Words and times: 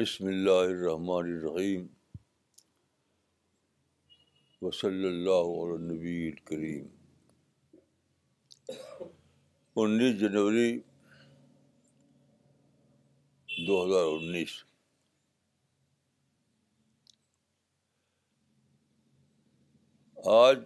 بسم 0.00 0.26
اللہ 0.26 0.50
الرحمن 0.50 1.28
الرحیم 1.30 1.86
وصلی 4.62 5.06
اللہ 5.06 5.48
علیہ 5.54 5.78
نبی 5.92 6.14
الکریم 6.28 6.86
انیس 9.76 10.20
جنوری 10.20 10.80
دو 13.48 13.76
ہزار 13.84 14.06
انیس 14.12 14.54
آج 20.24 20.58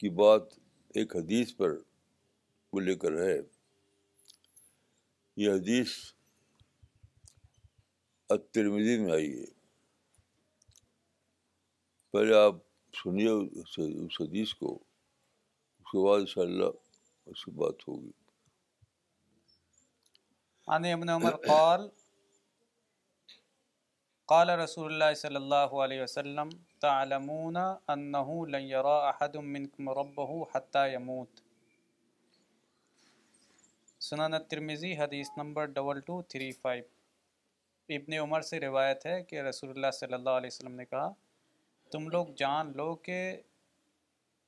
کی 0.00 0.08
بات 0.08 0.58
ایک 0.94 1.16
حدیث 1.16 1.56
پر 1.56 1.76
کو 2.70 2.80
لے 2.80 2.94
کر 2.94 3.22
ہے۔ 3.22 3.40
یہ 5.36 5.50
حدیث 5.50 6.12
ترمیدی 8.54 8.98
میں 8.98 9.12
آئی 9.12 9.32
ہے 9.32 9.50
پہلے 12.14 12.34
آپ 12.36 12.56
سنیے 12.94 13.30
اس 13.30 14.20
حدیث 14.20 14.54
کو 14.54 14.72
اس 14.74 15.90
کے 15.92 16.04
بعد 16.04 16.18
ان 16.18 16.26
شاء 16.26 16.42
اللہ 16.42 16.70
اس 17.26 17.44
کی 17.44 17.50
بات 17.56 17.88
ہوگی 17.88 18.10
عن 20.68 20.84
ابن 20.86 21.08
عمر 21.08 21.36
قال 21.46 21.88
قال 24.28 24.50
رسول 24.50 24.92
اللہ 24.92 25.14
صلی 25.16 25.36
اللہ 25.36 25.74
علیہ 25.76 26.02
وسلم 26.02 26.48
تعلمون 26.80 27.56
انه 27.56 28.36
لن 28.48 28.68
يرى 28.68 28.94
احد 29.08 29.36
منكم 29.48 29.90
ربه 29.92 30.46
حتى 30.52 30.84
يموت 30.92 31.42
سنن 34.00 34.34
الترمذی 34.34 34.96
حدیث 34.98 35.28
number 35.36 35.66
double 35.74 36.00
two 36.02 36.20
three 36.28 36.50
five 36.54 36.84
ابن 37.88 38.12
عمر 38.12 38.40
سے 38.40 38.60
روایت 38.60 39.06
ہے 39.06 39.22
کہ 39.22 39.40
رسول 39.40 39.70
اللہ 39.70 39.90
صلی 39.90 40.14
اللہ 40.14 40.30
علیہ 40.30 40.46
وسلم 40.46 40.74
نے 40.74 40.84
کہا 40.84 41.12
تم 41.90 42.08
لوگ 42.08 42.26
جان 42.36 42.72
لو 42.76 42.94
کہ 42.94 43.36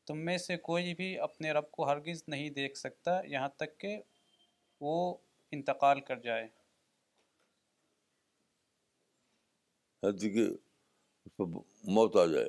تم 0.06 0.18
میں 0.18 0.38
سے 0.38 0.56
کوئی 0.56 0.94
بھی 0.94 1.18
اپنے 1.18 1.52
رب 1.52 1.70
کو 1.70 1.88
ہرگز 1.88 2.24
نہیں 2.28 2.50
دیکھ 2.50 2.78
سکتا 2.78 3.20
یہاں 3.24 3.48
تک 3.48 3.78
کہ 3.78 4.02
وہ 4.80 5.16
انتقال 5.52 6.00
کر 6.00 6.16
جائے۔ 6.16 6.48
اس 10.02 11.36
پر 11.36 11.44
موت 11.84 12.16
آ 12.16 12.26
جائے۔ 12.26 12.48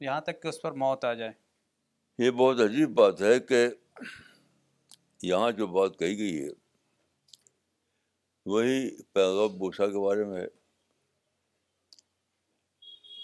یہاں 0.00 0.20
تک 0.20 0.42
کہ 0.42 0.48
اس 0.48 0.62
پر 0.62 0.72
موت 0.72 1.04
آ 1.04 1.12
جائے۔ 1.14 1.32
یہ 2.18 2.30
بہت 2.30 2.60
عجیب 2.60 2.90
بات 2.90 3.22
ہے 3.22 3.40
کہ 3.40 3.68
یہاں 5.22 5.50
جو 5.52 5.66
بات 5.66 5.98
کہی 5.98 6.18
گئی 6.18 6.44
ہے 6.44 6.59
وہی 8.46 9.02
پیغب 9.02 9.50
بوسا 9.50 9.86
کے 9.86 10.04
بارے 10.04 10.24
میں 10.24 10.40
ہے۔ 10.40 10.46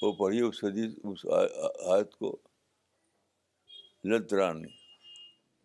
وہ 0.02 0.12
پڑھیے 0.12 0.42
اس 0.42 0.64
حدیث، 0.64 0.94
اس 1.04 1.26
آیت 1.86 2.16
کو۔ 2.16 2.38
لطرانی 4.04 4.68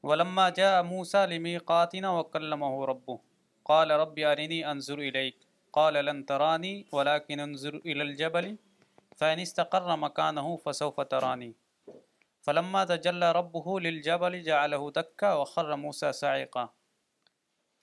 ولما 0.03 0.49
جاء 0.49 0.81
موسى 0.81 1.17
لميقاتنا 1.29 2.11
وكلمه 2.11 2.85
ربه، 2.85 3.15
قال 3.63 3.91
رب 3.91 4.17
أرني 4.17 4.61
أنظر 4.61 4.97
إليك، 4.97 5.37
قال 5.71 5.93
لن 5.93 6.23
تراني 6.23 6.83
ولكن 6.91 7.39
انظر 7.39 7.71
إلى 7.71 8.01
الجبل، 8.01 8.55
فإن 9.19 9.39
استقر 9.39 9.95
مكانه 9.95 10.55
فسوف 10.63 10.99
تراني۔ 11.09 11.51
فلما 12.45 12.85
تجلى 12.85 13.25
ربه 13.35 13.79
للجبل، 13.79 14.43
جعله 14.43 14.89
دكا 14.95 15.33
وخر 15.33 15.75
موسى 15.75 16.11
صاعقا 16.11 16.65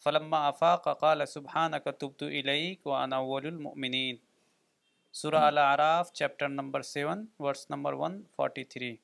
فلما 0.04 0.48
افاق 0.48 1.00
قال 1.00 1.26
سبحانك 1.26 1.84
تبت 1.84 2.22
اليك 2.22 2.86
وانا 2.86 3.16
اول 3.16 3.47
المؤمنين 3.47 4.16
سورہ 5.12 5.34
الاعراف 5.34 6.12
chapter 6.12 6.48
number 6.48 6.82
seven 6.82 7.26
verse 7.38 7.70
number 7.70 7.92
one 7.92 8.22
forty 8.36 8.64
three. 8.64 8.97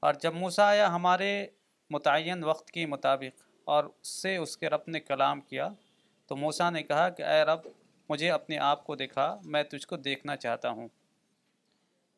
اور 0.00 0.14
جب 0.14 0.34
موسیٰ 0.34 0.64
آیا 0.64 0.94
ہمارے 0.94 1.46
متعین 1.90 2.44
وقت 2.44 2.70
کے 2.70 2.86
مطابق 2.86 3.42
اور 3.64 3.84
اس 3.84 4.08
سے 4.08 4.36
اس 4.36 4.56
کے 4.56 4.68
رب 4.68 4.80
نے 4.86 5.00
کلام 5.00 5.40
کیا 5.40 5.68
تو 6.26 6.36
موسیٰ 6.36 6.70
نے 6.70 6.82
کہا 6.82 7.08
کہ 7.08 7.22
اے 7.22 7.42
رب 7.42 7.58
مجھے 8.08 8.30
اپنے 8.30 8.58
آپ 8.58 8.86
کو 8.86 8.94
دکھا 8.94 9.40
میں 9.44 9.62
تجھ 9.62 9.86
کو 9.86 9.96
دیکھنا 9.96 10.36
چاہتا 10.36 10.70
ہوں۔ 10.70 10.88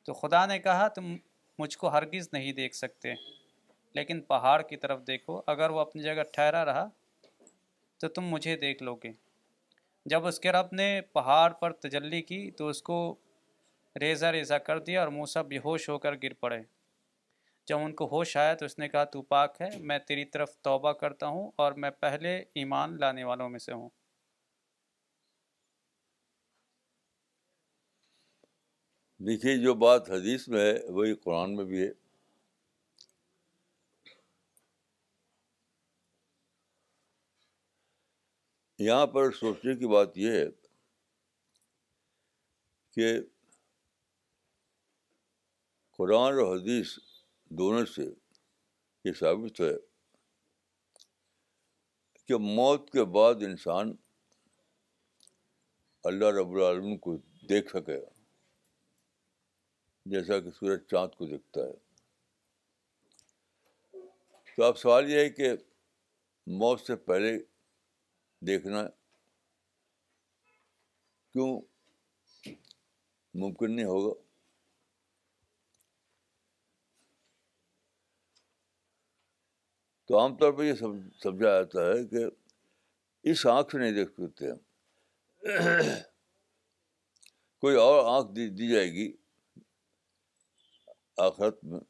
تو 0.05 0.13
خدا 0.13 0.47
نے 0.47 0.59
کہا 0.59 0.89
تم 0.89 1.17
مجھ 1.59 1.79
کو 1.79 1.89
ہرگز 1.89 2.29
نہیں 2.33 2.53
دیکھ 2.53 2.77
سکتے 2.77 3.15
لیکن 3.95 4.21
پہاڑ 4.21 4.63
کی 4.63 4.77
طرف 4.77 5.01
دیکھو۔ 5.07 5.41
اگر 5.47 5.71
وہ 5.71 5.81
اپنی 5.81 6.03
جگہ 6.03 6.23
ٹھہرا 6.33 6.65
رہا 6.65 6.89
تو 8.01 8.09
تم 8.09 8.25
مجھے 8.25 8.57
دیکھ 8.57 8.83
لو 8.83 8.95
گے 8.95 9.13
جب 10.07 10.27
اس 10.27 10.41
کے 10.41 10.53
رب 10.53 10.67
نے 10.73 11.01
پہاڑ 11.13 11.53
پر 11.53 11.73
تجلی 11.73 12.23
کی 12.23 12.51
تو 12.51 12.69
اس 12.69 12.83
کو 12.83 13.17
ریزہ 14.01 14.27
ریزہ 14.27 14.55
کر 14.55 14.79
دیا 14.79 15.01
اور 15.01 15.09
موسا 15.09 15.43
بے 15.43 15.59
ہوش 15.59 15.89
ہو 15.89 15.99
کر 15.99 16.15
گر 16.23 16.33
پڑے۔ 16.33 16.61
جب 17.69 17.79
ان 17.79 17.93
کو 17.95 18.07
ہوش 18.07 18.37
آیا 18.37 18.55
تو 18.55 18.65
اس 18.65 18.79
نے 18.79 18.89
کہا، 18.89 19.05
تو 19.05 19.23
پاک 19.23 19.61
ہے، 19.61 19.69
میں 19.79 19.99
تیری 19.99 20.25
طرف 20.25 20.57
توبہ 20.57 20.93
کرتا 20.93 21.27
ہوں 21.27 21.51
اور 21.57 21.73
میں 21.73 21.91
پہلے 21.91 22.37
ایمان 22.55 23.01
لانے 23.01 23.25
والوں 23.25 23.49
میں 23.49 23.59
سے 23.59 23.73
ہوں۔ 23.73 23.89
دیکھیے، 29.21 29.57
جو 29.57 29.75
بات 29.75 30.11
حدیث 30.11 30.49
میں 30.49 30.61
ہے، 30.61 30.87
وہی 30.89 31.15
قرآن 31.15 31.57
میں 31.57 31.65
بھی 31.65 31.83
ہے۔ 31.83 32.06
یہاں 38.79 39.07
پر 39.07 39.33
سوچنے 39.33 39.75
کی 39.75 39.87
بات 39.87 40.19
یہ 40.19 40.31
ہے 40.31 40.45
کہ 42.91 43.21
قرآن 45.91 46.33
اور 46.33 46.57
حدیث 46.57 46.99
دونوں 47.45 47.87
سے 47.87 48.03
یہ 49.05 49.13
ثابت 49.13 49.61
ہے 49.61 49.73
کہ 52.27 52.37
موت 52.37 52.91
کے 52.91 53.05
بعد 53.05 53.35
انسان 53.35 53.97
اللہ 56.05 56.25
رب 56.25 56.51
العالمین 56.51 56.99
کو 56.99 57.17
دیکھ 57.49 57.71
سکے، 57.71 58.01
جیسا 60.07 60.41
کہ 60.41 60.51
سورج 60.51 60.87
چاند 60.87 61.15
کو 61.19 61.27
دیکھتا 61.27 61.61
ہے۔ 61.61 61.87
تو 64.57 64.63
اب 64.65 64.79
سوال 64.79 65.11
یہ 65.11 65.19
ہے 65.19 65.31
کہ 65.31 65.53
موت 66.47 66.81
سے 66.81 66.97
پہلے 66.97 67.56
دیکھنا 68.41 68.89
کیوں 71.33 71.61
ممکن 73.35 73.77
نہیں 73.77 73.87
ہوگا؟ 73.87 74.23
تو 80.05 80.19
عام 80.21 80.37
طور 80.37 80.53
پہ 80.53 80.63
یہ 80.63 80.75
سمجھا 80.75 81.63
جاتا 81.63 81.81
ہے 81.81 82.07
کہ 82.07 82.25
اس 83.23 83.47
آنکھ 83.47 83.73
سے 83.73 83.79
نہیں 83.79 83.93
دیکھ 83.93 84.13
سکتے 84.13 84.51
ہم۔ 84.51 84.57
کوئی 87.61 87.77
اور 87.77 88.17
آنکھ 88.17 88.33
دی 88.33 88.73
جائے 88.73 88.87
گی، 88.87 89.13
آخرت 91.19 91.65
میں، 91.65 91.81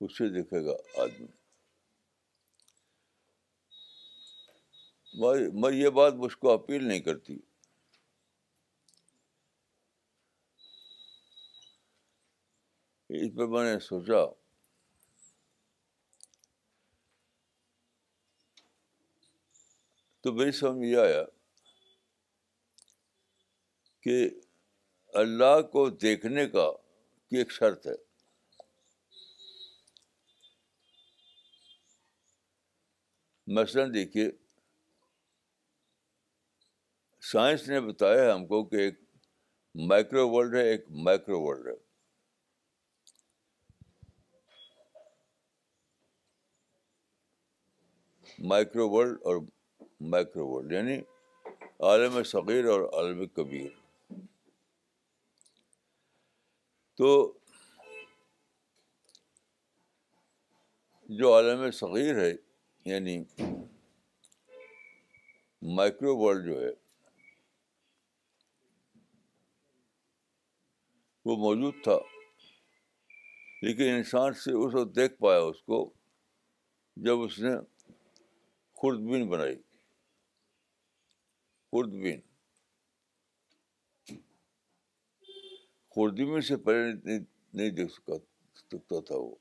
اس 0.00 0.18
سے 0.18 0.28
دیکھے 0.28 0.64
گا 0.64 1.02
آدمی۔ 1.02 1.39
میں 5.14 5.72
یہ 5.72 5.88
بات 5.88 6.12
مجھ 6.12 6.36
کو 6.36 6.52
اپیل 6.52 6.88
نہیں 6.88 7.00
کرتی۔ 7.00 7.34
اس 13.08 13.36
پہ 13.36 13.42
میں 13.42 13.74
نے 13.74 13.80
سوچا۔ 13.80 14.40
تو 20.20 20.32
میری 20.32 20.52
سمجھ 20.52 20.86
یہ 20.86 20.96
آیا 20.96 21.24
کہ 24.00 24.30
اللہ 25.14 25.62
کو 25.62 25.90
دیکھنے 25.90 26.46
کا 26.46 26.72
کی 27.28 27.36
ایک 27.36 27.52
شرط 27.52 27.86
ہے۔ 27.86 28.10
مثلاً 33.46 33.94
دیکھیے 33.94 34.30
سائنس 37.20 37.68
نے 37.68 37.80
بتایا 37.80 38.24
ہے 38.24 38.32
ہم 38.32 38.46
کو 38.46 38.64
کہ 38.64 38.76
ایک 38.76 39.00
مائکرو 39.74 40.28
ورلڈ 40.28 40.54
ہے، 40.54 40.70
ایک 40.70 40.84
مائکرو 40.90 41.40
ورلڈ 41.40 41.66
ہے۔ 41.66 41.90
مائکرو 48.38 48.88
ورلڈ 48.90 49.18
اور 49.24 49.36
مائکرو 50.00 50.48
ورلڈ 50.48 50.72
یعنی 50.72 50.98
عالم 51.80 52.22
صغیر 52.22 52.64
اور 52.64 52.80
عالم 52.80 53.26
کبیر۔ 53.26 53.70
تو 56.94 57.38
جو 61.08 61.34
عالم 61.34 61.70
صغیر 61.70 62.18
ہے 62.18 62.32
یعنی 62.84 63.24
مائکرو 65.62 66.16
ورلڈ 66.16 66.46
جو 66.46 66.60
ہے 66.62 66.89
وہ 71.30 71.36
موجود 71.36 71.74
تھا۔ 71.82 71.98
لیکن 73.62 73.82
انسان 73.82 74.32
سے 74.32 74.52
اس 74.52 74.74
وقت 74.74 74.96
دیکھ 74.96 75.14
پایا 75.14 75.40
اس 75.40 75.62
کو 75.62 75.92
جب 76.96 77.20
اس 77.20 77.38
نے 77.38 77.50
خوردبین 78.72 79.28
بنائی۔ 79.28 79.56
خوردبین 81.70 82.20
خوردبین 85.88 86.40
سے 86.40 86.56
پہلے 86.56 87.18
نہیں 87.54 87.70
دیکھ 87.70 87.92
سکا، 87.92 88.12
سکتا 88.54 89.00
تھا 89.00 89.14
وہ۔ 89.18 89.34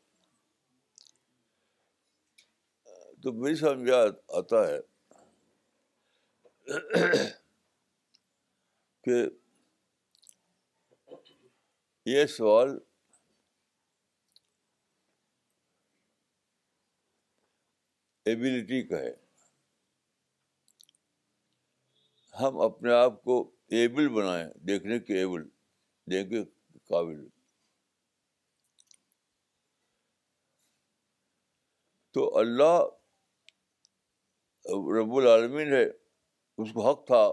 تو 3.23 3.33
میری 3.33 3.55
سمجھ 3.55 3.91
آتا 4.27 4.67
ہے 4.67 4.79
کہ 9.03 9.25
یہ 12.09 12.25
سوال 12.25 12.69
ایبلٹی 18.25 18.87
کا 18.87 18.97
ہے۔ 18.97 19.13
ہم 22.41 22.61
اپنے 22.61 22.93
آپ 22.93 23.23
کو 23.23 23.55
ایبل 23.67 24.09
بنائیں، 24.09 24.49
دیکھنے 24.53 24.99
کے 24.99 25.19
ایبل 25.19 25.49
دیکھنے 26.11 26.43
کے 26.43 26.79
قابل۔ 26.79 27.27
تو 32.11 32.37
اللہ 32.37 32.79
رب 34.99 35.13
العالمین 35.13 35.73
ہے، 35.73 35.89
اس 36.57 36.67
کو 36.73 36.89
حق 36.89 37.07
تھا 37.07 37.31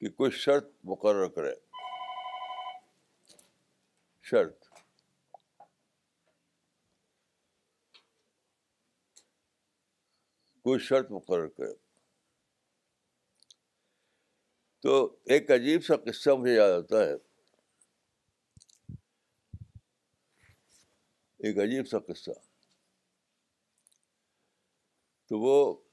کہ 0.00 0.10
کوئی 0.10 0.30
شرط 0.30 0.66
مقرر 0.84 1.28
کرے۔ 1.28 1.67
شرط۔ 4.30 4.64
کوئی 10.62 10.80
شرط 10.80 11.10
مقرر 11.10 11.48
کرے۔ 11.48 11.74
تو 14.82 15.18
ایک 15.24 15.50
عجیب 15.50 15.84
سا 15.84 15.96
قصہ 15.96 16.30
مجھے 16.30 16.54
یاد 16.54 16.70
آتا 16.78 16.96
ہے۔ 16.96 17.14
ایک 21.38 21.58
عجیب 21.58 21.88
سا 21.88 21.98
قصہ۔ 21.98 22.30
تو 25.26 25.38
وہ 25.38 25.84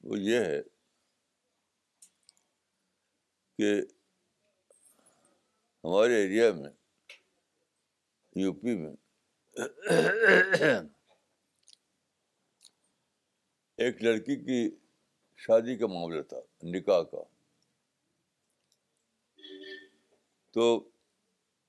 وہ 0.00 0.18
یہ 0.18 0.40
ہے 0.40 0.62
کہ 3.58 3.82
ہمارے 5.84 6.14
ایریا 6.14 6.52
میں 6.52 6.77
یو 8.38 8.52
پی 8.52 8.74
میں 8.74 8.94
ایک 13.78 14.02
لڑکی 14.02 14.36
کی 14.36 14.60
شادی 15.38 15.76
کا 15.76 15.86
معاملہ 15.86 16.22
تھا 16.22 16.40
نکاح 16.64 17.02
کا 17.02 17.22
تو 20.56 20.64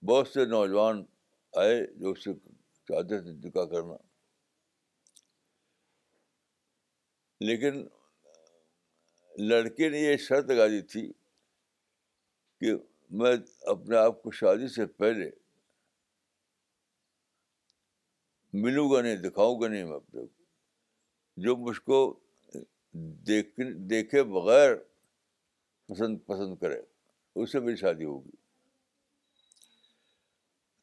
بہت 0.04 0.28
سے 0.28 0.46
نوجوان 0.46 1.04
آئے 1.54 1.76
جو 1.96 2.12
اس 2.12 2.24
سے 2.24 2.34
چاہتے 2.88 3.22
تھے 3.22 3.32
نکاح 3.48 3.66
کرنا 3.66 3.96
لیکن 7.42 7.86
لڑکے 9.34 9.90
نے 9.90 10.00
یہ 10.00 10.18
شرط 10.18 10.50
لگا 10.50 10.68
دی 10.68 10.82
تھی 10.82 11.12
کہ 12.62 12.74
میں 13.12 13.36
اپنے 13.68 13.98
آپ 13.98 14.22
کو 14.24 14.32
شادی 14.32 14.68
سے 14.68 14.86
پہلے 14.86 15.30
ملوں 18.54 18.92
گا 18.92 19.02
نہیں 19.02 19.16
دکھاؤں 19.16 19.62
گا 19.62 19.68
نہیں 19.68 19.84
میں 19.84 19.96
اپنے 19.96 20.22
کو۔ 20.22 20.44
جو 21.38 21.56
مجھ 21.56 21.82
کو 21.82 22.20
دیکھ، 22.94 23.60
دیکھے 23.90 24.24
بغیر 24.24 24.76
پسند 25.88 26.18
پسند 26.26 26.56
کرے، 26.56 26.82
اس 27.36 27.52
سے 27.52 27.60
میری 27.60 27.76
شادی 27.76 28.04
ہوگی۔ 28.04 28.30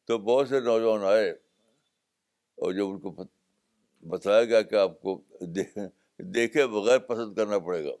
تو 0.05 0.17
بہت 0.17 0.47
سے 0.47 0.59
نوجوان 0.59 1.03
آئے 1.03 1.29
اور 1.29 2.73
جب 2.73 2.87
ان 2.87 2.99
کو 2.99 3.15
بتایا 4.07 4.45
گیا 4.45 4.61
کہ 4.61 4.75
آپ 4.75 5.01
کو 5.01 5.21
دیکھے 6.19 6.67
بغیر 6.67 6.99
پسند 6.99 7.35
کرنا 7.35 7.59
پڑے 7.59 7.83
گا، 7.83 7.95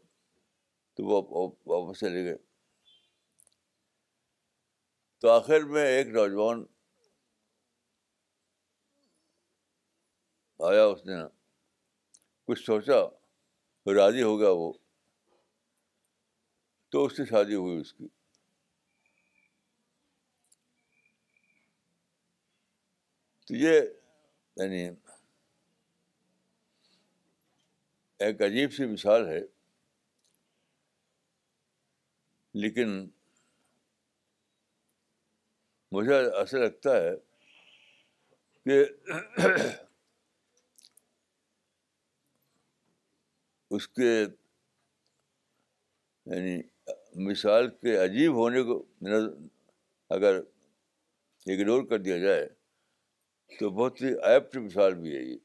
تو 0.93 1.03
وہ 1.03 1.51
واپس 1.65 1.99
چلے 1.99 2.23
گئے۔ 2.25 2.37
تو 5.19 5.29
آخر 5.29 5.59
میں 5.59 5.85
ایک 5.85 6.07
نوجوان 6.07 6.65
آیا 10.59 10.85
اس 10.85 11.05
نے، 11.05 11.13
کچھ 12.45 12.65
سوچا، 12.65 13.09
راضی 13.97 14.23
ہو 14.23 14.39
گیا 14.39 14.49
وہ۔ 14.49 14.73
تو 16.89 17.05
اس 17.05 17.17
سے 17.17 17.25
شادی 17.25 17.55
ہوئی 17.55 17.79
اس 17.79 17.93
کی۔ 17.93 18.07
تو 23.47 23.55
یہ 23.55 23.81
یعنی 24.55 24.89
ایک 28.19 28.41
عجیب 28.41 28.73
سی 28.73 28.85
مثال 28.85 29.27
ہے۔ 29.27 29.39
لیکن 32.53 33.09
مجھے 35.91 36.15
ایسا 36.15 36.57
لگتا 36.57 36.89
ہے 36.97 37.11
کہ 38.63 38.85
اس 43.77 43.87
کے 43.87 44.25
یعنی 46.25 46.61
مثال 47.29 47.69
کے 47.69 47.97
عجیب 47.97 48.33
ہونے 48.33 48.61
کو 48.61 48.85
اگر 50.09 50.39
اگنور 51.45 51.83
کر 51.87 51.97
دیا 51.97 52.17
جائے 52.17 52.49
تو 53.59 53.69
بہت 53.69 54.01
ہی 54.01 54.07
ایپٹ 54.07 54.57
مثال 54.57 54.93
بھی 54.93 55.17
ہے 55.17 55.21
یہ۔ 55.21 55.37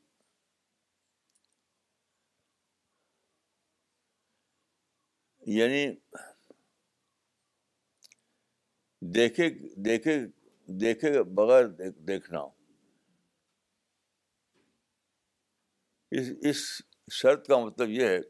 یعنی 5.47 5.95
دیکھے 9.01 9.51
دیکھے 9.77 10.19
دیکھے 10.81 11.23
بغیر 11.23 11.65
دیکھنا۔ 11.91 12.39
اس 16.11 16.31
اس 16.43 16.83
شرط 17.12 17.47
کا 17.47 17.59
مطلب 17.59 17.88
یہ 17.88 18.07
ہے 18.07 18.21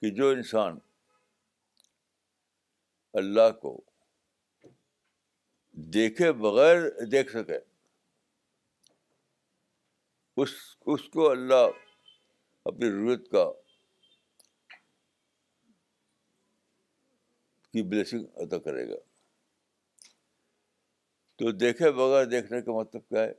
کہ 0.00 0.10
جو 0.10 0.28
انسان 0.28 0.78
اللہ 3.12 3.50
کو 3.50 3.80
دیکھے 5.72 6.32
بغیر 6.32 7.04
دیکھ 7.04 7.30
سکے، 7.30 7.58
اس 10.36 10.50
اس 10.86 11.08
کو 11.08 11.30
اللہ 11.30 11.66
اپنی 12.64 12.90
ضرورت 12.90 13.30
کا، 13.30 13.52
کی 17.72 17.82
بلیسنگ 17.82 18.26
ادا 18.36 18.58
کرے 18.58 18.88
گا۔ 18.88 18.98
تو 21.36 21.52
دیکھے 21.52 21.92
بغیر 21.92 22.24
دیکھنے 22.24 22.62
کا 22.62 22.72
مطلب 22.72 23.08
کیا 23.08 23.22
ہے؟ 23.22 23.32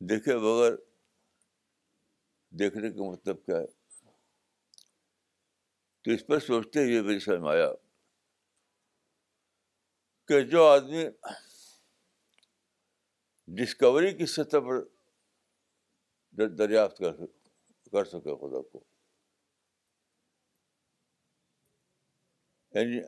دیکھے 0.00 0.38
بغیر 0.38 0.87
دیکھنے 2.50 2.90
کا 2.90 3.10
مطلب 3.12 3.46
کیا 3.46 3.56
ہے؟ 3.56 3.66
تو 6.02 6.10
اس 6.10 6.26
پر 6.26 6.38
سوچتے 6.38 6.78
ہوئے 6.78 7.02
میری 7.02 7.18
سمجھ 7.18 7.48
آیا 7.48 7.72
کہ 10.26 10.40
جو 10.40 10.66
آدمی 10.66 11.04
ڈسکوری 13.46 14.18
کی 14.18 14.26
سطح 14.26 14.56
پر 14.58 14.84
دریافت 16.46 16.98
کر 16.98 17.12
کر 17.90 18.04
سکے 18.04 18.36
خدا 18.36 18.62
کو۔ 18.62 18.84
یعنی 22.70 23.00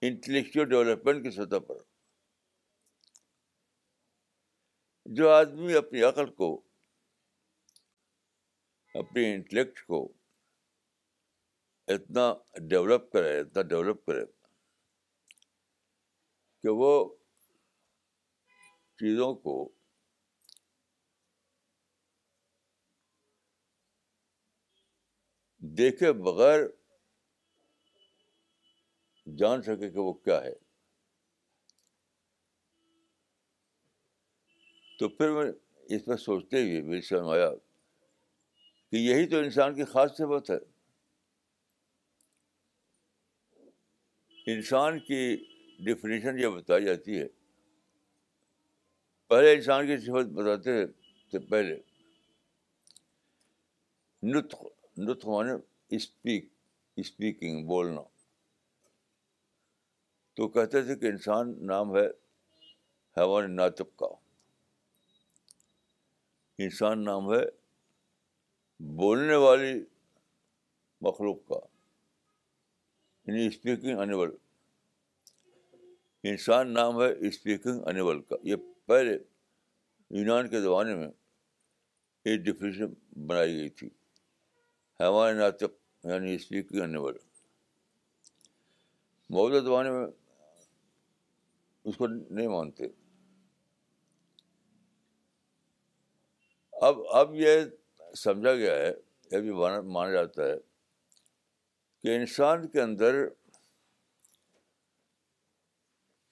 انٹلیکچوئل 0.00 0.68
ڈیولپمنٹ 0.68 1.24
کی 1.24 1.30
سطح 1.30 1.58
پر۔ 1.68 1.74
جو 5.06 5.30
آدمی 5.30 5.74
اپنی 5.74 6.02
عقل 6.02 6.34
کو 6.34 6.62
اپنے 8.94 9.34
انٹلیکٹ 9.34 9.86
کو 9.86 10.12
اتنا 11.88 12.34
ڈیولپ 12.68 13.12
کرے، 13.12 13.40
اتنا 13.40 13.62
ڈیولپ 13.62 14.06
کرے 14.06 14.24
کہ 16.62 16.68
وہ 16.68 17.14
چیزوں 18.98 19.34
کو 19.34 19.72
دیکھے 25.58 26.12
بغیر 26.12 26.60
جان 29.38 29.62
سکے 29.62 29.90
کہ 29.90 29.98
وہ 29.98 30.12
کیا 30.12 30.42
ہے۔ 30.42 30.54
تو 34.98 35.08
پھر 35.08 35.30
میں 35.30 35.52
اس 35.86 36.08
میں 36.08 36.16
سوچتے 36.16 36.62
ہوئے 36.62 36.80
میری 36.82 37.00
سمجھ 37.00 37.28
آیا 37.28 37.50
کہ 38.94 38.98
یہی 38.98 39.26
تو 39.26 39.38
انسان 39.38 39.74
کی 39.74 39.84
خاص 39.84 40.16
صفت 40.16 40.50
ہے۔ 40.50 40.56
انسان 44.46 44.98
کی 44.98 45.36
ڈیفینیشن 45.84 46.38
یہ 46.38 46.48
بتائی 46.48 46.84
جاتی 46.84 47.20
ہے۔ 47.20 47.28
پہلے 49.28 49.52
انسان 49.52 49.86
کی 49.86 49.96
صفت 49.96 50.26
بتاتے 50.32 50.86
تھے 51.30 51.38
پہلے۔ 51.38 51.80
نطق 54.22 54.64
نطق 54.98 55.26
مانے 55.26 55.52
اسپیک 55.88 56.52
اسپیکنگ 56.96 57.66
بولنا۔ 57.66 58.02
تو 60.34 60.48
کہتے 60.48 60.82
تھے 60.82 60.96
کہ 60.96 61.06
انسان 61.06 61.66
نام 61.66 61.96
ہے 61.96 62.06
حیوان 63.16 63.56
ناطق 63.56 63.96
کا۔ 63.96 64.06
انسان 66.58 67.04
نام 67.04 67.34
ہے 67.34 67.63
بولنے 68.78 69.34
والی 69.34 69.84
مخلوق 71.00 71.48
کا 71.48 71.66
یعنی 73.26 73.46
اسپیکنگ 73.46 73.98
انیول 73.98 74.36
انسان 76.22 76.74
نام 76.74 77.02
ہے 77.02 77.28
اسپیکنگ 77.28 77.86
انیول 77.86 78.22
کا۔ 78.22 78.36
یہ 78.42 78.56
پہلے 78.86 79.18
یونان 80.10 80.48
کے 80.48 80.60
زمانے 80.60 80.94
میں 80.94 81.08
یہ 82.24 82.36
ڈفینیشن 82.36 82.86
بنائی 83.26 83.54
گئی 83.56 83.68
تھی۔ 83.68 83.90
حیوان 85.00 85.36
ناطق 85.36 86.04
یعنی 86.04 86.34
اسپیکنگ 86.34 86.80
انیول 86.80 87.16
موجودہ 89.30 89.64
زمانے 89.64 89.90
میں 89.90 90.06
اس 91.84 91.96
کو 91.96 92.06
نہیں 92.06 92.48
مانتے۔ 92.48 92.84
اب 96.72 96.94
اب 97.08 97.34
یہ 97.34 97.60
سمجھا 98.14 98.54
گیا 98.54 98.74
ہے، 98.74 98.90
یہ 99.32 99.38
بھی 99.38 99.52
مانا 99.92 100.12
جاتا 100.12 100.42
ہے 100.42 100.56
کہ 102.02 102.16
انسان 102.16 102.68
کے 102.68 102.80
اندر 102.80 103.14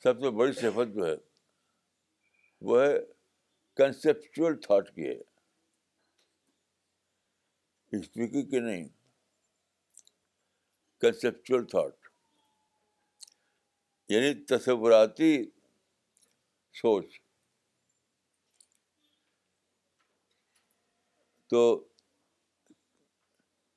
سب 0.02 0.20
سے 0.20 0.30
بڑی 0.30 0.52
صفت 0.52 0.94
جو 0.94 1.06
ہے، 1.06 1.14
وہ 2.60 2.82
ہے 2.82 2.98
کنسیپچل 3.76 4.60
تھاٹ 4.60 4.94
کی 4.94 5.08
ہے۔ 5.08 5.20
اسپیکنگ 7.92 8.50
کی 8.50 8.58
نہیں 8.58 8.88
کنسیپچل 11.00 11.64
تھاٹ 11.66 12.08
یعنی 14.08 14.44
تصوراتی 14.44 15.50
سوچ۔ 16.72 17.21
تو 21.52 21.88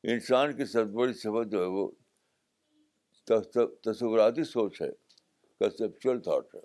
انسان 0.03 0.57
کی 0.57 0.65
سب 0.65 0.87
بڑی 0.87 1.13
صفت 1.13 1.51
جو 1.51 1.61
ہے 1.61 1.65
وہ 1.65 1.91
تصوراتی 3.83 4.43
سوچ 4.43 4.81
ہے 4.81 4.91
کنسیپچل 5.59 6.21
تھاٹ 6.21 6.55
ہے۔ 6.55 6.59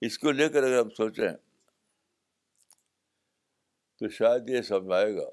اس 0.00 0.18
کو 0.18 0.30
لے 0.30 0.48
کر 0.48 0.62
اگر 0.62 0.80
ہم 0.80 0.90
سوچیں 0.90 1.28
تو 3.96 4.08
شاید 4.08 4.50
یہ 4.50 4.62
سمجھ 4.62 4.92
آئے 4.92 5.16
گا 5.16 5.30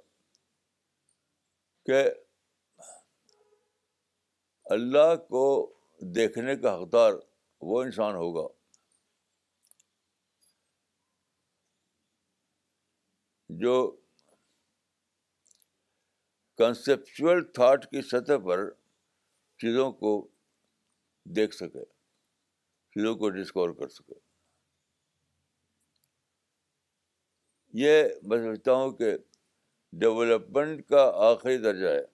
کہ 1.85 2.03
اللہ 4.65 5.15
کو 5.15 5.73
دیکھنے 6.01 6.55
کا 6.55 6.75
حقدار 6.75 7.13
وہ 7.61 7.83
انسان 7.83 8.15
ہوگا۔ 8.15 8.60
جو 13.61 13.97
کنسیپچل 16.57 17.51
تھاٹ 17.51 17.85
کی 17.85 18.01
سطح 18.01 18.37
پر 18.45 18.71
چیزوں 19.57 19.91
کو 19.91 20.27
دیکھ 21.25 21.55
سکے، 21.55 21.85
چیزوں 22.91 23.15
کو 23.15 23.29
ڈسکور 23.29 23.69
کر 23.69 23.87
سکے۔ 23.87 24.13
یہ 27.73 28.03
میں 28.23 28.37
سمجھتا 28.37 28.73
ہوں 28.73 28.91
کہ 28.91 29.17
ڈیولپمنٹ 29.93 30.87
کا 30.87 31.11
آخری 31.15 31.57
درجہ 31.57 31.87
ہے۔ 31.87 32.05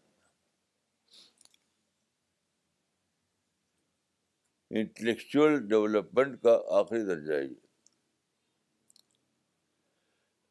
انٹلیکچوئل 4.69 5.67
ڈیولپمنٹ 5.67 6.41
کا 6.43 6.61
آخری 6.69 7.05
درجہ 7.05 7.33
ہے 7.33 7.43
یہ۔ 7.43 7.66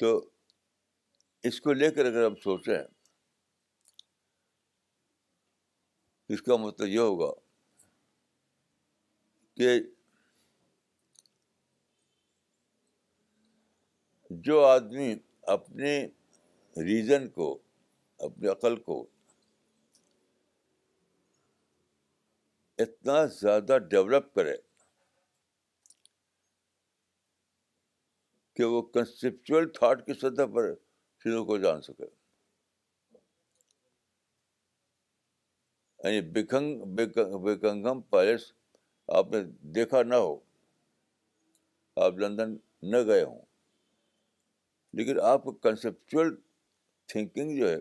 تو 0.00 0.30
اس 1.44 1.60
کو 1.60 1.72
لے 1.72 1.90
کر 1.90 2.04
اگر 2.04 2.26
ہم 2.26 2.34
سوچیں، 2.34 2.82
اس 6.28 6.42
کا 6.42 6.56
مطلب 6.56 6.88
یہ 6.88 6.98
ہوگا 6.98 7.30
کہ 9.56 9.80
جو 14.30 14.64
آدمی 14.64 15.14
اپنے 15.42 16.06
ریزن 16.76 17.28
کو، 17.28 17.58
اپنی 18.18 18.48
عقل 18.48 18.76
کو 18.76 19.09
اتنا 22.82 23.26
زیادہ 23.26 23.78
ڈیولپ 23.78 24.34
کرے 24.34 24.56
کہ 28.54 28.64
وہ 28.64 28.82
کنسیپچل 28.82 29.68
تھاٹ 29.68 30.06
کی 30.06 30.14
سطح 30.14 30.42
پر 30.54 30.74
چیزوں 31.18 31.44
کو 31.44 31.58
جان 31.58 31.82
سکے۔ 31.82 32.04
یعنی 36.04 36.20
بکنگ 36.20 36.82
بیکنگم 37.44 38.00
پیلس، 38.00 38.52
آپ 39.08 39.26
نے 39.30 39.38
دیکھا 39.60 40.02
نہ 40.02 40.14
ہو۔ 40.14 40.40
آپ 41.96 42.12
لندن 42.12 42.56
نہ 42.82 42.96
گئے 43.06 43.24
ہوں۔ 43.24 43.42
لیکن 44.92 45.20
آپ 45.20 45.44
کو 45.44 45.52
کنسیپچل 45.52 46.34
تھنکنگ 47.06 47.60
جو 47.60 47.68
ہے، 47.68 47.76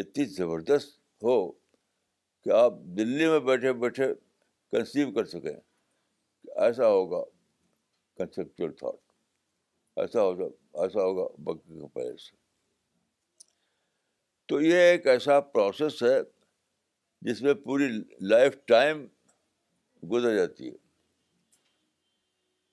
اتنی 0.00 0.24
زبردست 0.24 0.98
ہو۔ 0.98 1.65
کہ 2.46 2.50
آپ 2.50 2.72
دلی 2.96 3.28
میں 3.28 3.40
بیٹھے 3.40 3.72
بیٹھے 3.72 4.14
کنسیو 4.70 5.12
کر 5.12 5.24
سکیں۔ 5.24 5.60
کہ 6.42 6.58
ایسا 6.60 6.86
ہوگا 6.86 7.24
کنسیپچل 8.16 8.72
تھاٹ 8.72 9.12
ایسا 9.96 10.22
ہوگا 10.22 10.44
ایسا 10.80 11.00
ہوگا 11.00 11.34
بکنگ 11.38 11.86
پیلس 11.86 12.32
تو 14.46 14.60
یہ 14.60 14.76
ایک 14.76 15.06
ایسا 15.06 15.40
پروسیس 15.40 16.02
ہے 16.02 16.18
جس 17.20 17.42
میں 17.42 17.54
پوری 17.54 17.84
لائف 18.20 18.56
ٹائم 18.64 19.06
گزر 20.12 20.36
جاتی 20.36 20.68
ہے۔ 20.68 20.76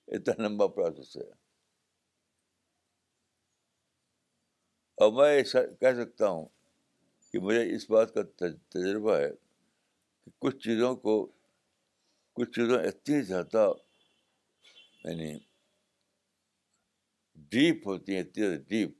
اتنا 0.08 0.48
لمبا 0.48 0.66
پروسیس 0.66 1.16
ہے۔ 1.16 1.30
اور 4.94 5.12
میں 5.12 5.36
ایسا 5.36 5.66
کہہ 5.66 6.04
سکتا 6.04 6.28
ہوں 6.28 6.46
کہ 7.32 7.38
مجھے 7.38 7.74
اس 7.74 7.90
بات 7.90 8.14
کا 8.14 8.20
تجربہ 8.68 9.16
ہے۔ 9.16 9.43
کہ 10.24 10.30
کچھ 10.38 10.56
چیزوں 10.56 10.96
کو، 10.96 11.32
کچھ 12.32 12.50
چیزیں 12.50 12.78
اتنی 12.78 13.22
زیادہ 13.22 13.72
یعنی 15.04 15.38
ڈیپ 17.34 17.88
ہوتی 17.88 18.14
ہیں، 18.14 18.20
اتنی 18.20 18.46
زیادہ 18.46 18.60
ڈیپ 18.60 18.90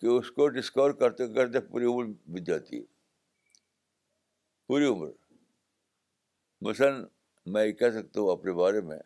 کہ 0.00 0.06
اس 0.06 0.30
کو 0.30 0.48
ڈسکور 0.48 0.90
کرتے 0.90 1.34
کرتے 1.34 1.60
پوری 1.60 1.84
عمر 1.84 2.04
بیت 2.26 2.46
جاتی 2.46 2.78
ہے۔ 2.78 2.84
پوری 4.66 4.84
عمر۔ 4.84 5.10
مثلاً 6.60 7.06
میں 7.46 7.66
یہ 7.66 7.72
کہہ 7.72 7.90
سکتا 7.90 8.20
ہوں 8.20 8.32
اپنے 8.32 8.52
بارے 8.52 8.80
میں 8.80 8.98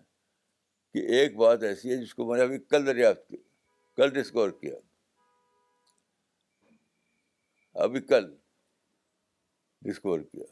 کہ 0.92 0.98
ایک 0.98 1.36
بات 1.36 1.62
ایسی 1.62 1.90
ہے 1.90 1.96
جس 1.96 2.14
کو 2.14 2.24
میں 2.24 2.38
نے 2.38 2.44
ابھی 2.44 2.58
کل 2.58 2.86
دریافت 2.86 3.28
کی، 3.28 3.36
کل 3.96 4.10
ڈسکور 4.10 4.50
کیا۔ 4.50 4.76
ابھی 7.74 8.00
کل۔ 8.00 8.36
ڈسکور 9.86 10.20
کیا۔ 10.20 10.44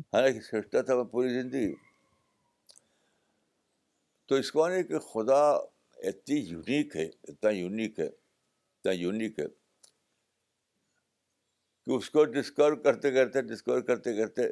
حالانکہ 0.00 0.40
سوچتا 0.40 0.82
تھا 0.82 0.94
میں 0.94 1.04
پوری 1.04 1.28
زندگی۔ 1.28 1.74
تو 4.26 4.34
اس 4.34 4.52
کو 4.52 4.64
آنے 4.64 4.82
کہ 4.82 4.98
خدا 4.98 5.52
اتنی 5.96 6.36
یونیک 6.36 6.96
ہے، 6.96 7.04
اتنا 7.04 7.50
یونیک 7.50 7.98
ہے، 7.98 8.06
اتنا 8.06 8.92
یونیک 8.92 9.38
ہے 9.38 9.44
کہ 11.84 11.90
اس 11.90 12.10
کو 12.10 12.24
ڈسکور 12.24 12.72
کرتے 12.72 13.12
کرتے 13.12 13.42
ڈسکور 13.42 13.80
کرتے 13.80 14.16
کرتے 14.16 14.42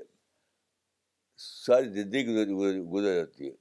ساری 1.37 1.89
زندگی 1.89 2.45
گزر 2.93 3.15
جاتی 3.15 3.51
ہے۔ 3.51 3.55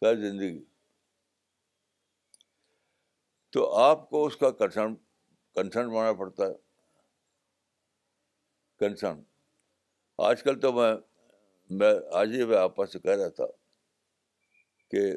ساری 0.00 0.30
زندگی۔ 0.30 0.64
تو 3.50 3.74
آپ 3.74 4.10
کو 4.10 4.26
اس 4.26 4.36
کا 4.36 4.50
کنسرن 4.50 4.94
کنسرن 5.54 5.88
بنانا 5.88 6.12
پڑتا 6.12 6.46
ہے۔ 6.46 6.67
کنسرن 8.80 9.22
آج 10.18 10.42
کل 10.42 10.60
تو 10.60 10.72
میں 10.72 10.94
میں 11.70 11.94
آج 12.12 12.28
ہی 12.34 12.44
میں 12.44 12.56
آپس 12.56 12.92
سے 12.92 12.98
کہہ 12.98 13.10
رہا 13.10 13.28
تھا 13.28 13.46
کہ 14.90 15.16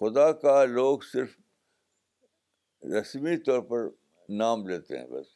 خدا 0.00 0.32
کا 0.32 0.64
لوگ 0.64 1.00
صرف 1.00 1.40
رسمی 3.00 3.36
طور 3.36 3.60
پر 3.60 3.78
نام 4.28 4.68
لیتے 4.68 4.98
ہیں 4.98 5.06
بس۔ 5.06 5.26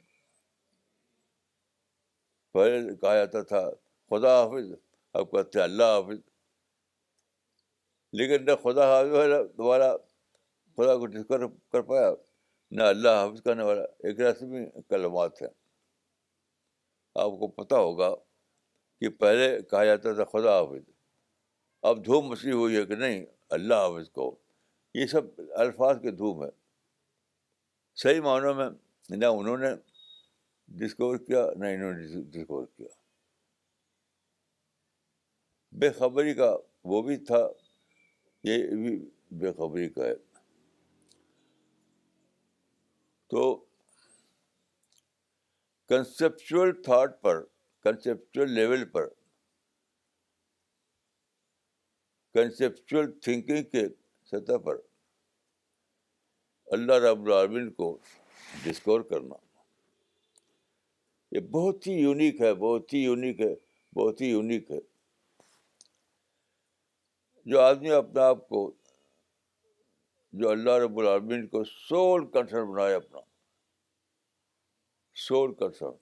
پہلے 2.53 2.97
کہا 2.97 3.15
جاتا 3.15 3.43
تھا، 3.43 3.71
خدا 4.11 4.43
حافظ، 4.43 4.73
اب 5.13 5.31
کہتے 5.31 5.59
ہیں 5.59 5.65
اللہ 5.65 5.85
حافظ۔ 5.85 6.19
لیکن 8.13 8.45
نہ 8.45 8.51
خدا 8.63 8.85
حافظ 8.85 9.11
دوبارہ 9.59 9.97
خدا 10.77 10.97
کو 10.97 11.07
ڈسکور 11.07 11.41
کر 11.73 11.83
پایا۔ 11.83 12.30
نہ 12.71 12.83
اللہ 12.83 13.09
حافظ 13.09 13.43
کرنے 13.43 13.63
والا، 13.63 13.83
ایک 13.83 14.21
رسمی 14.21 14.81
کلمات 14.89 15.43
ہیں۔ 15.43 15.49
آپ 17.15 17.31
کو 17.31 17.49
پتہ 17.49 17.75
ہوگا 17.75 18.15
کہ 19.01 19.09
پہلے 19.09 19.63
کہا 19.63 19.85
جاتا 19.85 20.13
تھا 20.13 20.25
خدا 20.25 20.61
حافظ، 20.61 20.91
اب 21.83 22.05
دھوم 22.05 22.29
مچھلی 22.29 22.53
ہوئی 22.53 22.77
ہے 22.77 22.85
کہ 22.85 22.95
نہیں، 22.95 23.27
اللہ 23.49 23.75
حافظ 23.75 24.11
کو۔ 24.11 24.39
یہ 24.95 25.07
سب 25.07 25.23
الفاظ 25.55 26.01
کے 26.03 26.11
دھوم 26.11 26.45
ہے 26.45 26.51
صحیح 27.95 28.21
معنوں 28.21 28.55
میں 28.55 28.69
نہ 29.09 29.27
انہوں 29.27 29.59
نے 29.59 29.69
ڈسکور 30.69 31.17
کیا، 31.17 31.47
نہ 31.57 31.65
انہوں 31.65 31.93
نے 31.93 32.23
ڈسکور 32.23 32.67
کیا۔ 32.77 32.89
بے 35.73 35.91
خبری 35.91 36.35
کا 36.35 36.57
وہ 36.85 37.03
بھی 37.03 37.17
تھا، 37.17 37.49
یہ 38.45 38.67
بھی 38.67 39.11
بے 39.31 39.53
خبری 39.53 39.89
کا 39.89 40.05
ہے۔ 40.07 40.30
تو 43.31 43.57
کنسیپچل 45.89 46.83
تھاٹ 46.83 47.23
پر 47.23 47.45
کنسیپچل 47.83 48.51
لیول 48.51 48.85
پر 48.89 49.09
کنسیپچل 52.35 53.13
تھنکنگ 53.13 53.63
کے 53.63 53.89
سطح 54.25 54.57
پر 54.65 54.77
اللہ 56.67 56.93
رب 56.93 57.27
العالمین 57.27 57.73
کو 57.73 57.99
ڈسکور 58.65 59.01
کرنا۔ 59.01 59.35
یہ 61.33 61.41
بہت 61.41 61.87
ہی 61.87 61.93
یونیک 61.93 62.41
ہے، 62.41 62.55
بہت 62.55 62.93
ہی 62.93 62.99
یونیک 62.99 63.41
ہے، 63.41 63.55
بہت 63.95 64.21
ہی 64.21 64.27
یونیک 64.27 64.71
ہے۔ 64.71 64.79
جو 67.45 67.61
آدمی 67.61 67.91
اپنے 67.91 68.21
آپ 68.21 68.49
کو 68.49 68.73
جو 70.33 70.49
اللہ 70.49 70.71
رب 70.71 70.99
العالمین 70.99 71.47
کو 71.47 71.65
سول 71.65 72.31
کنسرن 72.31 72.73
بنائے 72.73 72.95
اپنا۔ 72.95 73.19
Soul 75.15 75.55
concern. 75.55 75.93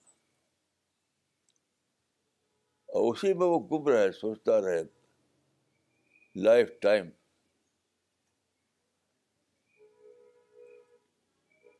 اور 2.86 3.12
اسی 3.12 3.34
میں 3.34 3.46
وہ 3.46 3.60
گم 3.60 3.88
رہے، 3.88 4.12
سوچتا 4.12 4.60
رہے۔ 4.60 4.82
Life 6.36 6.70
time. 6.80 7.10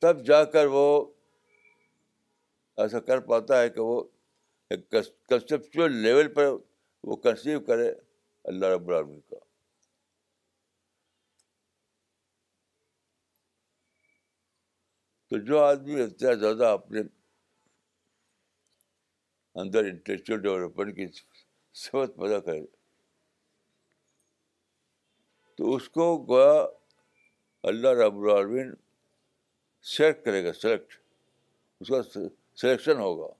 تب 0.00 0.26
جا 0.26 0.44
کر 0.44 0.66
وہ 0.66 1.12
ایسا 2.76 3.00
کر 3.00 3.20
پاتا 3.20 3.62
ہے 3.62 3.68
کہ 3.68 3.80
وہ 3.80 4.04
ایک 4.70 4.90
کنسیپچل 5.28 5.92
لیول 5.92 6.34
پر 6.34 6.44
وہ 7.04 7.16
کنسیو 7.16 7.60
کرے 7.60 7.92
اللہ 8.44 8.66
رب 8.66 8.88
العالمین 8.88 9.20
کا۔ 9.20 9.47
تو 15.28 15.38
جو 15.38 15.58
آدمی 15.58 16.00
اتنا 16.00 16.32
زیادہ 16.32 16.66
اپنے 16.66 17.00
اندر 19.54 19.84
انٹلیکچوئل 19.84 20.40
ڈیولپمنٹ 20.40 20.96
کی 20.96 21.06
سمت 21.74 22.16
پیدا 22.16 22.38
کرے، 22.40 22.66
تو 25.56 25.74
اس 25.74 25.88
کو 25.88 26.26
گویا 26.28 26.66
اللہ 27.62 27.88
رب 27.88 28.18
العالمین 28.18 28.74
سلیکٹ 29.82 30.24
کرے 30.24 30.44
گا 30.44 30.52
سلیکٹ 30.52 30.94
اس 31.80 31.88
کا 31.88 32.02
سلیکشن 32.56 32.98
ہوگا۔ 32.98 33.32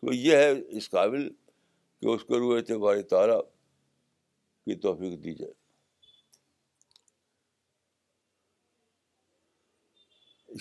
تو 0.00 0.12
یہ 0.12 0.36
ہے 0.36 0.52
اس 0.68 0.90
قابل 0.90 1.28
کہ 2.00 2.06
اس 2.06 2.24
کو 2.24 2.38
روئے 2.38 2.62
تھے 2.62 3.02
تعالیٰ 3.02 3.42
کی 4.64 4.74
توفیق 4.74 5.24
دی 5.24 5.34
جائے۔ 5.34 5.65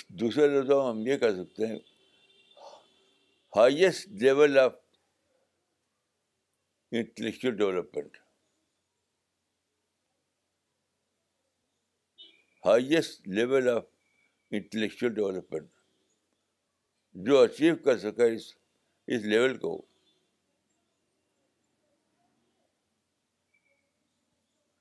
دوسرے 0.09 0.47
لفظوں 0.47 0.81
میں 0.83 0.89
ہم 0.91 1.07
یہ 1.07 1.17
کہہ 1.17 1.43
سکتے 1.43 1.67
ہیں 1.67 1.79
highest 3.55 4.07
level 4.07 4.59
of 4.59 4.73
intellectual 6.91 7.55
development 7.57 8.17
highest 12.65 13.27
level 13.27 13.69
of 13.69 13.83
intellectual 14.51 15.13
development 15.13 15.69
جو 17.13 17.39
اچیو 17.39 17.75
کر 17.75 17.97
سکے 17.97 18.35
اس 18.35 18.53
اس 19.07 19.21
لیول 19.21 19.57
کو۔ 19.57 19.85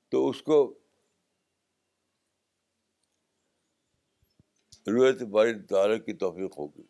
تو 0.09 0.29
اس 0.29 0.41
کو 0.41 0.79
رویت 4.87 5.21
باری 5.21 5.59
تعالیٰ 5.59 5.97
کی 6.05 6.13
توفیق 6.13 6.57
ہوگی۔ 6.57 6.83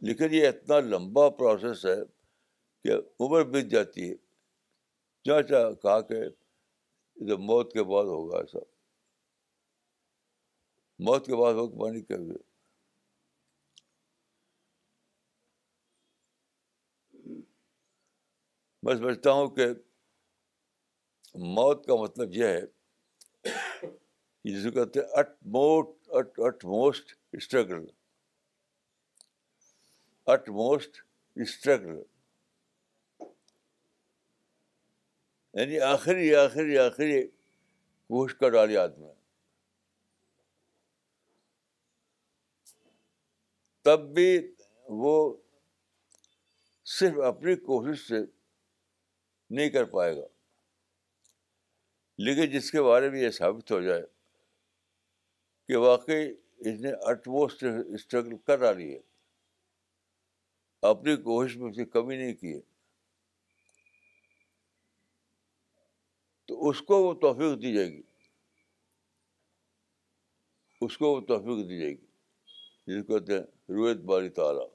لیکن 0.00 0.28
یہ 0.30 0.48
اتنا 0.48 0.80
لمبا 0.80 1.30
پروسیس 1.30 1.86
ہے 1.86 1.96
کہ 2.84 2.92
عمر 3.20 3.44
بیت 3.44 3.66
جاتی 3.66 4.10
ہے۔ 4.10 4.16
چاہ 5.24 5.42
چاہ 5.42 5.72
کہا 5.82 6.00
کہ 6.00 6.14
جب 7.16 7.40
موت 7.40 7.72
کے 7.72 7.82
بعد 7.82 8.04
ہوگا 8.04 8.38
ایسا۔ 8.38 8.58
موت 10.98 11.26
کے 11.26 11.36
بعد 11.36 11.54
وقت 11.54 11.72
پانی 11.80 12.00
کیا 12.00 12.16
ہوئے 12.16 12.36
میں 18.82 18.94
سمجھتا 18.94 19.32
ہوں 19.32 19.48
کہ 19.48 19.66
موت 21.34 21.86
کا 21.86 21.94
مطلب 21.94 22.28
یہ 22.32 22.44
ہے 22.44 22.60
جس 24.44 24.64
کو 24.64 24.70
کہتے 24.70 25.00
ہیں 25.00 25.22
at 26.18 26.38
utmost 26.64 27.14
struggle 27.32 27.84
utmost 30.48 31.02
struggle 31.36 32.02
یعنی 35.54 35.80
آخری 35.80 36.34
آخری 36.34 36.78
آخری 36.78 37.26
کوشش 38.10 38.34
کر 38.34 38.50
ڈالی 38.50 38.76
آدمی 38.76 39.12
تب 43.84 44.00
بھی 44.14 44.54
وہ 44.86 45.36
صرف 46.86 47.18
اپنی 47.24 47.54
کوشش 47.56 48.06
سے 48.08 48.20
نہیں 49.50 49.68
کر 49.68 49.84
پائے 49.84 50.16
گا 50.16 50.26
لیکن 52.18 52.50
جس 52.50 52.70
کے 52.70 52.82
بارے 52.82 53.10
میں 53.10 53.20
یہ 53.20 53.30
ثابت 53.30 53.72
ہو 53.72 53.80
جائے 53.80 54.02
کہ 55.68 55.76
واقعی 55.76 56.30
اس 56.56 56.80
نے 56.80 56.92
اٹموسٹ 57.00 57.64
اسٹرگل 57.94 58.36
کر 58.36 58.56
ڈالی 58.60 58.94
ہے۔ 58.94 59.00
اپنی 60.82 61.16
کوشش 61.16 61.56
میں 61.56 61.70
اسے 61.70 61.84
کمی 61.84 62.16
نہیں 62.16 62.34
کی 62.34 62.54
ہے۔ 62.54 62.60
تو 66.46 66.68
اس 66.68 66.82
کو 66.82 67.02
وہ 67.02 67.14
توفیق 67.14 67.62
دی 67.62 67.74
جائے 67.74 67.88
گی۔ 67.88 68.02
اس 70.80 70.98
کو 70.98 71.14
وہ 71.14 71.20
توفیق 71.20 71.68
دی 71.68 71.80
جائے 71.80 71.92
گی۔ 71.92 72.06
جس 72.86 73.06
کو 73.06 73.18
کہتے 73.18 73.32
ہیں 73.32 73.40
رویت 73.68 73.96
باری 73.96 74.28
تعالیٰ۔ 74.28 74.68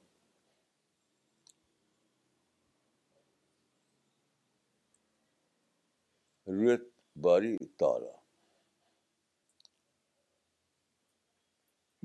رویت 6.46 6.80
باری 7.16 7.56
تعالیٰ۔ 7.58 8.23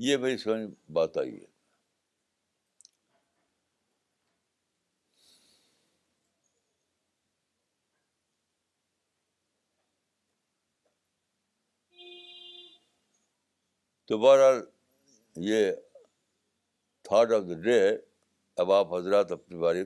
یہ 0.02 0.18
میری 0.18 0.38
سمجھ 0.38 0.92
بات 0.92 1.18
آئی 1.18 1.40
ہے۔ 1.40 1.46
تو 14.06 14.18
بہرحال 14.18 14.56
یہ 15.36 15.72
تھاٹ 17.02 17.32
آف 17.32 17.44
دا 17.50 17.62
ڈے 17.62 17.90
ہے 17.90 17.98
اب 18.56 18.72
آپ 18.72 18.94
حضرات 18.94 19.32
اپنی 19.32 19.58
باری، 19.58 19.82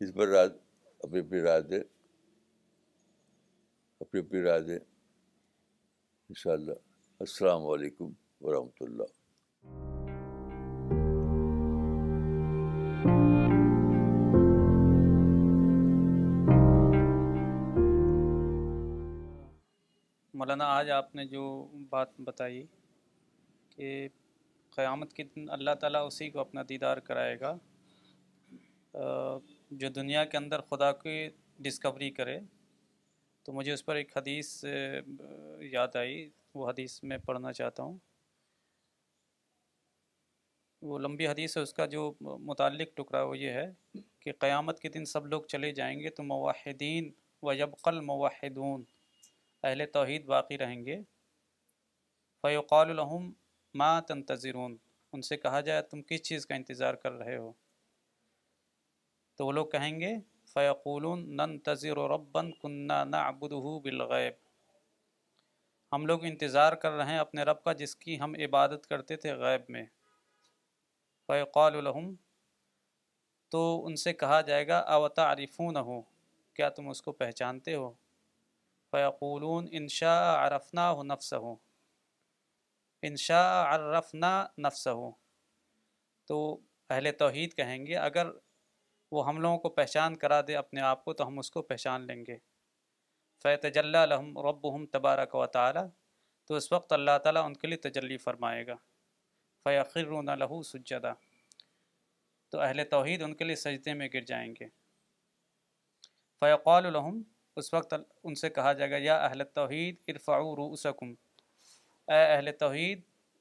اس 0.00 0.14
پر 0.14 0.28
رائے، 0.28 0.48
اپنی 0.98 1.18
اپنی 1.18 1.40
رائے 1.40 1.62
دیں۔ 1.62 1.80
اپنی 4.00 4.20
اپنی 4.20 4.42
رائے 4.42 4.62
دیں۔ 4.62 4.78
ان 6.28 6.34
شاء 6.34 6.52
اللہ 6.52 6.72
السلام 7.18 7.66
علیکم 7.66 8.12
ورحمۃ 8.40 8.76
اللہ۔ 8.80 9.23
مولانا، 20.44 20.64
آج 20.68 20.90
آپ 20.90 21.14
نے 21.14 21.24
جو 21.24 21.42
بات 21.90 22.08
بتائی 22.20 22.62
کہ 23.70 23.86
قیامت 24.72 25.12
کے 25.12 25.24
دن 25.24 25.48
اللہ 25.50 25.74
تعالیٰ 25.80 26.04
اسی 26.06 26.28
کو 26.30 26.40
اپنا 26.40 26.62
دیدار 26.68 26.96
کرائے 27.06 27.38
گا 27.40 27.52
جو 29.70 29.88
دنیا 29.94 30.24
کے 30.24 30.36
اندر 30.36 30.60
خدا 30.60 30.90
کی 30.92 31.16
ڈسکوری 31.58 32.10
کرے، 32.10 32.38
تو 33.46 33.52
مجھے 33.52 33.72
اس 33.72 33.84
پر 33.86 33.96
ایک 33.96 34.16
حدیث 34.16 34.52
یاد 35.72 35.96
آئی، 35.96 36.28
وہ 36.54 36.68
حدیث 36.70 37.02
میں 37.02 37.18
پڑھنا 37.26 37.52
چاہتا 37.52 37.82
ہوں۔ 37.82 37.98
وہ 40.82 40.98
لمبی 40.98 41.26
حدیث 41.28 41.56
ہے، 41.56 41.62
اس 41.62 41.72
کا 41.74 41.86
جو 41.86 42.12
متعلق 42.20 42.96
ٹکڑا 42.96 43.22
وہ 43.22 43.38
یہ 43.38 43.50
ہے 43.50 43.70
کہ 44.20 44.32
قیامت 44.38 44.80
کے 44.80 44.88
دن 44.88 45.04
سب 45.14 45.26
لوگ 45.26 45.42
چلے 45.52 45.72
جائیں 45.72 45.98
گے 46.00 46.10
تو 46.10 46.22
موحدین 46.22 47.10
و 47.42 47.52
یبقل 47.52 48.00
موحدون 48.02 48.84
اہل 49.64 49.86
توحید 49.86 50.24
باقی 50.24 50.58
رہیں 50.58 50.86
گے۔ 50.86 50.96
فیوقال 52.42 52.90
الحم 52.90 53.32
ما 53.74 54.00
تنتظرون، 54.00 54.76
ان 55.12 55.22
سے 55.22 55.36
کہا 55.36 55.60
جائے، 55.60 55.82
تم 55.82 56.02
کس 56.02 56.22
چیز 56.22 56.46
کا 56.46 56.54
انتظار 56.54 56.94
کر 56.94 57.12
رہے 57.12 57.36
ہو؟ 57.36 57.52
تو 59.36 59.46
وہ 59.46 59.52
لوگ 59.52 59.66
کہیں 59.66 60.00
گے 60.00 60.14
فیقول 60.46 61.04
نن 61.36 61.58
تذر 61.58 61.96
و 61.96 62.08
ربن 62.08 62.52
کنہ 62.52 63.04
نہ 63.04 63.30
بالغیب 63.40 64.34
ہم 65.92 66.06
لوگ 66.06 66.24
انتظار 66.24 66.72
کر 66.72 66.90
رہے 66.90 67.10
ہیں 67.10 67.18
اپنے 67.18 67.42
رب 67.42 67.62
کا، 67.64 67.72
جس 67.72 67.96
کی 67.96 68.20
ہم 68.20 68.34
عبادت 68.34 68.86
کرتے 68.86 69.16
تھے 69.16 69.34
غیب 69.34 69.60
میں۔ 69.68 69.86
فیقال 71.26 71.76
الحم 71.76 72.14
تو 73.48 73.86
ان 73.86 73.96
سے 73.96 74.12
کہا 74.12 74.40
جائے 74.40 74.68
گا 74.68 74.78
اوتا 74.78 75.22
عارفون 75.22 75.76
ہو 75.76 76.00
کیا 76.54 76.68
تم 76.68 76.88
اس 76.88 77.02
کو 77.02 77.12
پہچانتے 77.12 77.74
ہو؟ 77.74 77.92
فیقولون 78.94 79.68
انشاء 79.70 80.46
عرفنا 80.46 80.90
ہو 80.90 81.02
نفس 81.02 81.32
ہو 81.32 81.56
انشاء 83.02 83.62
عرفنا 83.64 84.46
نفس 84.58 84.88
ہو 84.88 85.10
تو 86.24 86.60
اہل 86.90 87.12
توحید 87.12 87.54
کہیں 87.54 87.86
گے، 87.86 87.96
اگر 87.96 88.26
وہ 89.12 89.28
ہم 89.28 89.40
لوگوں 89.40 89.58
کو 89.58 89.68
پہچان 89.68 90.16
کرا 90.16 90.40
دے 90.40 90.56
اپنے 90.56 90.80
آپ 90.80 91.04
کو، 91.04 91.12
تو 91.12 91.26
ہم 91.26 91.38
اس 91.38 91.50
کو 91.50 91.62
پہچان 91.62 92.06
لیں 92.06 92.24
گے۔ 92.26 92.36
فیت 93.42 93.78
الحم 93.84 94.38
رب 94.38 94.74
ہم 94.74 94.86
تبارک 94.86 95.34
و 95.34 95.46
تعالیٰ 95.46 95.86
تو 96.44 96.54
اس 96.54 96.72
وقت 96.72 96.92
اللہ 96.92 97.18
تعالیٰ 97.22 97.44
ان 97.44 97.54
کے 97.54 97.66
لیے 97.68 97.78
تجلی 97.78 98.16
فرمائے 98.16 98.66
گا۔ 98.66 98.74
فیقرون 99.64 100.26
لہو 100.38 100.62
سجدہ 100.62 101.12
تو 102.48 102.60
اہل 102.60 102.84
توحید 102.84 103.22
ان 103.22 103.34
کے 103.34 103.44
لیے 103.44 103.56
سجدے 103.56 103.94
میں 103.94 104.08
گر 104.14 104.20
جائیں 104.20 104.54
گے۔ 104.60 104.68
فیقال 106.40 106.86
الحم 106.86 107.22
اس 107.56 107.74
وقت 107.74 107.94
ان 108.22 108.34
سے 108.34 108.50
کہا 108.50 108.72
جائے 108.72 108.90
گا، 108.90 108.96
یا 108.98 109.16
اہل 109.24 109.42
توحید 109.54 109.96
ارفعو 110.08 110.56
رؤسکم 110.56 111.14
اے 112.08 112.24
اہل 112.34 112.48
توحید، 112.58 113.00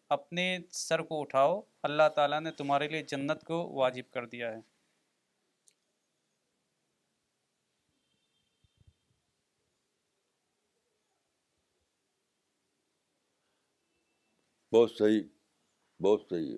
اپنے 0.09 0.57
سر 0.71 0.99
کو 1.01 1.21
اٹھاؤ، 1.21 1.61
اللہ 1.83 2.09
تعالیٰ 2.15 2.41
نے 2.41 2.51
تمہارے 2.51 2.87
لیے 2.87 3.03
جنت 3.03 3.43
کو 3.43 3.69
واجب 3.73 4.13
کر 4.13 4.25
دیا 4.25 4.51
ہے۔ 4.51 4.73
بہت 14.71 14.91
صحیح 14.91 15.21
بہت 16.03 16.21
صحیح۔ 16.29 16.57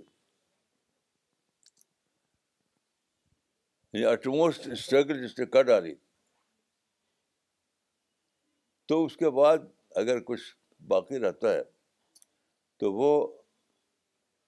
ہے 3.93 4.05
اٹموسٹ 4.05 4.67
اسٹرگل 4.67 5.27
جس 5.27 5.39
نے 5.39 5.45
کر 5.45 5.63
ڈالی۔ 5.63 5.95
تو 8.85 9.05
اس 9.05 9.17
کے 9.17 9.29
بعد 9.29 9.57
اگر 9.95 10.19
کچھ 10.19 10.55
باقی 10.87 11.19
رہتا 11.19 11.53
ہے، 11.53 11.63
تو 12.77 12.93
وہ 12.93 13.37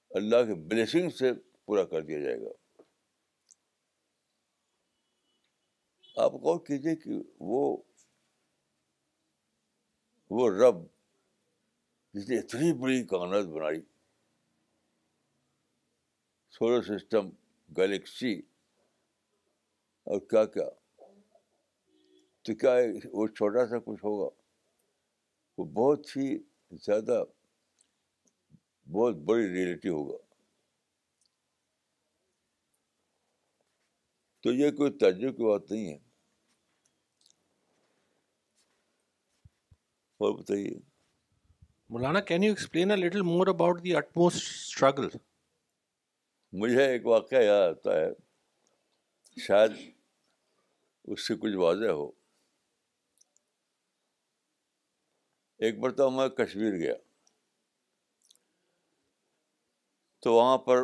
اللہ 0.09 0.35
کے 0.35 0.55
بلیسنگ 0.55 1.09
سے 1.09 1.33
پورا 1.65 1.83
کر 1.83 2.01
دیا 2.01 2.19
جائے 2.19 2.41
گا۔ 2.41 2.51
آپ 6.15 6.31
غور 6.33 6.59
کیجیے 6.59 6.95
کہ 6.95 7.11
وہ 7.39 7.77
وہ 10.29 10.49
رب 10.49 10.75
جس 12.13 12.29
نے 12.29 12.39
اتنی 12.39 12.73
بڑی 12.73 13.03
کائنات 13.03 13.45
بنائی 13.45 13.81
سولر 16.49 16.81
سسٹم 16.81 17.29
گلیکسی 17.77 18.39
اور 20.03 20.19
کیا 20.19 20.45
کیا۔ 20.45 20.86
تو 22.47 22.55
کیا 22.55 22.71
وہ 23.11 23.27
چھوٹا 23.27 23.67
سا 23.67 23.79
کچھ 23.79 24.05
ہوگا۔ 24.05 24.41
وہ 25.57 25.65
بہت 25.65 26.07
ہی 26.17 26.37
زیادہ 26.71 27.23
بہت 28.91 29.15
بڑی 29.15 29.47
ریئلٹی 29.47 29.89
ہوگا۔ 29.89 30.17
تو 34.39 34.53
یہ 34.53 34.71
کوئی 34.71 34.91
تعجب 34.91 35.37
کی 35.37 35.43
بات 35.43 35.71
نہیں 35.71 35.87
ہے۔ 35.87 35.97
اور 40.17 40.39
بتائیے۔ 40.39 40.79
Maulana 41.89 42.19
can 42.19 42.43
you 42.43 42.51
explain 42.51 42.91
a 42.91 42.97
little 42.97 43.21
more 43.21 43.47
about 43.47 43.83
the 43.83 43.95
utmost 43.95 44.37
struggle 44.37 45.07
مجھے 46.53 46.85
ایک 46.85 47.05
واقعہ 47.05 47.37
یاد 47.37 47.69
آتا 47.69 47.95
ہے۔ 47.95 48.09
شاید 49.41 49.71
اس 51.03 51.27
سے 51.27 51.35
کچھ 51.35 51.55
واضح 51.55 51.87
ہو۔ 51.87 52.26
ایک 55.57 55.75
مرتبہ 55.77 56.09
میں 56.09 56.29
کشمیر 56.29 56.71
گیا۔ 56.71 56.93
تو 60.19 60.33
وہاں 60.33 60.57
پر 60.57 60.77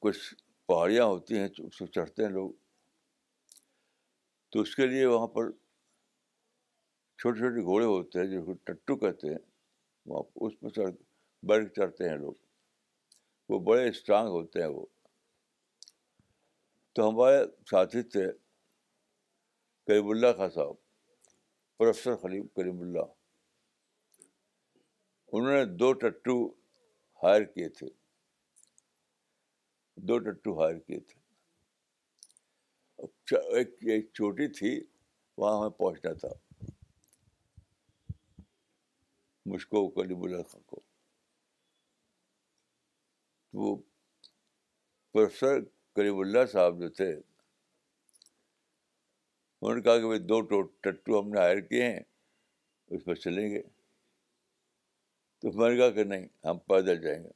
کچھ 0.00 0.34
پہاڑیاں 0.66 1.04
ہوتی 1.04 1.38
ہیں، 1.38 1.48
اس 1.58 1.78
کو 1.78 1.86
چڑھتے 1.86 2.22
ہیں 2.22 2.30
لوگ۔ 2.30 2.50
تو 4.48 4.60
اس 4.60 4.76
کے 4.76 4.86
لیے 4.86 5.06
وہاں 5.06 5.26
پر 5.26 5.50
چھوٹے 7.18 7.38
چھوٹے 7.38 7.62
گھوڑے 7.62 7.86
ہوتے 7.86 8.18
ہیں 8.18 8.26
جس 8.26 8.46
کو 8.46 8.52
ٹٹو 8.52 8.96
کہتے 8.96 9.28
ہیں۔ 9.28 9.38
وہاں 10.06 10.22
اس 10.36 10.52
پہ 10.60 10.68
چڑھ 10.68 10.90
بیٹھ 11.42 11.74
چڑھتے 11.74 12.08
ہیں 12.08 12.16
لوگ۔ 12.16 12.34
وہ 13.48 13.58
بڑے 13.58 13.88
اسٹرانگ 13.88 14.28
ہوتے 14.28 14.60
ہیں 14.60 14.68
وہ۔ 14.68 14.86
تو 16.92 17.08
ہمارے 17.08 17.44
ساتھی 17.70 18.02
تھے، 18.02 18.26
کریم 19.86 20.08
اللہ 20.08 20.26
خان 20.36 20.50
صاحب، 20.50 20.74
پروفیسر 21.76 22.16
خلیم 22.16 22.46
کریم 22.46 22.80
اللہ۔ 22.80 23.15
انہوں 25.36 25.52
نے 25.52 25.64
دو 25.64 25.92
ٹٹو 25.92 26.48
ہائر 27.22 27.44
کیے 27.44 27.68
تھے۔ 27.68 27.86
دو 29.96 30.18
ٹٹو 30.18 30.62
ہائر 30.62 30.78
کیے 30.78 31.00
تھے۔ 31.00 31.20
اچھا، 32.98 33.36
ایک 33.36 34.12
چھوٹی 34.12 34.48
تھی، 34.48 34.84
وہاں 35.38 35.58
ہمیں 35.58 35.70
پہنچنا 35.70 36.12
تھا۔ 36.12 36.64
مجھ 39.46 39.66
کو 39.66 39.88
کلیم 39.88 40.22
اللہ 40.22 40.42
خان 40.42 40.62
کو۔ 40.62 40.80
وہ 43.52 43.76
پروفیسر 45.12 45.60
کریم 45.96 46.18
اللہ 46.18 46.46
صاحب 46.52 46.80
جو 46.80 46.88
تھے، 46.88 47.12
انہوں 49.62 49.74
نے 49.74 49.82
کہا 49.82 49.98
کہ 49.98 50.06
بھائی 50.06 50.20
دو 50.20 50.40
ٹٹو 50.80 51.20
ہم 51.20 51.28
نے 51.28 51.40
ہائر 51.40 51.60
کیے 51.60 51.82
ہیں، 51.82 52.00
اس 52.86 53.04
پر 53.04 53.14
چلیں 53.14 53.50
گے۔ 53.50 53.75
تو 55.38 55.52
میں 55.52 55.70
نے 55.70 55.76
کہا 55.76 55.90
کہ 55.90 56.04
نہیں، 56.04 56.26
ہم 56.44 56.58
پیدل 56.58 57.02
جائیں 57.02 57.24
گے۔ 57.24 57.30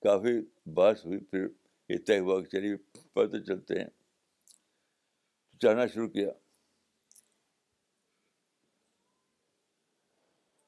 کافی 0.00 0.46
بحث 0.66 1.06
ہوئی، 1.06 1.20
پھر 1.20 1.46
یہ 1.88 1.96
طے 2.06 2.18
ہوا 2.18 2.40
کہ 2.40 2.46
چلیے 2.46 2.76
پیدل 3.12 3.44
چلتے 3.44 3.80
ہیں۔ 3.80 3.88
چڑھنا 5.60 5.86
شروع 5.86 6.08
کیا۔ 6.08 6.30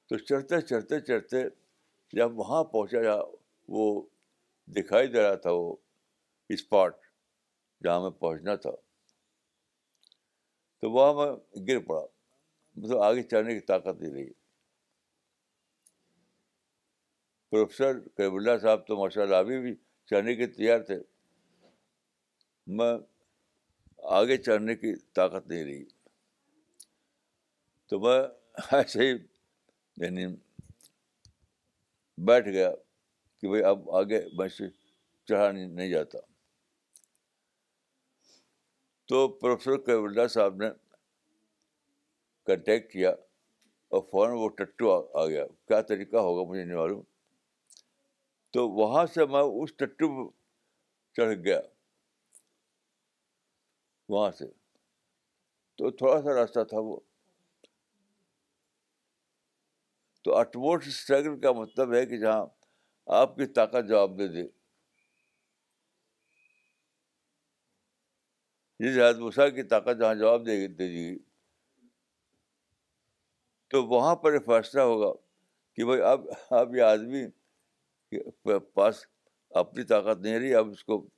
تو 0.07 0.19
چڑھتے 0.19 0.61
چڑھتے 0.61 1.01
چڑھتے 1.01 1.37
جب 2.13 2.39
وہاں 2.39 2.65
پہنچا، 2.65 3.03
جا 3.03 3.15
وہ 3.69 4.03
دکھائی 4.67 5.07
دے 5.07 5.23
رہا 5.23 5.35
تھا، 5.35 5.51
وہ 5.53 5.77
اسپاٹ 6.49 6.97
جہاں 7.85 8.01
میں 8.01 8.11
پہنچنا 8.11 8.57
تھا، 8.57 8.71
تو 10.79 10.91
وہاں 10.91 11.15
میں 11.15 11.61
گر 11.69 11.79
پڑا۔ 11.79 12.07
مطلب 12.77 12.99
آگے 12.99 13.23
چڑھنے 13.23 13.55
کی 13.55 13.61
طاقت 13.61 14.01
نہیں 14.01 14.13
رہی۔ 14.13 14.44
پروفیسر 17.55 18.09
کریم 18.09 18.35
اللہ 18.35 18.51
صاحب 18.63 18.87
تو 18.87 18.97
ماشاء 18.97 19.23
اللہ 19.23 19.37
ابھی 19.37 19.61
بھی 19.61 19.75
چڑھنے 20.07 20.35
کے 20.35 20.47
تیار 20.47 20.81
تھے۔ 20.81 20.99
میں 22.67 22.99
آگے 24.03 24.37
چڑھنے 24.37 24.75
کی 24.75 24.97
طاقت 24.97 25.47
نہیں 25.47 25.65
رہی۔ 25.65 25.85
تو 27.87 28.01
میں 28.01 28.21
ایسے 28.73 29.01
ہی 29.01 29.19
یعنی 29.97 30.27
بیٹھ 32.19 32.49
گیا 32.49 32.71
کہ 33.41 33.49
بھائی 33.49 33.63
اب 33.63 33.91
آگے 33.91 34.27
میں 34.33 34.49
سے 34.49 34.65
چڑھا 35.25 35.53
نہیں 35.53 35.67
نہیں 35.67 35.91
جاتا۔ 35.91 36.19
تو 39.05 39.29
پروفیسر 39.29 39.77
کیب 39.77 40.05
اللہ 40.05 40.27
صاحب 40.27 40.57
نے 40.57 40.67
کنٹیکٹ 42.47 42.93
کیا 42.93 43.11
اور 43.89 44.03
فوراً 44.11 44.35
وہ 44.35 44.49
ٹٹو 44.49 45.19
آ 45.19 45.27
گیا۔ 45.27 45.47
کیا 45.47 45.81
طریقہ 45.81 46.17
ہوگا 46.17 46.51
مجھے 46.51 46.65
نہیں 46.65 46.77
معلوم۔ 46.77 47.03
تو 48.55 48.69
وہاں 48.69 49.07
سے 49.07 49.27
میں 49.27 49.41
اس 49.41 49.77
ٹٹو 49.77 50.31
پہ 50.31 50.37
چڑھ 51.15 51.35
گیا۔ 51.45 51.61
وہاں 54.09 54.31
سے۔ 54.31 54.45
تو 55.75 55.91
تھوڑا 55.91 56.23
سا 56.23 56.35
راستہ 56.35 56.65
تھا 56.65 56.79
وہ۔ 56.81 57.01
تو 60.23 60.37
اٹموسٹ 60.37 60.89
اسٹرگل 60.89 61.41
کا 61.41 61.53
مطلب 61.53 61.95
ہے 61.95 62.07
کہ 62.07 62.19
جہاں 62.19 62.47
آپ 63.07 63.37
کی 63.37 63.47
طاقت 63.47 63.89
جواب 63.89 64.19
دے 64.19 64.29
دے 64.29 64.49
جس 68.79 68.99
حد 68.99 69.19
مسا 69.19 69.49
کی 69.49 69.63
طاقت 69.63 70.01
جہاں 70.01 70.15
جواب 70.15 70.47
دے 70.47 70.69
دے 70.69 70.89
دی 70.89 71.19
تو 73.69 73.85
وہاں 73.85 74.17
پر 74.17 74.39
فیصلہ 74.39 74.81
ہوگا 74.81 75.13
کہ 75.73 75.85
بھائی 75.85 76.01
اب 76.01 76.21
اب 76.51 76.77
یہ 76.77 76.83
آدمی 76.83 77.44
پاس 78.75 79.07
اپنی 79.51 79.85
طاقت 79.85 80.21
نہیں 80.21 80.39
رہی 80.39 80.55
اب 80.55 80.71
اس 80.71 80.85
کو 80.85 81.09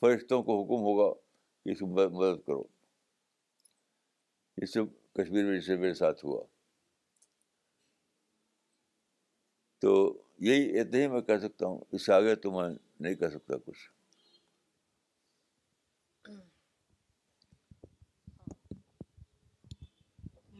فرشتوں 0.00 0.42
کو 0.42 0.62
حکم 0.62 0.82
ہوگا 0.82 1.14
کہ 1.64 1.70
اس 1.70 1.78
کو 1.78 1.86
مدد 1.86 2.46
کرو۔ 2.46 2.62
اس 4.56 4.72
سے 4.72 4.80
کشمیر 5.12 5.44
میں 5.44 5.54
جیسے 5.54 5.76
میرے 5.76 5.94
ساتھ 5.94 6.24
ہوا۔ 6.24 6.44
تو 9.78 10.22
یہی 10.38 10.80
اتنا 10.80 10.98
ہی 10.98 11.08
میں 11.08 11.20
کہہ 11.20 11.38
سکتا 11.42 11.66
ہوں 11.66 11.80
اس 11.92 12.06
سے 12.06 12.12
آگے 12.12 12.34
تو 12.34 12.50
میں 12.50 12.74
نہیں 13.00 13.14
کہہ 13.14 13.28
سکتا 13.28 13.56
کچھ۔ 13.56 13.90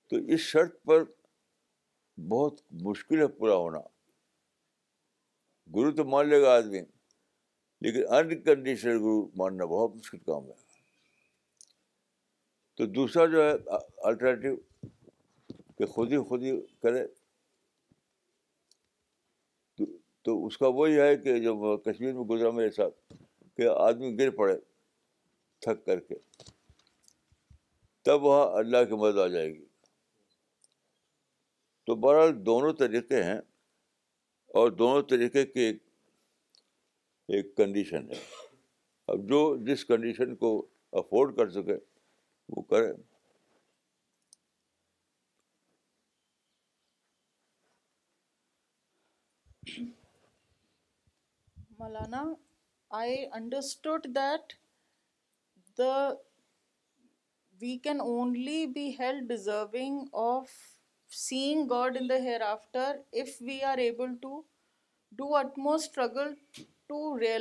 تو 0.08 0.16
اس 0.16 0.40
شرط 0.40 0.84
پر 0.84 1.04
بہت 2.20 2.62
مشکل 2.72 3.22
ہے 3.22 3.28
پورا 3.28 3.56
ہونا۔ 3.56 3.80
گرو 5.76 5.92
تو 5.92 6.06
مان 6.06 6.30
لے 6.30 6.42
گا 6.42 6.56
آدمی۔ 6.56 6.82
لیکن 7.86 8.04
انکنڈیشنل 8.10 8.98
گرو 8.98 9.28
ماننا 9.36 9.65
بہت 9.65 9.95
مشکل 9.95 10.17
کام 10.17 10.43
ہے۔ 10.43 10.54
تو 12.76 12.86
دوسرا 12.86 13.26
جو 13.26 13.43
ہے 13.43 13.52
الٹرنیٹیو 13.98 14.56
کہ 15.78 15.86
خود 15.86 16.12
ہی 16.12 16.17
خود 16.17 16.43
ہی 16.43 16.52
کرے۔ 16.62 17.06
تو 20.21 20.45
اس 20.45 20.58
کا 20.58 20.67
وہی 20.67 21.00
ہے 21.00 21.15
کہ 21.15 21.39
جو 21.39 21.78
کشمیر 21.78 22.13
میں 22.13 22.24
گزرا 22.24 22.50
میرے 22.52 22.71
ساتھ، 22.71 23.13
کہ 23.58 23.67
آدمی 23.67 24.19
گر 24.19 24.30
پڑے 24.30 24.58
تھک 25.60 25.86
کر 25.86 26.00
کے، 26.00 26.15
تب 28.02 28.24
وہاں 28.24 28.48
اللہ 28.58 28.84
کی 28.89 28.95
مدد 28.95 29.17
آ 29.17 29.28
جائے 29.28 29.54
گی۔ 29.54 29.65
تو 31.86 31.95
بہرحال 31.95 32.45
دونوں 32.45 32.74
طریقے 32.74 33.24
ہیں 33.24 33.38
اور 34.48 34.71
دونوں 34.71 35.02
طریقے 35.02 35.45
کی 35.45 35.60
ایک 35.60 35.85
ایک 37.28 37.56
کنڈیشن 37.58 38.10
ہے۔ 38.12 38.20
اب 39.08 39.18
جو 39.30 39.40
جس 39.66 39.86
کنڈیشن 39.86 40.36
کو 40.36 40.70
افورڈ 40.92 41.36
کر 41.38 41.50
سکے، 41.50 41.78
وہ 42.50 42.62
کرے۔ 42.62 42.92
Maulana 51.80 52.24
I 52.90 53.26
understood 53.34 54.06
that 54.06 54.54
the 55.78 56.10
we 57.62 57.78
can 57.78 58.00
only 58.02 58.66
be 58.68 58.90
held 59.00 59.28
deserving 59.28 60.06
of 60.14 60.48
seeing 61.12 61.68
God 61.68 61.98
in 61.98 62.08
the 62.08 62.20
hereafter 62.20 62.86
if 63.14 63.30
we 63.42 63.62
are 63.64 63.80
able 63.80 64.16
to 64.22 64.32
do 65.20 65.28
utmost 65.40 65.86
struggle 65.86 66.34
we 66.89 67.38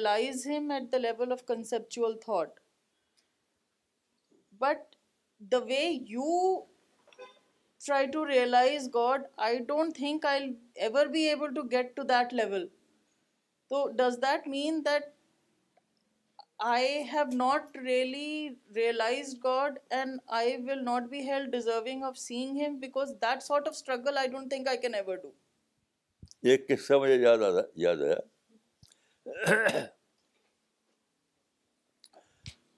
naturally 17.35 18.49
realize 18.75 19.35
God 19.45 19.79
and 19.91 20.19
I 20.27 20.57
will 20.57 20.85
not 20.85 21.03
beg 21.03 21.29
سیگ 22.17 22.63
him 22.67 22.77
back 22.77 22.99
sort 23.43 23.69
of 23.69 23.73
struggle 23.73 24.19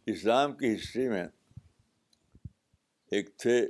Islam 0.07 0.57
کی 0.57 0.75
history 0.75 1.09
میں 1.09 1.27
ایک 3.11 3.37
تھے 3.37 3.67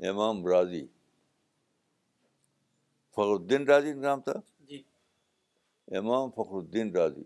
امام 0.00 0.46
راضی 0.46 0.86
فخر 3.10 3.32
الدین 3.32 3.66
راضی 3.66 3.92
کا 3.92 4.00
نام 4.00 4.20
تھا؟ 4.20 4.32
جی۔ 4.60 4.82
امام 5.88 6.30
فخر 6.30 6.56
الدین 6.56 6.96
راضی 6.96 7.24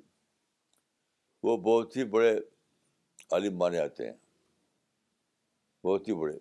وہ 1.43 1.57
بہت 1.57 1.97
ہی 1.97 2.05
بڑے 2.05 2.39
عالم 3.31 3.57
مانے 3.57 3.79
آتے 3.79 4.07
ہیں۔ 4.07 4.17
بہت 5.85 6.09
ہی 6.09 6.15
بڑے۔ 6.15 6.39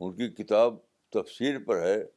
ان 0.00 0.16
کی 0.16 0.44
کتاب 0.44 0.74
تفسیر 1.08 1.58
پر 1.64 1.82
ہے۔ 1.82 2.15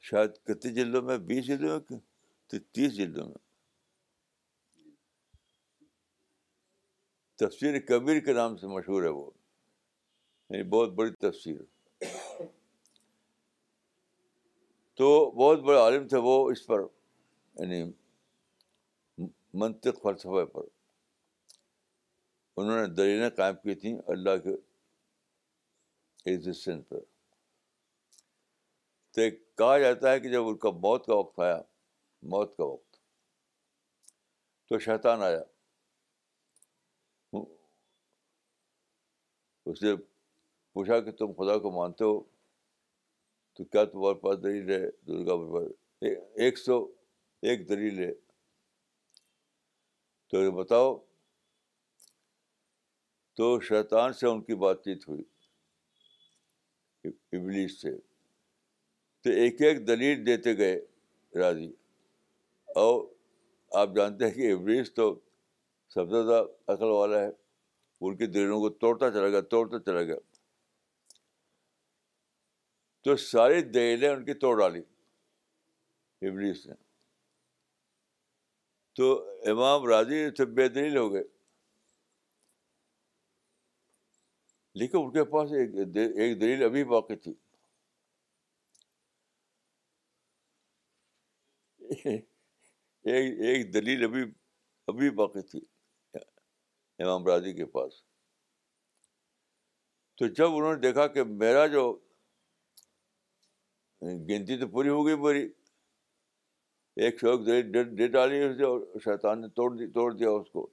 شاید 0.00 0.30
کتنی 0.44 0.74
جلدوں 0.74 1.02
میں 1.02 1.18
بیس 1.18 1.46
جلدوں 1.46 1.80
میں 1.90 1.98
تیس 2.72 2.96
جلدوں 2.96 3.26
میں؟ 3.26 3.50
تفسیر 7.36 7.80
کبیر 7.80 8.20
کے 8.20 8.32
نام 8.32 8.56
سے 8.56 8.66
مشہور 8.66 9.02
ہے 9.02 9.08
وہ 9.08 9.30
یعنی 10.50 10.62
بہت 10.62 10.90
بڑی 10.90 11.10
تفسیر۔ 11.10 11.60
تو 14.94 15.30
بہت 15.30 15.58
بڑے 15.60 15.78
عالم 15.78 16.08
تھے 16.08 16.16
وہ 16.16 16.50
اس 16.50 16.66
پر 16.66 16.80
یعنی 17.54 17.92
منطق 19.54 20.02
فلسفے 20.02 20.46
پر۔ 20.46 20.62
انہوں 22.56 22.80
نے 22.80 22.86
دلیلیں 22.86 23.30
قائم 23.30 23.54
کی 23.54 23.74
تھیں 23.74 23.98
اللہ 24.06 24.36
کے 24.44 24.50
ایگزسٹنس 26.24 26.88
پر۔ 26.88 27.19
تو 29.10 29.20
کہا 29.58 29.78
جاتا 29.78 30.12
ہے 30.12 30.20
کہ 30.20 30.32
جب 30.32 30.42
ان 30.46 30.56
کا 30.56 30.70
موت 30.70 31.06
کا 31.06 31.14
وقت 31.14 31.40
آیا، 31.40 31.62
موت 32.22 32.56
کا 32.56 32.64
وقت، 32.64 32.96
تو 34.68 34.78
شیطان 34.78 35.22
آیا۔ 35.22 35.42
اس 39.66 39.82
نے 39.82 39.96
پوچھا 40.72 41.00
کہ 41.00 41.10
تم 41.12 41.32
خدا 41.32 41.58
کو 41.58 41.70
مانتے 41.70 42.04
ہو؟ 42.04 42.20
تو 43.52 43.64
کیا 43.64 43.84
تمہارے 43.84 44.20
پاس 44.20 44.42
دلیل 44.42 44.70
ہے؟ 44.70 44.90
درگا 44.90 45.36
پر 45.36 45.62
ایک 46.40 46.58
سو 46.58 46.84
ایک 47.42 47.68
دلیل 47.68 47.98
ہے۔ 47.98 48.14
تو 50.28 50.44
یہ 50.44 50.50
بتاؤ، 50.50 50.98
تو 53.34 53.60
شیطان 53.60 54.12
سے 54.12 54.26
ان 54.26 54.42
کی 54.42 54.54
بات 54.54 54.84
چیت 54.84 55.08
ہوئی، 55.08 55.22
ابلیس 57.32 57.80
سے۔ 57.80 58.09
تو 59.22 59.30
ایک 59.30 59.62
ایک 59.62 59.86
دلیل 59.86 60.26
دیتے 60.26 60.58
گئے 60.58 60.86
راضی۔ 61.38 61.72
اور 62.66 63.14
آپ 63.72 63.88
جانتے 63.96 64.26
ہیں 64.26 64.34
کہ 64.34 64.52
ابلیس 64.52 64.94
تو 64.94 65.20
سب 65.88 66.04
سے 66.04 66.26
زیادہ 66.26 66.44
عقل 66.68 66.84
والا 66.84 67.20
ہے۔ 67.20 67.30
ان 68.00 68.16
کی 68.16 68.26
دلوں 68.26 68.60
کو 68.60 68.68
توڑتا 68.68 69.10
چلا 69.10 69.28
گیا، 69.28 69.40
توڑتا 69.40 69.78
چلا 69.78 70.02
گیا۔ 70.02 70.16
تو 73.00 73.16
ساری 73.16 73.62
دلیلیں 73.62 74.08
ان 74.08 74.24
کی 74.24 74.34
توڑ 74.34 74.58
ڈالی 74.58 74.82
ابلیس 76.22 76.66
نے۔ 76.66 76.74
تو 78.92 79.30
امام 79.46 79.84
راضی 79.84 80.28
سے 80.36 80.44
بے 80.44 80.68
دلیل 80.68 80.96
ہو 80.96 81.12
گئے۔ 81.12 81.24
لیکن 84.74 84.98
ان 84.98 85.12
کے 85.12 85.24
پاس 85.24 85.52
ایک 85.52 85.70
ایک 85.94 86.40
دلیل 86.40 86.62
ابھی 86.62 86.84
باقی 86.84 87.16
تھی۔ 87.16 87.34
ایک 93.04 93.40
ایک 93.40 93.74
دلیل 93.74 94.04
ابھی 94.04 94.22
ابھی 94.88 95.10
باقی 95.10 95.42
تھی 95.42 95.60
امام 96.98 97.26
راضی 97.26 97.52
کے 97.52 97.64
پاس۔ 97.64 97.92
تو 100.18 100.26
جب 100.26 100.46
انہوں 100.46 100.74
نے 100.74 100.80
دیکھا 100.80 101.06
کہ 101.06 101.22
میرا 101.24 101.66
جو 101.66 101.98
گنتی 104.02 104.58
تو 104.58 104.66
پوری 104.68 104.88
ہو 104.88 105.06
گئی 105.06 105.16
میری، 105.16 105.48
ایک 106.96 107.20
سو 107.20 107.30
ایک 107.30 107.74
دلیل 107.74 108.10
ڈالی 108.10 108.42
اس 108.44 108.56
نے 108.58 108.98
شیطان 108.98 109.40
نے 109.40 109.48
توڑ 109.48 109.76
دی، 109.76 109.86
توڑ 109.86 110.12
دیا 110.14 110.30
اس 110.30 110.50
کو۔ 110.50 110.66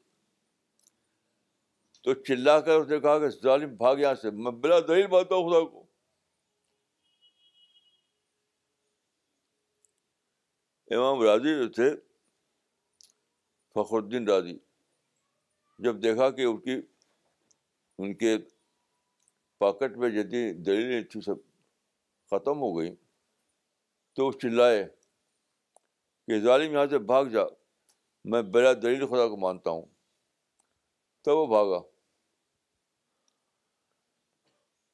تو 2.03 2.13
چلا 2.13 2.59
کر 2.59 2.71
اس 2.71 2.87
نے 2.87 2.99
کہا 2.99 3.19
کہ 3.19 3.29
ظالم 3.43 3.75
بھاگ 3.75 3.97
یہاں 3.97 4.15
سے، 4.15 4.31
میں 4.31 4.51
بلا 4.51 4.79
دلیل 4.79 5.07
مانتا 5.07 5.35
ہوں 5.35 5.49
خدا 5.49 5.69
کو۔ 5.69 5.86
امام 10.91 11.21
راضی 11.21 11.55
جو 11.55 11.71
تھے، 11.71 11.95
فخر 13.73 13.97
الدین 13.97 14.27
راضی، 14.27 14.57
جب 15.79 16.03
دیکھا 16.03 16.29
کہ 16.29 16.41
ان 16.41 16.57
کی، 16.61 16.81
ان 17.97 18.13
کے 18.13 18.37
پاکٹ 19.57 19.97
میں 19.97 20.09
جتنی 20.09 20.53
دلیلیں 20.53 21.01
تھی 21.01 21.21
سب 21.21 21.35
ختم 22.31 22.59
ہو 22.59 22.79
گئی 22.79 22.95
تو 24.13 24.25
وہ 24.25 24.31
چلائے 24.31 24.85
کہ 26.27 26.39
ظالم 26.39 26.73
یہاں 26.73 26.87
سے 26.89 26.99
بھاگ 26.99 27.25
جا، 27.25 27.43
میں 28.25 28.41
بلا 28.41 28.73
دلیل 28.73 29.07
خدا 29.07 29.27
کو 29.27 29.37
مانتا 29.37 29.69
ہوں۔ 29.69 29.85
تب 31.21 31.31
وہ 31.31 31.47
بھاگا۔ 31.47 31.79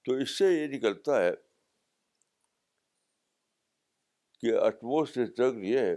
تو 0.06 0.14
اس 0.14 0.38
سے 0.38 0.54
یہ 0.54 0.68
نکلتا 0.68 1.24
ہے 1.24 1.32
کہ 4.44 4.56
اٹموسٹ 4.56 5.18
اسٹرگل 5.18 5.64
یہ 5.64 5.80
ہے 5.80 5.96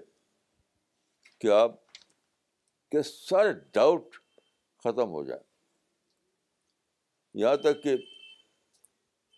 کہ 1.38 1.48
آپ 1.48 1.92
کے 2.90 3.02
سارے 3.02 3.52
ڈاؤٹ 3.72 4.16
ختم 4.78 5.10
ہو 5.10 5.24
جائیں۔ 5.24 5.42
یہاں 7.34 7.56
تک 7.56 7.82
کہ 7.82 7.96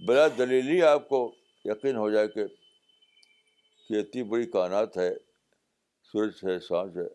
بلا 0.07 0.29
دلیل 0.39 0.85
آپ 0.85 1.09
کو 1.09 1.35
یقین 1.65 1.97
ہو 1.97 2.11
جائے 2.11 2.29
کہ 2.29 2.47
کہ 3.89 4.01
اتنی 4.01 4.23
بڑی 4.23 4.47
کائنات 4.47 4.99
ہے، 4.99 5.15
سورج 6.03 6.33
ہے، 6.45 6.61
سانس 6.61 6.97
ہے۔ 6.97 7.07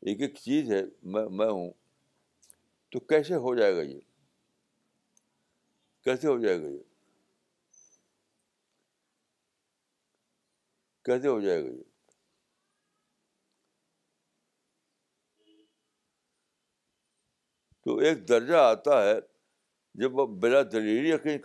ایک 0.00 0.20
ایک 0.20 0.34
چیز 0.34 0.72
ہے، 0.72 0.82
میں 1.02 1.28
میں 1.30 1.48
ہوں۔ 1.48 1.70
تو 2.90 3.00
کیسے 3.00 3.34
ہو 3.34 3.54
جائے 3.54 3.76
گا 3.76 3.82
یہ؟ 3.82 4.00
کیسے 6.04 6.28
ہو 6.28 6.38
جائے 6.38 6.62
گا 6.62 6.66
یہ؟ 6.66 6.89
کیسے 11.04 11.28
ہو 11.28 11.40
جائے 11.40 11.62
گا 11.62 11.68
یہ 11.68 11.82
تو 17.86 17.96
ایک 17.96 18.28
درجہ 18.28 18.56
آتا 18.56 19.02
ہے 19.02 19.14
جب 19.94 20.20
آپ 20.20 20.28
بلا 20.28 20.62
دلیل 20.62 21.06
یقین 21.06 21.38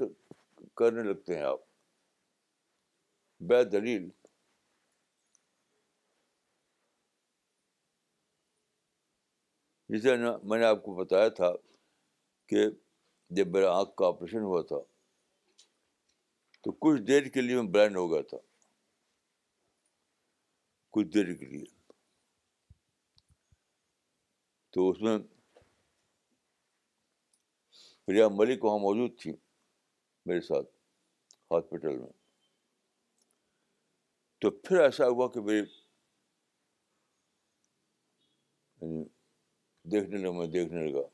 کرنے 0.75 1.03
لگتے 1.03 1.35
ہیں 1.35 1.43
آپ 1.43 1.59
بے 3.41 3.63
دلیل 3.63 4.09
جسے 9.89 10.15
میں 10.43 10.59
نے 10.59 10.65
آپ 10.65 10.83
کو 10.83 10.93
بتایا 10.95 11.29
تھا 11.29 11.51
کہ 12.49 12.65
جب 13.31 13.47
میرا 13.47 13.77
آنکھ 13.77 13.95
کا 13.95 14.07
آپریشن 14.07 14.41
ہوا 14.41 14.61
تھا 14.61 14.79
تو 16.63 16.71
کچھ 16.71 17.01
دیر 17.01 17.23
کے 17.23 17.41
لیے 17.41 17.55
میں 17.55 17.71
بلائنڈ 17.71 17.97
ہو 17.97 18.11
گیا 18.11 18.21
تھا 18.21 18.37
کچھ 20.95 21.07
دیر 21.07 21.33
کے 21.33 21.45
لیے 21.45 21.65
تو 24.69 24.89
اس 24.89 25.01
میں 25.01 25.17
پریا 28.05 28.27
ملک 28.31 28.63
وہاں 28.63 28.79
موجود 28.79 29.19
تھی 29.19 29.31
میرے 30.25 30.41
ساتھ، 30.41 30.67
ہاسپٹل 31.51 31.97
میں۔ 31.97 32.13
تو 34.37 34.51
پھر 34.51 34.79
ایسا 34.79 35.07
ہوا 35.07 35.27
کہ 35.27 35.41
میری 35.41 35.57
یعنی 38.81 39.03
دیکھنے 39.91 40.17
لگا، 40.17 40.31
میں 40.31 40.47
دیکھنے 40.47 40.87
لگا۔ 40.87 41.07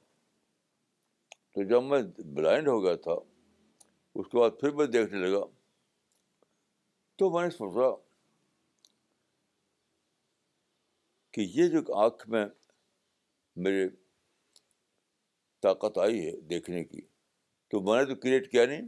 تو 1.52 1.64
جب 1.70 1.84
میں 1.84 2.02
بلائنڈ 2.26 2.68
ہو 2.68 2.84
گیا 2.84 2.96
تھا، 2.96 3.14
اس 4.16 4.26
کے 4.32 4.40
بعد 4.40 4.50
پھر 4.60 4.72
میں 4.72 4.88
دیکھنے 4.88 5.20
لگا۔ 5.20 5.46
تو 7.16 7.30
میں 7.30 7.44
نے 7.44 7.50
سوچا 7.50 8.11
کہ 11.32 11.42
یہ 11.42 11.68
جو 11.68 11.96
آنکھ 11.96 12.30
میں 12.30 12.46
میرے 13.56 13.90
طاقت 15.62 15.98
آئی 15.98 16.26
ہے 16.26 16.42
دیکھنے 16.42 16.84
کی، 16.84 17.02
تو 17.68 17.82
میں 17.82 18.06
نے 18.06 18.14
تو 18.14 18.20
کریٹ 18.20 18.52
کیا 18.52 18.66
نہیں۔ 18.66 18.82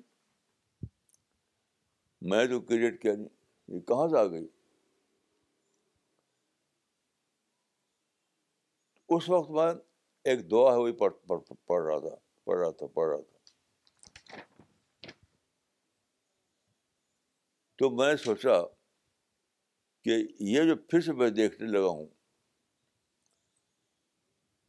میں 2.21 2.45
تو 2.45 2.62
کریٹ 2.62 3.01
کیا 3.01 3.13
نہیں۔ 3.15 3.29
یہ 3.67 3.79
کہاں 3.79 4.08
سے 4.08 4.17
آ 4.17 4.25
گئی؟ 4.25 4.47
اس 9.10 9.29
وقت 9.29 9.49
میں 9.49 9.73
ایک 10.23 10.51
دعا 10.51 10.73
ہے 10.73 10.77
وہی 10.77 10.91
پڑھ 10.91 11.13
پڑھ 11.65 11.84
رہا 11.84 11.99
تھا، 11.99 12.15
پڑھ 12.43 12.60
رہا 12.60 12.71
تھا، 12.71 12.88
پڑھ 12.88 13.10
رہا 13.10 13.21
تھا۔ 13.21 13.34
تو 17.75 17.89
میں 17.89 18.12
نے 18.12 18.17
سوچا 18.17 18.65
کہ 20.04 20.27
یہ 20.39 20.63
جو 20.63 20.75
پھر 20.75 21.02
سے 21.02 21.13
میں 21.13 21.29
دیکھنے 21.29 21.67
لگا 21.71 21.87
ہوں 21.87 22.23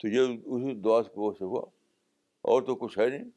تو 0.04 0.08
یہ 0.08 0.20
اسی 0.20 0.72
دعا 0.80 1.02
سے 1.02 1.44
ہوا، 1.44 1.60
اور 2.44 2.62
تو 2.62 2.74
کچھ 2.76 2.98
ہے 2.98 3.06
نہیں۔ 3.08 3.30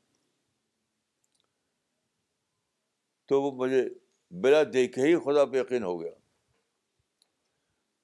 تو 3.29 3.41
وہ 3.41 3.51
مجھے 3.57 3.81
بلا 4.31 4.61
دیکھے 4.73 5.01
ہی 5.01 5.15
خدا 5.25 5.45
پہ 5.45 5.57
یقین 5.57 5.83
ہو 5.83 5.99
گیا۔ 6.01 6.11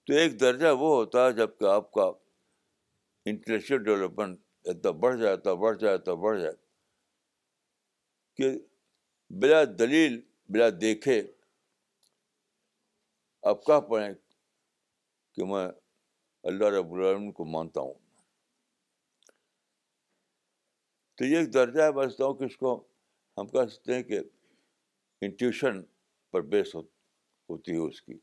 تو 0.07 0.13
ایک 0.13 0.39
درجہ 0.39 0.67
وہ 0.67 0.89
ہوتا 0.95 1.25
ہے 1.25 1.31
جبکہ 1.31 1.65
آپ 1.65 1.91
کا 1.91 2.05
انٹلیکچل 3.25 3.83
ڈیولپمنٹ 3.83 4.39
اتنا 4.65 4.91
بڑھ 4.91 5.17
جائے، 5.19 5.33
اتنا 5.33 5.53
بڑھ 5.53 5.77
جائے، 5.79 5.95
اتنا 5.95 6.13
بڑھ 6.13 6.39
جائے 6.41 6.53
کہ 8.37 8.51
بلا 9.31 9.63
دلیل، 9.79 10.19
بلا 10.49 10.69
دیکھے 10.81 11.21
آپ 13.43 13.65
کہہ 13.65 13.79
پڑیں 13.89 14.13
کہ 15.33 15.45
میں 15.45 15.67
اللہ 16.43 16.67
رب 16.77 16.93
العالمین 16.93 17.31
کو 17.31 17.45
مانتا 17.45 17.81
ہوں۔ 17.81 18.02
تو 21.15 21.25
یہ 21.25 21.37
ایک 21.37 21.53
درجہ 21.53 21.81
ہے 21.81 21.91
بچتا 21.91 22.25
ہوں 22.25 22.33
کہ 22.33 22.43
اس 22.43 22.57
کو 22.57 22.87
ہم 23.37 23.47
کہہ 23.47 23.67
سکتے 23.67 23.95
ہیں 23.95 24.03
کہ 24.03 24.19
انٹیوشن 25.21 25.83
پر 26.31 26.41
بیس 26.41 26.75
ہوتی 26.75 27.71
ہے 27.71 27.77
اس 27.77 28.01
کی۔ 28.01 28.13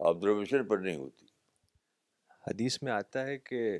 آبزرویشن 0.00 0.68
پر 0.68 0.78
نہیں 0.78 0.96
ہوتی۔ 0.96 1.26
حدیث 2.46 2.82
میں 2.82 2.92
آتا 2.92 3.26
ہے 3.26 3.38
کہ 3.38 3.78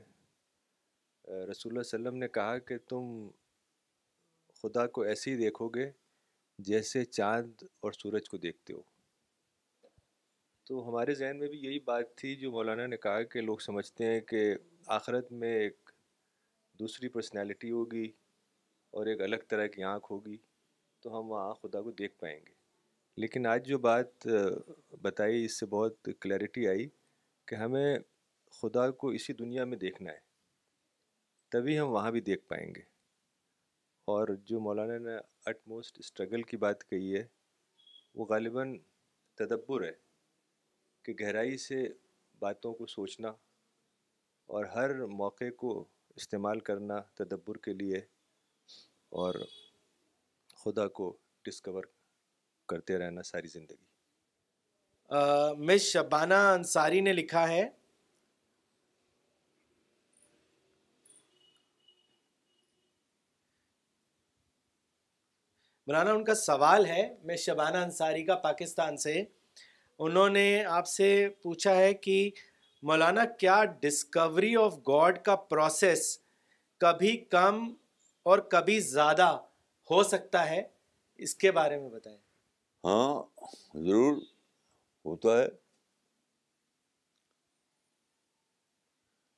رسول 1.24 1.70
اللہ 1.70 1.80
علیہ 1.80 1.80
وسلم 1.80 2.16
نے 2.16 2.28
کہا 2.28 2.58
کہ 2.58 2.78
تم 2.78 3.30
خدا 4.54 4.86
کو 4.86 5.02
ایسے 5.02 5.30
ہی 5.30 5.36
دیکھو 5.36 5.68
گے 5.68 5.90
جیسے 6.58 7.04
چاند 7.04 7.62
اور 7.80 7.92
سورج 7.92 8.28
کو 8.28 8.36
دیکھتے 8.36 8.72
ہو۔ 8.72 8.82
تو 10.64 10.88
ہمارے 10.88 11.14
ذہن 11.14 11.38
میں 11.38 11.48
بھی 11.48 11.58
یہی 11.58 11.78
بات 11.78 12.16
تھی 12.16 12.36
جو 12.36 12.50
مولانا 12.50 12.86
نے 12.86 12.96
کہا 12.96 13.22
کہ 13.22 13.40
لوگ 13.40 13.58
سمجھتے 13.58 14.06
ہیں 14.06 14.20
کہ 14.20 14.54
آخرت 14.86 15.32
میں 15.32 15.54
ایک 15.54 15.91
دوسری 16.82 17.08
پرسنالٹی 17.08 17.70
ہوگی 17.70 18.12
اور 18.90 19.06
ایک 19.06 19.20
الگ 19.20 19.36
طرح 19.48 19.66
کی 19.66 19.82
آنکھ 19.82 20.12
ہوگی، 20.12 20.36
تو 21.00 21.18
ہم 21.18 21.30
وہاں 21.30 21.54
خدا 21.54 21.80
کو 21.82 21.90
دیکھ 21.90 22.18
پائیں 22.18 22.40
گے۔ 22.46 22.52
لیکن 23.16 23.46
آج 23.46 23.66
جو 23.66 23.78
بات 23.78 24.26
بتائی، 25.02 25.44
اس 25.44 25.60
سے 25.60 25.66
بہت 25.66 26.08
کلیئرٹی 26.20 26.68
آئی 26.68 26.88
کہ 27.46 27.54
ہمیں 27.54 27.98
خدا 28.50 28.90
کو 28.90 29.08
اسی 29.08 29.32
دنیا 29.32 29.64
میں 29.64 29.78
دیکھنا 29.78 30.12
ہے، 30.12 30.18
تبھی 31.48 31.78
ہم 31.80 31.88
وہاں 31.88 32.10
بھی 32.10 32.20
دیکھ 32.20 32.44
پائیں 32.48 32.74
گے۔ 32.74 32.82
اور 34.08 34.28
جو 34.28 34.60
مولانا 34.60 34.98
نے 34.98 35.16
اٹ 35.46 35.58
موسٹ 35.66 35.98
اسٹرگل 35.98 36.42
کی 36.42 36.56
بات 36.56 36.90
کہی 36.90 37.16
ہے، 37.16 37.26
وہ 38.14 38.26
غالباً 38.26 38.78
تدبر 39.34 39.84
ہے 39.84 39.92
کہ 41.02 41.14
گہرائی 41.20 41.56
سے 41.56 41.88
باتوں 42.38 42.74
کو 42.74 42.86
سوچنا 42.86 43.28
اور 44.48 44.64
ہر 44.64 45.06
موقع 45.06 45.50
کو 45.56 45.84
استعمال 46.16 46.60
کرنا 46.60 46.98
تدبر 47.14 47.56
کے 47.56 47.72
لیے 47.72 47.98
اور 49.12 49.34
خدا 50.56 50.86
کو 50.88 51.16
ڈسکور 51.44 51.84
کرتے 52.68 52.98
رہنا 52.98 53.22
ساری 53.22 53.48
زندگی۔ 53.48 53.84
مس 55.58 55.82
شبانہ 55.82 56.34
انصاری 56.34 57.00
نے 57.00 57.12
لکھا 57.12 57.48
ہے، 57.48 57.68
مولانا، 65.86 66.12
ان 66.12 66.24
کا 66.24 66.34
سوال 66.34 66.86
ہے 66.86 67.02
میں 67.24 67.36
شبانہ 67.36 67.78
انصاری 67.78 68.24
کا 68.24 68.36
پاکستان 68.36 68.96
سے۔ 68.96 69.22
انہوں 69.98 70.28
نے 70.28 70.64
آپ 70.64 70.86
سے 70.86 71.28
پوچھا 71.42 71.74
ہے 71.76 71.92
کہ 71.94 72.30
مولانا، 72.82 73.24
کیا 73.24 73.64
ڈسکوری 73.64 74.56
آف 74.56 74.74
گاڈ 74.88 75.24
کا 75.24 75.36
پروسیس 75.36 76.18
کبھی 76.78 77.16
کم 77.16 77.74
اور 78.22 78.38
کبھی 78.38 78.80
زیادہ 78.80 79.40
ہو 79.90 80.02
سکتا 80.02 80.50
ہے؟ 80.50 80.68
اس 81.14 81.34
کے 81.34 81.52
بارے 81.52 81.80
میں 81.80 81.90
بتائیں۔ 81.90 82.18
ہاں 82.84 83.22
ضرور 83.74 84.16
ہوتا 85.04 85.38
ہے۔ 85.38 85.48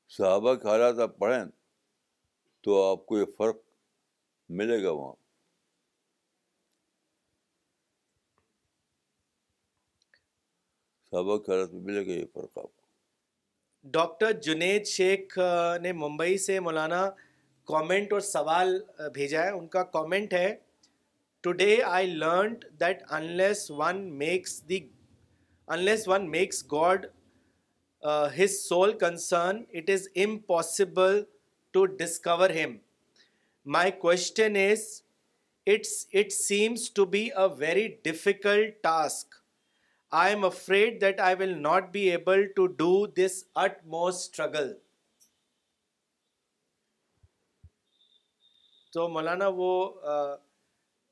صحابہ 0.09 0.55
کے 0.55 0.69
حالات 0.69 0.99
آپ 0.99 1.19
پڑھیں 1.19 1.45
تو 2.61 2.91
آپ 2.91 3.07
کو 3.07 3.19
یہ 3.19 3.25
فرق 3.39 3.57
ملے 4.49 4.83
گا 4.83 4.91
وہاں۔ 4.91 5.15
صحابہ 11.11 11.39
کے 11.39 11.53
حالات 11.53 11.71
میں 11.71 11.81
ملے 11.81 12.07
گا 12.07 12.11
یہ 12.11 12.27
فرق 12.35 12.59
آپ 12.59 12.77
کو۔ 12.77 12.84
ڈاکٹر 13.93 14.33
جنید 14.43 14.87
شیخ 14.87 15.39
نے 15.83 15.93
ممبئی 15.93 16.37
سے 16.39 16.59
مولانا 16.61 17.09
کامنٹ 17.69 18.13
اور 18.13 18.21
سوال 18.21 18.79
بھیجا 19.15 19.43
ہے۔ 19.45 19.51
ان 19.51 19.67
کا 19.69 19.83
کامنٹ 19.97 20.33
ہے 20.35 20.55
today 21.45 21.77
I 21.83 22.07
learned 22.07 22.65
that 22.81 23.03
unless 23.11 23.71
one 23.71 24.03
makes 24.19 24.63
the 24.69 24.79
unless 25.69 26.09
one 26.09 26.31
makes 26.31 26.65
God 26.73 27.07
his 28.39 28.59
soul 28.59 28.99
concern 28.99 29.63
it 29.73 29.91
is 29.91 30.09
impossible 30.25 31.23
to 31.75 31.85
discover 31.87 32.51
him 32.51 32.77
my 33.67 33.91
question 34.01 34.57
is 34.57 34.81
it's 35.67 36.07
it 36.13 36.33
seems 36.33 36.91
to 36.91 37.05
be 37.05 37.23
a 37.33 37.47
very 37.59 37.87
difficult 38.03 38.83
task 38.83 39.35
I 40.19 40.33
am 40.35 40.45
afraid 40.45 41.01
that 41.01 41.21
I 41.21 41.35
will 41.39 41.63
not 41.63 41.89
be 41.93 42.01
able 42.11 42.43
to 42.47 42.67
do 42.67 43.07
this 43.07 43.45
utmost 43.85 44.19
struggle 44.19 44.73
تو 48.93 49.09
مولانا 49.09 49.49
وہ 49.55 49.71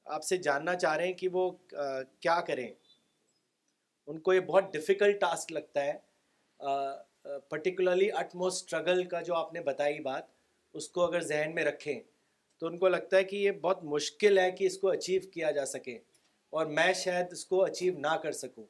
آپ 0.07 0.25
سے 0.25 0.37
جاننا 0.37 0.75
چاہ 0.75 0.97
رہے 0.97 1.07
ہیں 1.07 1.13
کہ 1.13 1.29
وہ 1.33 1.51
کیا 2.21 2.41
کریں۔ 2.41 2.67
ان 4.07 4.19
کو 4.19 4.33
یہ 4.33 4.41
بہت 4.41 4.73
ڈفیکلٹ 4.73 5.21
ٹاسک 5.21 5.53
لگتا 5.53 5.85
ہے۔ 5.85 5.93
پرٹیکولرلی 7.49 8.11
اٹ 8.13 8.35
موسٹ 8.35 8.65
اسٹرگل 8.65 9.05
کا 9.05 9.21
جو 9.21 9.35
آپ 9.35 9.53
نے 9.53 9.61
بتائی 9.61 10.01
بات، 10.01 10.25
اس 10.75 10.89
کو 10.89 11.05
اگر 11.05 11.21
ذہن 11.21 11.55
میں 11.55 11.65
رکھیں 11.65 12.01
تو 12.59 12.67
ان 12.67 12.79
کو 12.79 12.89
لگتا 12.89 13.17
ہے 13.17 13.25
کہ 13.25 13.37
یہ 13.37 13.51
بہت 13.51 13.85
مشکل 13.85 14.39
ہے 14.39 14.51
کہ 14.51 14.65
اس 14.65 14.79
کو 14.79 14.89
اچیو 14.89 15.21
کیا 15.33 15.51
جا 15.51 15.67
سکے 15.67 15.99
اور 16.53 16.67
میں 16.67 16.93
شاید 16.93 17.27
اس 17.33 17.45
کو 17.47 17.63
اچیو 17.65 17.99
نہ 17.99 18.17
کر 18.23 18.33
سکوں۔ 18.33 18.67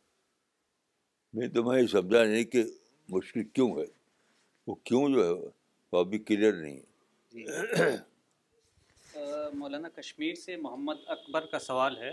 میں 1.33 1.49
تو 1.49 1.62
میں 1.64 1.83
یہ 1.83 1.87
سمجھا 1.87 2.24
نہیں 2.24 2.45
کہ 2.45 2.62
مشکل 3.09 3.45
کیوں 3.45 3.70
ہے۔ 3.78 3.85
وہ 4.66 4.74
کیوں 4.74 5.09
جو 5.09 5.24
ہے 5.26 5.30
وہ 5.93 5.99
ابھی 5.99 6.18
کلیئر 6.18 6.53
نہیں 6.53 6.78
ہے۔ 6.78 7.97
مولانا 9.55 9.89
کشمیر 9.89 10.35
سے 10.35 10.57
محمد 10.57 10.97
اکبر 11.07 11.47
کا 11.47 11.59
سوال 11.59 11.97
ہے۔ 11.97 12.12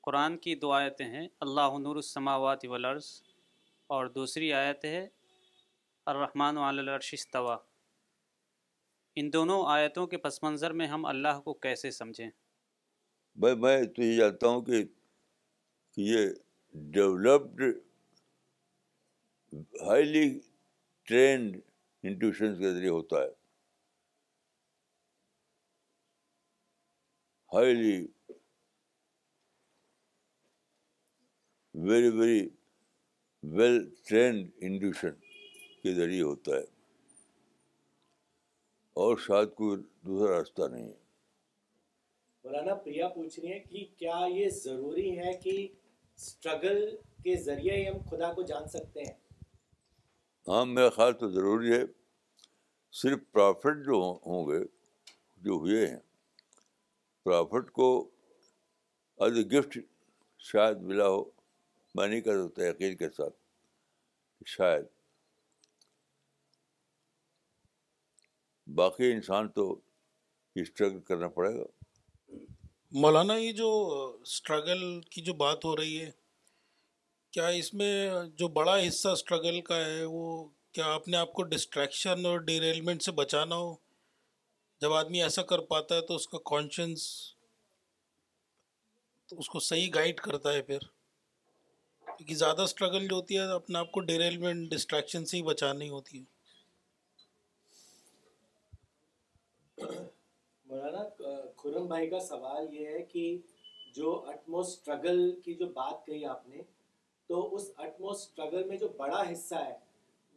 قرآن 0.00 0.38
کی 0.38 0.54
دو 0.54 0.72
آیتیں 0.72 1.06
ہیں 1.06 1.28
اللہ 1.40 1.78
نور 1.78 1.96
السماوات 1.96 2.64
والارض 2.64 3.22
اور 3.90 4.06
دوسری 4.06 4.52
آیت 4.52 4.84
ہے 4.84 5.06
الرحمن 6.06 6.58
علی 6.58 6.78
العرش 6.78 7.14
استوا 7.14 7.56
ان 9.16 9.32
دونوں 9.32 9.62
آیتوں 9.66 10.06
کے 10.06 10.16
پس 10.16 10.42
منظر 10.42 10.72
میں 10.72 10.86
ہم 10.86 11.06
اللہ 11.06 11.40
کو 11.44 11.54
کیسے 11.54 11.90
سمجھیں؟ 11.90 12.30
بھائی 13.36 13.54
میں 13.56 13.82
تو 13.84 14.02
یہ 14.02 14.16
جانتا 14.16 14.48
ہوں 14.48 14.62
کہ 14.62 14.84
یہ 15.96 16.28
ڈیولپڈ 16.76 17.62
ہائیلی 19.86 20.40
ٹرینڈ 21.02 21.60
انٹیوشنس 22.02 22.58
کے 22.58 22.74
ذریعے 22.74 22.90
ہوتا 22.90 23.16
ہے۔ 23.22 23.30
Highly 27.52 28.06
very 31.74 32.08
very 32.08 32.48
well 33.42 33.94
trained 34.08 34.50
intuition 34.56 35.14
کے 35.82 35.94
ذریعے 35.94 36.22
ہوتا 36.22 36.52
ہے۔ 36.52 36.64
اور 38.92 39.16
شاید 39.16 39.54
کوئی 39.54 39.82
دوسرا 40.06 40.38
راستہ 40.38 40.62
نہیں 40.72 40.88
ہے۔ 40.88 40.96
مولانا 42.44 42.74
پریا 42.74 43.08
پوچھ 43.08 43.40
رہی 43.40 43.52
ہے 43.52 43.58
کہ 43.58 43.86
کیا 43.98 44.26
یہ 44.28 44.48
ضروری 44.48 45.18
ہے 45.18 45.32
کہ 45.36 45.68
اسٹرگل 46.16 46.96
کے 46.96 47.36
ذریعے 47.36 47.76
ہی 47.76 47.88
ہم 47.88 47.98
خدا 48.10 48.32
کو 48.32 48.42
جان 48.42 48.68
سکتے 48.68 49.00
ہیں۔ 49.00 49.14
ہاں 50.48 50.64
میرا 50.66 50.90
خیال 50.90 51.12
تو 51.12 51.30
ضروری 51.30 51.72
ہے، 51.72 51.82
صرف 52.92 53.18
پرافٹ 53.32 53.84
جو 53.86 54.18
ہوں 54.26 54.46
گے، 54.48 54.64
جو 55.36 55.52
ہوئے 55.52 55.86
ہیں 55.86 56.00
پرافٹ 57.22 57.70
کو 57.70 57.88
ایز 59.18 59.36
اے 59.36 59.44
گفٹ 59.44 59.78
شاید 60.38 60.76
ملا 60.78 61.08
ہو، 61.08 61.24
میں 61.94 62.08
نہیں 62.08 62.20
کر 62.20 62.48
سکتا 62.48 62.66
یقین 62.66 62.96
کے 62.96 63.10
ساتھ، 63.10 63.36
شاید۔ 64.46 64.84
باقی 68.66 69.12
انسان 69.12 69.48
تو 69.48 69.80
اسٹرگل 70.54 71.00
کرنا 71.00 71.28
پڑے 71.28 71.54
گا۔ 71.58 71.75
مولانا، 72.92 73.34
یہ 73.36 73.52
جو 73.52 73.68
اسٹرگل 74.22 75.00
کی 75.00 75.22
جو 75.22 75.32
بات 75.34 75.64
ہو 75.64 75.76
رہی 75.76 76.00
ہے، 76.00 76.10
کیا 77.32 77.46
اس 77.46 77.72
میں 77.74 78.10
جو 78.36 78.48
بڑا 78.48 78.76
حصہ 78.88 79.08
اسٹرگل 79.08 79.60
کا 79.60 79.76
ہے، 79.76 80.04
وہ 80.04 80.44
کیا 80.72 80.92
اپنے 80.94 81.16
آپ 81.16 81.32
کو 81.32 81.42
ڈسٹریکشن 81.42 82.26
اور 82.26 82.38
ڈیریلمنٹ 82.40 83.02
سے 83.02 83.12
بچانا 83.12 83.56
ہو؟ 83.56 83.74
جب 84.80 84.92
آدمی 84.92 85.22
ایسا 85.22 85.42
کر 85.42 85.58
پاتا 85.58 85.94
ہے 85.94 86.00
تو 86.00 86.14
اس 86.14 86.28
کا 86.28 86.38
کانشنس 86.50 87.08
تو 89.28 89.38
اس 89.38 89.48
کو 89.48 89.60
صحیح 89.60 89.90
گائڈ 89.94 90.20
کرتا 90.20 90.52
ہے 90.52 90.62
پھر۔ 90.62 90.78
کیونکہ 92.06 92.34
زیادہ 92.34 92.62
اسٹرگل 92.62 93.06
جو 93.08 93.16
ہوتی 93.16 93.36
ہے، 93.36 93.42
اپنے 93.52 93.78
آپ 93.78 93.90
کو 93.92 94.00
ڈیریلمنٹ 94.00 94.70
ڈسٹریکشن 94.70 95.24
سے 95.24 95.36
ہی 95.36 95.42
بچانی 95.42 95.88
ہوتی 95.88 96.18
ہے 96.18 96.24
مولانا 100.66 101.02
خرم 101.66 101.86
بھائی 101.86 102.08
کا 102.10 102.18
سوال 102.20 102.74
یہ 102.74 102.86
ہے 102.86 103.02
کہ 103.02 103.22
جو 103.94 104.10
اٹموس 104.26 104.68
اسٹرگل 104.68 105.40
کی 105.40 105.54
جو 105.54 105.66
بات 105.66 106.06
کہی 106.06 106.24
آپ 106.24 106.48
نے، 106.48 106.62
تو 107.26 107.54
اس 107.54 107.70
اٹموس 107.76 108.20
اسٹرگل 108.20 108.64
میں 108.64 108.76
جو 108.76 108.88
بڑا 108.88 109.22
حصہ 109.32 109.54
ہے، 109.54 109.74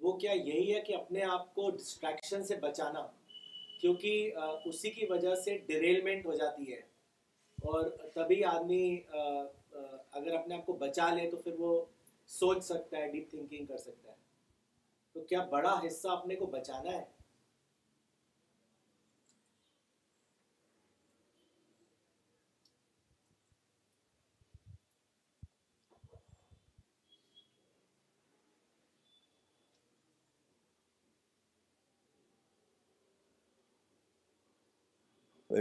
وہ 0.01 0.11
کیا 0.11 0.31
یہی 0.31 0.73
ہے 0.75 0.79
کہ 0.81 0.95
اپنے 0.95 1.23
آپ 1.23 1.53
کو 1.55 1.69
ڈسٹریکشن 1.69 2.43
سے 2.43 2.55
بچانا؟ 2.55 3.05
کیونکہ 3.81 4.33
اسی 4.65 4.89
کی 4.89 5.05
وجہ 5.05 5.35
سے 5.35 5.57
ڈیریلمنٹ 5.57 6.25
ہو 6.25 6.33
جاتی 6.33 6.71
ہے۔ 6.73 6.81
اور 7.57 7.89
تبھی 8.13 8.43
آدمی 8.45 8.97
اگر 9.11 10.35
اپنے 10.35 10.55
آپ 10.55 10.65
کو 10.65 10.73
بچا 10.73 11.13
لے 11.13 11.29
تو 11.31 11.37
پھر 11.37 11.53
وہ 11.57 11.85
سوچ 12.27 12.63
سکتا 12.63 12.97
ہے 12.97 13.11
ڈیپ 13.11 13.29
تھنکنگ 13.31 13.65
کر 13.65 13.77
سکتا 13.77 14.11
ہے۔ 14.11 14.17
تو 15.13 15.21
کیا 15.21 15.45
بڑا 15.49 15.79
حصہ 15.87 16.07
اپنے 16.07 16.35
کو 16.35 16.45
بچانا 16.57 16.91
ہے؟ 16.91 17.18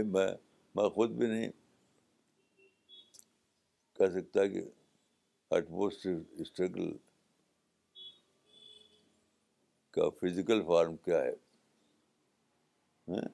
میں 0.03 0.27
میں 0.75 0.89
خود 0.89 1.09
بھی 1.09 1.27
نہیں 1.27 1.51
کہہ 3.93 4.09
سکتا 4.09 4.47
کہ 4.47 4.61
اٹموسٹ 5.51 6.07
اسٹرگل 6.31 6.97
کا 9.91 10.09
فزیکل 10.09 10.61
فارم 10.67 10.95
کیا 10.95 11.21
ہے۔ 11.21 11.33
ہاں؟ 13.07 13.27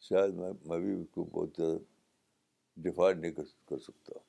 شاید 0.00 0.34
میں 0.34 0.52
میں 0.64 0.78
بھی 0.78 1.02
اس 1.02 1.06
کو 1.10 1.24
بہت 1.24 1.48
زیادہ 1.56 1.78
ڈیفائن 2.76 3.20
نہیں 3.20 3.32
کر 3.66 3.78
سکتا۔ 3.78 4.25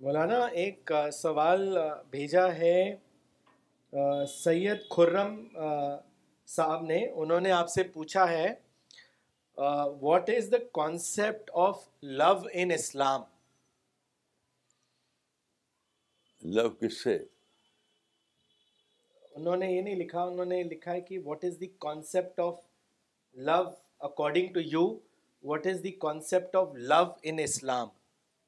مولانا 0.00 0.44
ایک 0.54 0.92
سوال 1.12 1.76
بھیجا 2.10 2.46
ہے 2.56 2.78
سید 4.28 4.88
خرم 4.90 5.36
صاحب 6.48 6.82
نے 6.82 7.04
انہوں 7.06 7.40
نے 7.40 7.50
آپ 7.50 7.68
سے 7.68 7.82
پوچھا 7.82 8.28
ہے 8.30 8.54
what 10.00 10.30
is 10.30 10.50
the 10.52 10.58
concept 10.72 11.50
of 11.54 11.82
love 12.02 12.32
in 12.52 12.70
Islam 12.70 13.22
love 16.42 16.68
کس 16.70 17.02
سے؟ 17.04 17.18
انہوں 19.34 19.56
نے 19.56 19.70
یہ 19.72 19.80
نہیں 19.82 19.96
لکھا 19.96 20.22
انہوں 20.22 20.44
نے 20.44 20.62
لکھا 20.62 20.92
ہے 20.92 21.00
کہ 21.00 21.18
what 21.24 21.44
is 21.44 21.60
the 21.60 21.66
concept 21.78 22.40
of 22.40 22.58
love 23.36 23.62
according 24.00 24.52
to 24.52 24.60
you 24.60 24.86
what 25.44 25.66
is 25.66 25.82
the 25.84 25.90
concept 26.00 26.56
of 26.56 26.74
love 26.74 27.04
in 27.22 27.38
Islam 27.38 27.88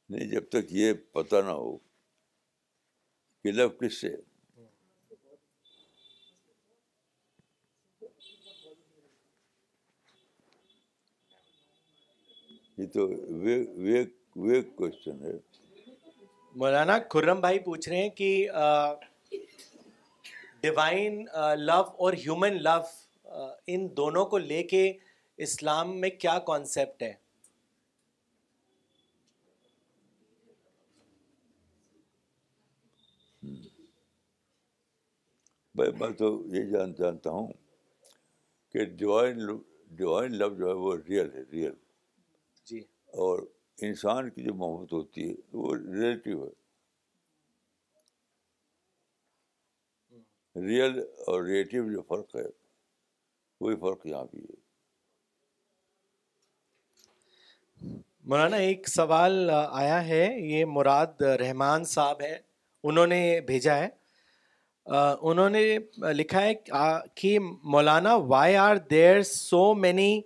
نہیں، 0.09 0.31
جب 0.31 0.49
تک 0.49 0.73
یہ 0.73 0.93
پتہ 1.13 1.37
نہ 1.37 1.51
ہو 1.51 1.77
کہ 3.45 3.53
لو 3.53 3.69
کس 3.69 4.01
سے 4.01 4.09
یہ 12.79 12.87
تو 12.93 13.07
کوشچن 14.77 15.23
ہے۔ 15.23 15.33
مولانا 16.55 16.99
خرم 17.11 17.41
بھائی 17.41 17.59
پوچھ 17.59 17.89
رہے 17.89 17.99
ہیں 17.99 18.09
کہ 18.09 18.49
ڈیوائن 20.61 21.25
لو 21.59 21.81
اور 21.99 22.13
ہیومن 22.13 22.63
لو 22.63 22.81
ان 23.67 23.87
دونوں 23.97 24.25
کو 24.25 24.39
لے 24.39 24.63
کے 24.63 24.93
اسلام 25.39 26.01
میں 26.01 26.11
کیا 26.11 26.39
کانسیپٹ 26.47 27.03
ہے؟ 27.03 27.13
میں 35.77 36.11
تو 36.11 36.43
یہ 36.47 36.63
جان 36.71 36.93
جانتا 36.93 37.31
ہوں 37.31 37.53
کہ 38.71 38.85
ڈیوائن 38.85 39.39
ڈیوائن 39.87 40.35
لو 40.35 40.55
جو 40.55 40.69
ہے 40.69 40.73
وہ 40.73 40.97
ریئل 41.09 41.35
ہے 41.35 41.43
ریئل 41.53 41.75
جی۔ 42.65 42.81
اور 43.07 43.39
انسان 43.79 44.31
کی 44.31 44.43
جو 44.43 44.55
محبت 44.55 44.93
ہوتی 44.93 45.31
ہے 45.31 45.35
وہ 45.53 45.75
ریلیٹیو 45.75 46.45
ہے۔ 46.45 46.67
ریئل 50.67 50.99
اور 50.99 51.43
ریلیٹیو 51.43 51.93
جو 51.93 52.03
فرق 52.03 52.37
ہے 52.37 52.45
وہی 53.61 53.77
فرق 53.77 54.07
یہاں 54.07 54.25
بھی 54.25 54.41
ہے۔ 54.41 54.55
مولانا 58.25 58.57
ایک 58.57 58.89
سوال 58.89 59.51
آیا 59.71 60.07
ہے 60.07 60.41
یہ 60.41 60.65
مراد 60.65 61.23
رحمان 61.23 61.85
صاحب 61.85 62.21
ہے 62.21 62.39
انہوں 62.83 63.07
نے 63.07 63.41
بھیجا 63.41 63.77
ہے۔ 63.77 64.06
انہوں 64.87 65.51
نے 65.51 65.79
لکھا 66.13 66.43
ہے 66.43 66.55
کہ 67.15 67.39
Maulana 67.65 68.15
why 68.15 68.57
are 68.57 68.77
there 68.77 69.23
so 69.23 69.75
many 69.75 70.21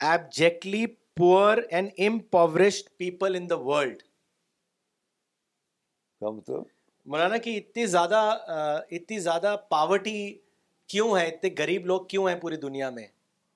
abjectly 0.00 0.86
poor 1.16 1.58
and 1.70 1.90
impoverished 1.98 2.96
people 2.96 3.36
in 3.36 3.50
the 3.50 3.58
world 3.58 4.02
Maulana 7.06 7.36
کہ 7.36 7.56
اتنی 7.58 7.86
زیادہ 7.86 8.20
اتنی 8.90 9.18
زیادہ 9.18 9.56
پاورٹی 9.68 10.38
کیوں 10.86 11.18
ہے؟ 11.18 11.26
اتنے 11.26 11.50
غریب 11.58 11.86
لوگ 11.86 12.04
کیوں 12.04 12.28
ہیں 12.28 12.36
پوری 12.36 12.56
دنیا 12.56 12.90
میں؟ 12.90 13.06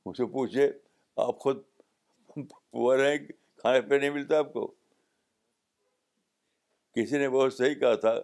مجھ 0.06 0.16
سے 0.16 0.26
پوچھے 0.26 0.72
آپ 1.16 1.38
خود 1.38 1.62
پور 2.70 2.98
ہیں 2.98 3.18
کھانے 3.56 3.80
پہ 3.80 3.94
نہیں 3.94 4.10
ملتا 4.10 4.38
آپ 4.38 4.52
کو؟ 4.52 4.66
کسی 6.96 7.18
نے 7.18 7.28
بہت 7.28 7.54
صحیح 7.54 7.74
کہا 7.74 7.94
تھا 7.94 8.14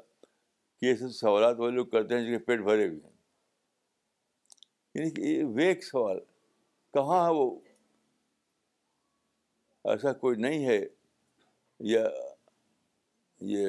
یہ 0.85 0.95
سب 0.95 1.11
سوالات 1.11 1.57
وہ 1.59 1.70
لوگ 1.70 1.87
کرتے 1.87 2.14
ہیں 2.14 2.24
جن 2.24 2.39
کے 2.39 2.45
پیٹ 2.45 2.61
بھرے 2.61 2.89
ہوئے 2.89 3.01
ہیں۔ 3.05 3.14
یعنی 4.95 5.11
کہ 5.11 5.45
ویک 5.45 5.85
سوال، 5.85 6.18
کہاں 6.93 7.28
ہے 7.28 7.35
وہ؟ 7.35 7.61
ایسا 9.85 10.12
کوئی 10.12 10.37
نہیں 10.39 10.66
ہے 10.66 10.87
یا 11.80 12.09
یہ 13.41 13.66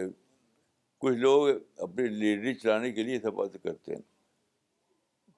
کچھ 0.98 1.16
لوگ 1.16 1.48
اپنی 1.78 2.08
لیڈری 2.08 2.54
چلانے 2.54 2.92
کے 2.92 3.04
لیے 3.04 3.20
سب 3.20 3.34
باتیں 3.34 3.60
کرتے 3.60 3.96
ہیں۔ 3.96 4.02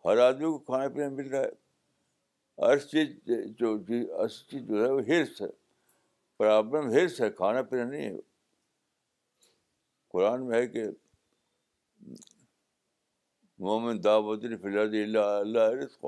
ہر 0.05 0.17
آدمی 0.17 0.45
کو 0.45 0.57
کھانا 0.57 0.89
پینا 0.89 1.09
مل 1.09 1.29
رہا 1.29 1.39
ہے۔ 1.39 1.67
ہر 2.61 2.77
چیز 2.77 3.09
جو 3.57 3.77
چیز 4.27 4.61
جو 4.61 4.85
ہے 4.85 4.91
وہ 4.91 5.01
ہرس 5.01 5.41
ہے۔ 5.41 5.47
پرابلم 6.37 6.89
ہرس 6.89 7.21
ہے، 7.21 7.29
کھانا 7.29 7.61
پینا 7.61 7.83
نہیں 7.83 8.09
ہے۔ 8.09 8.19
قرآن 10.07 10.47
میں 10.47 10.61
ہے 10.61 10.67
کہ 10.67 10.83
مومن 13.59 14.03
دعوت 14.03 14.41
فی 14.61 14.77
اللہ 14.77 15.19
اللہ 15.19 15.69
رزق 15.73 16.05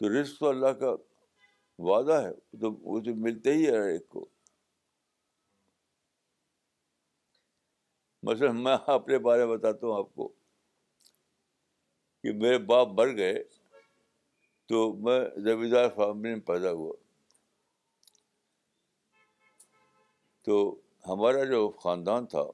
تو 0.00 0.20
رزق 0.20 0.38
تو 0.38 0.48
اللہ 0.48 0.72
کا 0.80 0.90
وعدہ 1.78 2.22
ہے 2.22 2.32
تو 2.60 2.72
وہ 2.72 3.00
تو 3.00 3.14
ملتے 3.14 3.54
ہی 3.54 3.66
ہے 3.66 3.80
ایک 3.92 4.08
کو 4.08 4.28
مثلاً 8.22 8.62
میں 8.62 8.76
اپنے 8.86 9.18
بارے 9.18 9.46
میں 9.46 9.56
بتاتا 9.56 9.86
ہوں 9.86 9.98
آپ 9.98 10.14
کو 10.14 10.28
کہ 12.24 12.32
میرے 12.32 12.58
باپ 12.58 12.88
مر 12.88 13.16
گئے 13.16 13.42
تو 14.68 14.92
میں 14.94 15.20
زمیندار 15.36 15.88
فیملی 15.88 16.34
میں 16.34 16.40
پیدا 16.40 16.70
ہوا 16.70 16.92
تو 20.46 20.80
ہمارا 21.08 21.44
جو 21.44 21.68
خاندان 21.70 22.26
تھا 22.26 22.44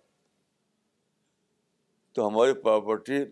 تو 2.21 2.29
ہماری 2.29 2.53
پراپرٹی 2.53 3.25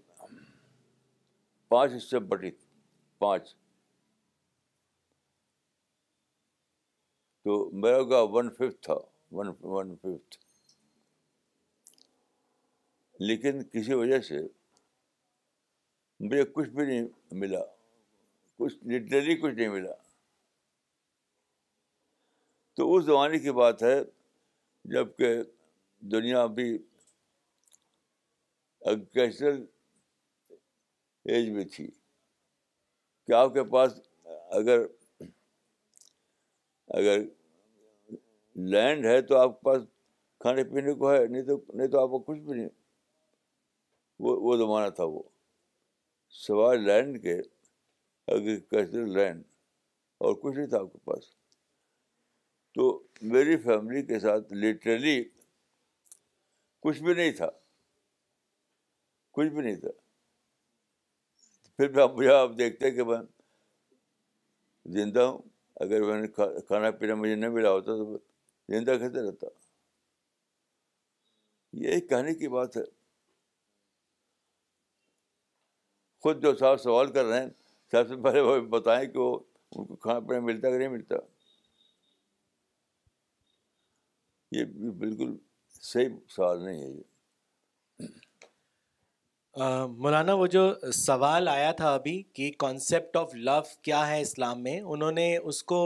پانچ 1.68 1.92
حصے 1.96 2.18
بٹی 2.18 2.50
پانچ۔ 3.18 3.54
تو 7.44 7.70
میرا 7.70 8.02
کا 8.02 8.20
ون 8.22 8.50
ففتھ 8.50 8.82
تھا 8.82 8.94
ون 9.32 9.52
ون 9.60 9.96
ففتھ 9.96 10.38
لیکن 13.20 13.62
کسی 13.62 13.94
وجہ 13.94 14.20
سے 14.20 14.38
مجھے 16.20 16.44
کچھ 16.44 16.68
بھی 16.68 16.86
نہیں 16.86 17.08
ملا، 17.32 17.64
کچھ 18.56 18.74
لٹرلی 18.86 19.36
کچھ 19.36 19.54
نہیں 19.54 19.68
ملا۔ 19.68 19.94
تو 22.74 22.94
اس 22.94 23.04
زمانے 23.04 23.38
کی 23.38 23.50
بات 23.50 23.82
ہے، 23.82 24.00
جبکہ 24.84 25.42
دنیا 26.00 26.46
بھی 26.46 26.87
ایگریکلچرل 28.88 29.66
ایج 31.24 31.50
میں 31.50 31.64
تھی۔ 31.64 31.88
کہ 33.26 33.32
آپ 33.32 33.54
کے 33.54 33.64
پاس 33.64 34.00
اگر 34.50 34.78
اگر 36.86 37.18
لینڈ 38.56 39.06
ہے 39.06 39.22
تو 39.22 39.36
آپ 39.36 39.60
کے 39.60 39.64
پاس 39.64 39.82
کھانے 40.40 40.64
پینے 40.64 40.92
کو 40.92 41.12
ہے، 41.12 41.26
نہیں 41.26 41.42
تو 41.42 41.64
نہیں 41.74 41.88
تو 41.88 42.02
آپ 42.02 42.08
کو 42.08 42.18
کچھ 42.18 42.40
بھی 42.40 42.54
نہیں۔ 42.54 42.68
وہ 44.18 44.36
وہ 44.40 44.56
زمانہ 44.56 44.90
تھا 44.90 45.04
وہ۔ 45.04 45.22
سوائے 46.28 46.78
لینڈ 46.78 47.22
کے 47.22 47.34
ایگریکلچرل 48.26 49.12
لینڈ 49.12 49.42
اور 50.18 50.34
کچھ 50.34 50.56
نہیں 50.56 50.66
تھا 50.66 50.78
آپ 50.78 50.92
کے 50.92 50.98
پاس۔ 50.98 51.30
تو 52.74 53.06
میری 53.22 53.56
فیملی 53.56 54.02
کے 54.02 54.18
ساتھ 54.18 54.52
لٹرلی 54.52 55.24
کچھ 56.80 57.02
بھی 57.02 57.14
نہیں 57.14 57.32
تھا۔ 57.32 57.50
کچھ 59.38 59.48
بھی 59.48 59.62
نہیں 59.62 59.76
تھا۔ 59.76 59.88
پھر 61.76 61.88
بھی 61.88 62.02
آپ 62.02 62.10
مجھے 62.12 62.32
آپ 62.32 62.50
دیکھتے 62.58 62.90
کہ 62.90 63.04
میں 63.04 63.18
زندہ 64.86 65.20
ہوں۔ 65.20 65.38
اگر 65.76 66.02
میں 66.02 66.20
نے 66.20 66.28
کھانا 66.60 66.90
پینا 66.90 67.14
مجھے 67.14 67.34
نہیں 67.34 67.50
ملا 67.50 67.70
ہوتا 67.70 67.86
تو 67.86 68.18
زندہ 68.68 68.90
کیسے 68.90 69.28
رہتا۔ 69.28 69.46
یہ 71.72 71.88
ایک 71.88 72.08
کہنے 72.08 72.34
کی 72.34 72.48
بات 72.48 72.76
ہے۔ 72.76 72.82
خود 76.20 76.42
جو 76.42 76.56
صاحب 76.56 76.76
سوال 76.76 77.12
کر 77.12 77.24
رہے 77.24 77.40
ہیں، 77.40 77.50
سب 77.90 78.08
سے 78.08 78.22
پہلے 78.22 78.40
وہ 78.40 78.60
بتائیں 78.60 79.12
کہ 79.12 79.18
وہ 79.18 79.38
ان 79.70 79.86
کو 79.86 79.96
کھانا 79.96 80.20
پینا 80.20 80.40
ملتا 80.40 80.70
کہ 80.70 80.78
نہیں 80.78 80.88
ملتا۔ 80.88 81.14
یہ 84.52 84.64
بالکل 84.90 85.36
صحیح 85.68 86.08
سوال 86.28 86.64
نہیں 86.64 86.82
ہے 86.82 86.88
یہ۔ 86.88 87.02
مولانا 89.88 90.34
وہ 90.34 90.46
جو 90.46 90.74
سوال 90.92 91.48
آیا 91.48 91.72
تھا 91.72 91.94
ابھی 91.94 92.22
کہ 92.22 92.50
کانسیپٹ 92.58 93.16
آف 93.16 93.34
لو 93.34 93.52
کیا 93.82 94.10
ہے 94.10 94.20
اسلام 94.20 94.62
میں 94.62 94.80
انہوں 94.80 95.12
نے 95.12 95.36
اس 95.36 95.62
کو 95.62 95.80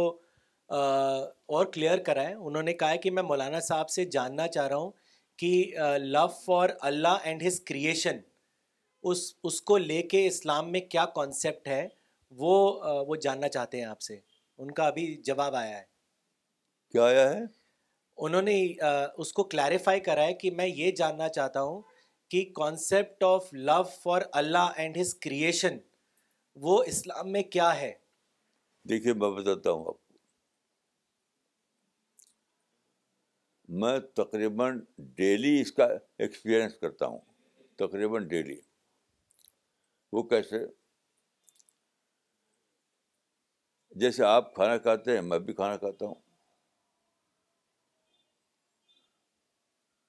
اور 0.69 1.67
کلیئر 1.67 1.99
کرا 1.99 2.23
ہے۔ 2.23 2.35
انہوں 2.35 2.63
نے 2.63 2.73
کہا 2.73 2.91
ہے 2.91 2.99
کہ 2.99 3.11
میں 3.11 3.23
مولانا 3.23 3.61
صاحب 3.61 3.91
سے 3.91 4.05
جاننا 4.05 4.49
چاہ 4.49 4.67
رہا 4.69 4.77
ہوں 4.77 4.91
کہ 5.39 5.73
love 5.99 6.27
for 6.27 6.69
Allah 6.81 7.17
and 7.23 7.47
his 7.47 7.61
creation 7.61 8.17
اس 9.03 9.35
اس 9.45 9.63
کو 9.63 9.77
لے 9.79 10.03
کے 10.03 10.27
اسلام 10.27 10.73
میں 10.73 10.81
کیا 10.81 11.05
کانسیپٹ 11.05 11.69
ہے 11.69 11.89
وہ 12.31 12.81
وہ 13.09 13.17
جاننا 13.17 13.49
چاہتے 13.49 13.79
ہیں 13.79 13.85
آپ 13.85 14.01
سے۔ 14.01 14.19
ان 14.59 14.71
کا 14.71 14.85
ابھی 14.85 15.15
جواب 15.25 15.55
آیا 15.57 15.79
ہے۔ 15.79 15.85
کیا 16.91 17.05
آیا 17.05 17.33
ہے؟ 17.33 17.41
انہوں 18.17 18.43
نے 18.43 18.67
اس 19.17 19.33
کو 19.33 19.45
کلیریفائی 19.45 20.01
کرا 20.01 20.23
ہے 20.23 20.35
کہ 20.35 20.51
میں 20.51 20.67
یہ 20.67 20.91
جاننا 20.91 21.29
چاہتا 21.29 21.63
ہوں 21.63 21.81
کہ 22.33 22.53
concept 22.55 23.23
of 23.23 23.49
love 23.53 23.83
for 23.83 24.23
Allah 24.33 24.73
and 24.77 24.99
his 25.01 25.15
creation 25.15 25.79
وہ 26.55 26.85
اسلام 26.87 27.33
میں 27.33 27.43
کیا 27.43 27.81
ہے؟ 27.81 27.93
دیکھیے، 28.89 29.13
میں 29.13 29.31
بتاتا 29.31 29.71
ہوں 29.71 29.85
آپ 29.89 30.09
کو۔ 30.09 30.19
میں 33.69 33.99
تقریباً 33.99 34.81
ڈیلی 34.99 35.61
اس 35.61 35.73
کا 35.73 35.85
ایکسپیرئنس 36.19 36.75
کرتا 36.75 37.07
ہوں۔ 37.07 37.19
تقریباً 37.77 38.29
ڈیلی 38.29 38.61
وہ 40.13 40.23
کیسے؟ 40.23 40.57
جیسے 43.91 44.25
آپ 44.25 44.55
کھانا 44.55 44.79
کھاتے 44.79 45.15
ہیں، 45.15 45.23
میں 45.23 45.39
بھی 45.39 45.55
کھانا 45.55 45.77
کھاتا 45.77 46.07
ہوں۔ 46.07 46.32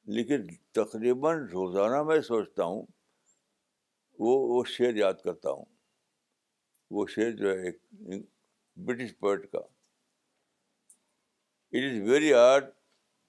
لیکن 0.05 0.47
تقریباً 0.71 1.37
روزانہ 1.37 2.03
میں 2.03 2.21
سوچتا 2.21 2.63
ہوں، 2.63 2.85
وہ 4.19 4.57
وہ 4.57 4.63
شعر 4.65 4.95
یاد 4.95 5.13
کرتا 5.23 5.49
ہوں۔ 5.49 5.65
وہ 6.91 7.07
شعر 7.07 7.31
جو 7.31 7.49
ہے 7.49 7.67
ایک 7.67 7.77
برٹش 8.75 9.17
پوئٹ 9.19 9.51
کا۔ 9.51 9.59
It 11.71 11.83
is 11.91 12.09
very 12.09 12.33
hard 12.33 12.65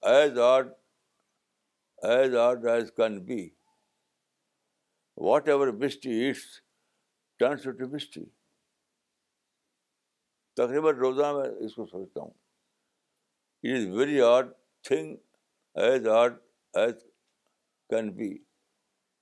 as 0.01 0.39
hard 0.39 0.73
as 1.97 2.35
hard 2.35 2.65
as 2.65 2.91
can 2.95 3.25
be 3.25 3.49
whatever 5.47 5.67
busty 5.67 6.09
its 6.09 6.61
turns 7.39 7.63
to 7.63 7.87
busty 7.89 8.25
تقریباً 10.53 10.95
روزانہ 10.95 11.37
میں 11.37 11.65
اس 11.65 11.75
کو 11.75 11.85
سوچتا 11.85 12.21
ہوں۔ 12.21 12.31
It 13.63 13.77
is 13.77 13.87
very 13.87 14.21
hard 14.21 14.53
thing 14.81 15.17
as 15.73 16.07
hard 16.07 16.44
as 16.75 16.93
can 17.89 18.09
be 18.15 18.37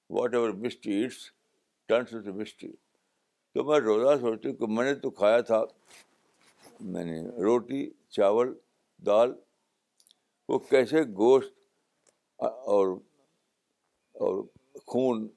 whatever 0.34 0.49
misty 0.49 0.91
its 0.91 1.32
turns 1.88 2.10
to 2.12 2.34
misty 2.34 2.72
تو 3.56 3.64
میں 3.64 3.80
روزہ 3.80 4.22
سوچتی 4.22 4.49
ہوں 4.49 4.56
کہ 4.56 4.66
میں 4.68 4.86
نے 4.86 4.95
تو 4.95 5.10
کھایا 5.10 5.41
تھا، 5.41 5.64
میں 6.80 7.04
نے 7.06 7.22
روٹی، 7.43 7.91
چاول، 8.10 8.58
دال، 9.06 9.34
وہ 10.49 10.60
کیسے 10.60 11.04
گوشت، 11.04 11.54
اور 12.39 12.88
اور 14.16 14.43
خون 14.86 15.28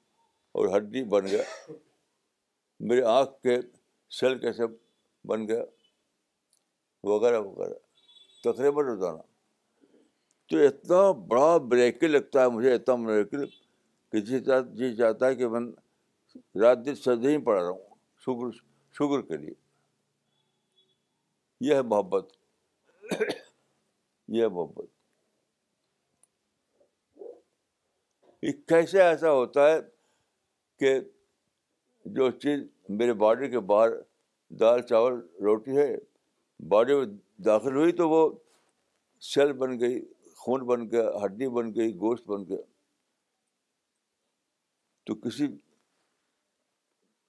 اور 0.51 0.77
ہڈی 0.77 1.03
بن 1.03 1.27
گیا۔ 1.27 1.43
میرے 2.79 3.01
آنکھ 3.01 3.41
کے 3.41 3.57
سیل 4.09 4.39
کیسے 4.39 4.63
بن 5.27 5.47
گیا، 5.47 5.63
وغیرہ 7.03 7.39
وغیرہ۔ 7.39 7.73
تقریباً 8.43 8.85
روزانہ۔ 8.85 9.21
تو 10.49 10.57
اتنا 10.57 11.11
بڑا 11.11 11.57
بریکل 11.57 12.11
لگتا 12.11 12.41
ہے 12.41 12.49
مجھے، 12.49 12.73
اتنا 12.73 12.95
بریکل 12.95 13.45
کہ 14.11 14.19
جی 14.19 14.39
جی 14.73 14.95
چاہتا 14.95 15.27
ہے 15.27 15.35
کہ 15.35 15.47
میں 15.47 15.61
رات 16.59 16.85
دن 16.85 16.95
سجدے 16.95 17.31
ہی 17.31 17.37
پڑھا 17.37 17.61
رہا 17.61 17.69
ہوں 17.69 17.95
شکر 18.19 18.51
شکر 18.93 19.21
کے 19.21 19.37
لیے 19.37 19.53
یہ 21.59 21.75
ہے 21.75 21.81
محبت۔ 21.81 22.31
یہ 24.27 24.41
ہے 24.41 24.47
محبت۔ 24.47 24.85
یہ 28.41 28.51
کیسے 28.67 29.01
ایسا 29.01 29.31
ہوتا 29.31 29.71
ہے 29.71 29.79
کہ 30.79 30.99
جو 32.05 32.31
چیز 32.31 32.59
میرے 32.89 33.13
باڈی 33.13 33.47
کے 33.49 33.59
باہر 33.59 33.89
دال، 34.49 34.81
چاول، 34.81 35.13
روٹی 35.41 35.77
ہے، 35.77 35.95
باڈی 36.59 36.95
میں 36.95 37.05
داخل 37.45 37.75
ہوئی 37.75 37.91
تو 37.91 38.09
وہ 38.09 38.29
سیل 39.19 39.53
بن 39.53 39.79
گئی۔ 39.79 40.05
خون 40.47 40.65
بن 40.65 40.91
گیا 40.91 41.25
ہڈی 41.25 41.47
بن 41.47 41.75
گئی 41.75 41.93
گوشت 41.95 42.27
بن 42.27 42.43
گیا 42.43 42.61
تو 45.03 45.15
کسی 45.15 45.47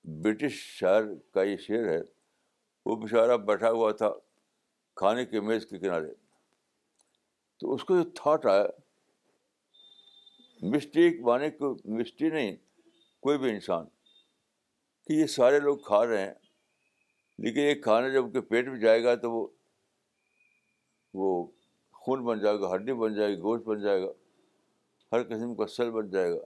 برٹش 0.04 0.52
شاعر 0.78 1.02
کا 1.34 1.42
یہ 1.42 1.56
شعر 1.56 1.88
ہے، 1.88 1.98
وہ 2.86 2.96
بیچارہ 2.96 3.36
بیٹھا 3.36 3.70
ہوا 3.70 3.90
تھا 3.92 4.10
کھانے 4.94 5.24
کے 5.24 5.40
میز 5.40 5.66
کے 5.66 5.78
کنارے۔ 5.78 6.14
تو 7.58 7.74
اس 7.74 7.84
کو 7.84 7.96
جو 7.96 8.10
تھاٹ 8.10 8.46
آیا، 8.46 8.64
مسٹیک 10.62 11.20
مانے 11.20 11.50
کو، 11.50 11.74
مسٹی 11.84 12.30
نہیں، 12.30 12.56
کوئی 13.22 13.38
بھی 13.38 13.50
انسان، 13.50 13.84
کہ 15.04 15.12
یہ 15.12 15.26
سارے 15.26 15.60
لوگ 15.60 15.78
کھا 15.78 16.06
رہے 16.06 16.26
ہیں، 16.26 16.34
لیکن 17.38 17.60
یہ 17.60 17.82
کھانا 17.82 18.08
جبکہ 18.08 18.40
پیٹ 18.40 18.68
میں 18.68 18.80
جائے 18.80 19.04
گا 19.04 19.14
تو 19.14 19.30
وہ 19.30 19.48
وہ 21.14 21.46
خون 22.08 22.24
بن 22.24 22.40
جائے 22.40 22.60
گا، 22.60 22.74
ہڈی 22.74 22.92
بن 22.92 23.14
جائے 23.14 23.30
گی، 23.30 23.38
گوشت 23.38 23.64
بن 23.64 23.80
جائے 23.80 24.02
گا، 24.02 24.12
ہر 25.12 25.22
قسم 25.22 25.54
کا 25.54 25.66
سل 25.66 25.90
بن 25.90 26.10
جائے 26.10 26.30
گا۔ 26.30 26.44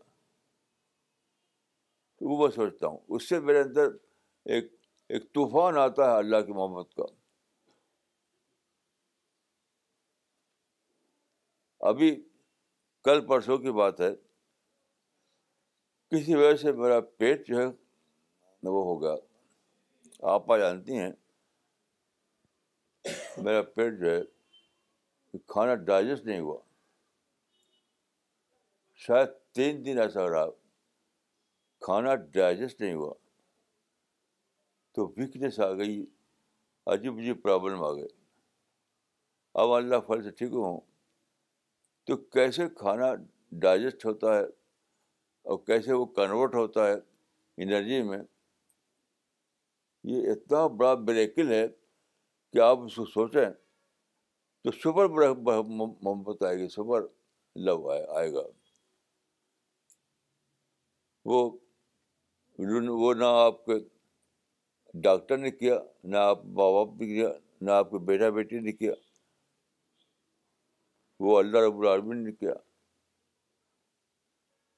تو 2.17 2.29
وہ 2.29 2.43
میں 2.43 2.57
سوچتا 2.57 2.87
ہوں۔ 2.87 2.99
اس 3.09 3.29
سے 3.29 3.41
میرے 3.41 3.61
اندر 3.61 3.85
ایک 4.45 4.73
ایک 5.09 5.35
طوفان 5.35 5.77
آتا 5.77 6.13
ہے 6.13 6.19
اللہ 6.19 6.37
کی 6.47 6.53
محمد 6.53 6.95
کا۔ 6.97 7.03
ابھی 11.81 12.29
کل 13.05 13.27
پرسوں 13.27 13.59
کی 13.59 13.71
بات 13.71 14.01
ہے۔ 14.01 14.15
کسی 16.11 16.35
وجہ 16.35 16.57
سے 16.57 16.73
میرا 16.73 17.01
پیٹ 17.01 17.47
جو 17.47 17.59
ہے 17.59 17.67
وہ 18.63 18.85
ہو 18.85 19.03
گیا۔ 19.03 19.15
آپ 20.23 20.47
جانتی 20.59 20.99
ہیں۔ 20.99 21.13
میرا 23.37 23.63
پیٹ 23.63 23.93
جو 24.01 24.11
ہے 24.11 24.42
کھانا 25.39 25.75
ڈائجسٹ 25.75 26.25
نہیں 26.25 26.41
ہوا۔ 26.41 26.61
شاید 28.95 29.29
تین 29.53 29.85
دن 29.85 29.99
ایسا 29.99 30.31
رہا، 30.31 30.47
کھانا 31.81 32.15
ڈائجسٹ 32.15 32.81
نہیں 32.81 32.95
ہوا۔ 32.95 33.15
تو 34.93 35.07
ویکنیس 35.17 35.61
آ 35.61 35.73
گئی، 35.73 36.07
عجیب 36.87 37.19
عجیب 37.19 37.43
پرابلم 37.43 37.85
آ 37.85 37.93
گئے۔ 37.93 38.09
اب 39.55 39.73
اللہ 39.73 39.97
پھل 39.97 40.23
سے 40.23 40.31
ٹھیک 40.31 40.53
ہوں، 40.53 40.81
تو 42.05 42.17
کیسے 42.17 42.69
کھانا 42.69 43.07
ڈائجسٹ 43.53 44.07
ہوتا 44.07 44.39
ہے 44.39 44.43
اور 45.43 45.59
کیسے 45.59 45.93
وہ 45.93 46.07
کنورٹ 46.07 46.55
ہوتا 46.55 46.89
ہے 46.89 46.95
انرجی 47.57 48.03
میں؟ 48.03 48.19
یہ 50.05 50.31
اتنا 50.31 50.67
بڑا 50.67 50.95
بریکل 50.95 51.53
ہے 51.53 51.69
کہ 52.53 52.61
آپ 52.61 52.79
اس 52.79 52.97
کو 52.97 53.05
سوچیں۔ 53.05 53.62
تو 54.65 54.71
سپر 54.73 55.07
محبت 56.03 56.43
آئے 56.43 56.59
گی، 56.59 56.69
سپر 56.69 57.01
لو 57.57 57.91
آئے 57.91 58.05
آئے 58.19 58.33
گا۔ 58.33 58.43
وہ 61.25 61.51
وہ 62.89 63.15
نہ 63.15 63.25
آپ 63.25 63.65
کے 63.67 63.75
ڈاکٹر 64.95 65.39
نے 65.39 65.51
کیا، 65.51 65.79
نہ 66.05 66.17
آپ 66.17 66.45
ماں 66.45 66.73
باپ 66.73 66.89
نے 67.01 67.07
کیا، 67.07 67.29
نہ 67.61 67.71
آپ 67.71 67.91
کے 67.91 67.99
بیٹا 67.99 68.29
بیٹی 68.31 68.61
نے 68.61 68.73
کیا، 68.73 68.93
وہ 71.21 71.39
اللہ 71.39 71.59
رب 71.59 71.79
العالمین 71.81 72.25
نے 72.25 72.33
کیا۔ 72.33 72.55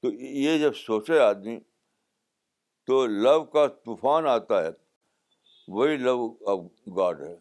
تو 0.02 0.12
یہ 0.12 0.58
جب 0.58 0.74
سوچے 0.76 1.18
آدمی، 1.18 1.58
تو 2.88 3.06
لو 3.06 3.44
کا 3.44 3.66
طوفان 3.84 4.26
آتا 4.26 4.62
ہے، 4.62 4.70
وہی 5.68 5.96
لو 5.96 6.16
آف 6.46 6.60
گاڈ 6.96 7.22
ہے۔ 7.22 7.36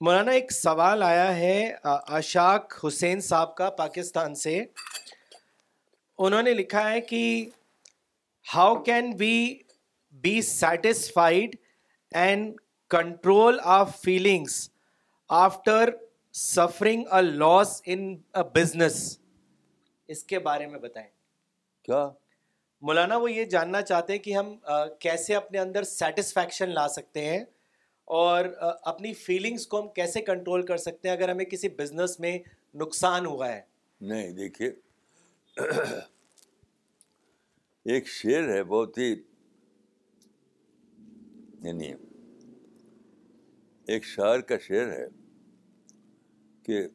مولانا 0.00 0.32
ایک 0.32 0.52
سوال 0.52 1.02
آیا 1.02 1.36
ہے 1.36 1.74
اشاق 1.84 2.84
حسین 2.84 3.20
صاحب 3.20 3.54
کا 3.54 3.68
پاکستان 3.70 4.34
سے۔ 4.34 4.64
انہوں 6.18 6.42
نے 6.42 6.54
لکھا 6.54 6.90
ہے 6.90 7.00
کہ 7.00 7.48
how 8.54 8.74
can 8.82 9.12
we 9.18 9.58
be 10.12 10.40
satisfied 10.42 11.56
and 12.14 12.54
control 12.90 13.60
of 13.64 14.00
feelings 14.00 14.70
after 15.30 15.90
suffering 16.34 17.04
a 17.12 17.22
loss 17.22 17.80
in 17.86 18.16
business 18.54 19.18
اس 20.08 20.24
کے 20.24 20.38
بارے 20.38 20.66
میں 20.66 20.78
بتائیں۔ 20.78 21.08
کیا؟ 21.84 22.08
مولانا 22.82 23.16
وہ 23.16 23.32
یہ 23.32 23.44
جاننا 23.44 23.82
چاہتے 23.82 24.12
ہیں 24.12 24.20
کہ 24.20 24.36
ہم 24.36 24.56
کیسے 25.00 25.34
اپنے 25.34 25.58
اندر 25.58 25.82
سیٹسفیکشن 25.82 26.70
لا 26.70 26.88
سکتے 26.88 27.24
ہیں۔ 27.24 27.44
اور 28.10 28.44
اپنی 28.82 29.12
فیلنگس 29.14 29.66
کو 29.66 29.80
ہم 29.80 29.88
کیسے 29.88 30.20
کنٹرول 30.20 30.66
کر 30.66 30.76
سکتے 30.76 31.08
ہیں 31.08 31.16
اگر 31.16 31.28
ہمیں 31.28 31.44
کسی 31.44 31.68
بزنس 31.68 32.18
میں 32.20 32.38
نقصان 32.74 33.26
ہوا 33.26 33.48
ہے؟ 33.48 33.60
نہیں، 34.00 34.30
دیکھیے، 34.32 34.70
ایک 37.86 38.08
شعر 38.08 38.48
ہے، 38.48 38.62
بہت 38.64 38.98
ہی 38.98 39.10
یعنی 41.64 41.92
ایک 43.86 44.04
شاعر 44.04 44.40
کا 44.40 44.58
شعر 44.58 44.92
ہے 44.92 45.06
کہ 46.62 46.86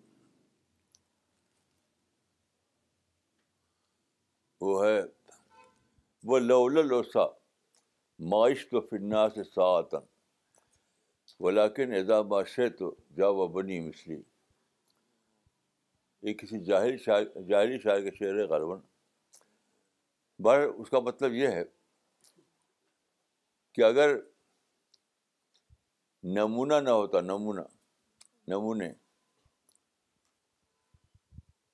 وہ 4.61 4.86
ہے 4.86 4.99
وہ 6.24 6.39
لول 6.39 6.88
لوسا 6.88 7.26
معاش 8.20 8.68
تو 8.68 8.82
فنا 8.82 9.28
سے 9.30 9.43
ساعتن 9.43 10.05
ولاکن 11.39 11.93
ادا 11.93 12.21
بادشاہ 12.21 12.69
تو 12.69 12.95
جا 13.17 13.27
و 13.27 13.47
بنی 13.47 13.79
مسلی 13.79 14.21
یہ 16.21 16.33
کسی 16.33 16.63
جاہل 16.65 16.97
شاعر 16.97 17.41
جاہری 17.49 17.79
شاعر 17.79 17.99
کا 18.01 18.09
شعر 18.19 18.39
ہے 18.39 18.43
غالباً۔ 18.43 18.79
بہر 20.39 20.59
اس 20.59 20.89
کا 20.89 20.99
مطلب 20.99 21.33
یہ 21.33 21.47
ہے 21.47 21.63
کہ 23.71 23.81
اگر 23.81 24.15
نمونہ 26.23 26.73
نہ 26.73 26.89
ہوتا، 26.89 27.21
نمونہ، 27.21 27.61
نمونے 28.47 28.86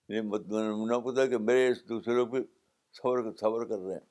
یعنی 0.09 0.21
مطلب 0.21 0.59
نمونہ 0.59 0.99
پتا 1.05 1.25
کہ 1.25 1.37
میرے 1.37 1.67
اس 1.67 1.89
دوسرے 1.89 2.15
لوگ 2.15 2.27
بھی 2.27 2.39
صبر 2.93 3.35
صبر 3.35 3.65
کر 3.65 3.79
رہے 3.79 3.93
ہیں۔ 3.93 4.10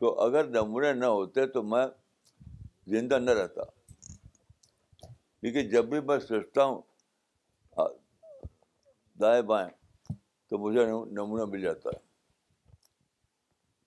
تو 0.00 0.20
اگر 0.20 0.44
نمونے 0.44 0.92
نہ 0.92 1.04
ہوتے 1.04 1.46
تو 1.46 1.62
میں 1.62 1.86
زندہ 2.86 3.18
نہ 3.18 3.30
رہتا۔ 3.30 3.62
کیونکہ 5.40 5.62
جب 5.62 5.84
بھی 5.84 6.00
میں 6.00 6.18
سوچتا 6.18 6.64
ہوں 6.64 6.82
دائیں 9.20 9.42
بائیں، 9.42 9.70
تو 10.48 10.58
مجھے 10.58 10.86
نمونہ 10.86 11.44
مل 11.44 11.60
جاتا 11.60 11.90
ہے۔ 11.90 12.10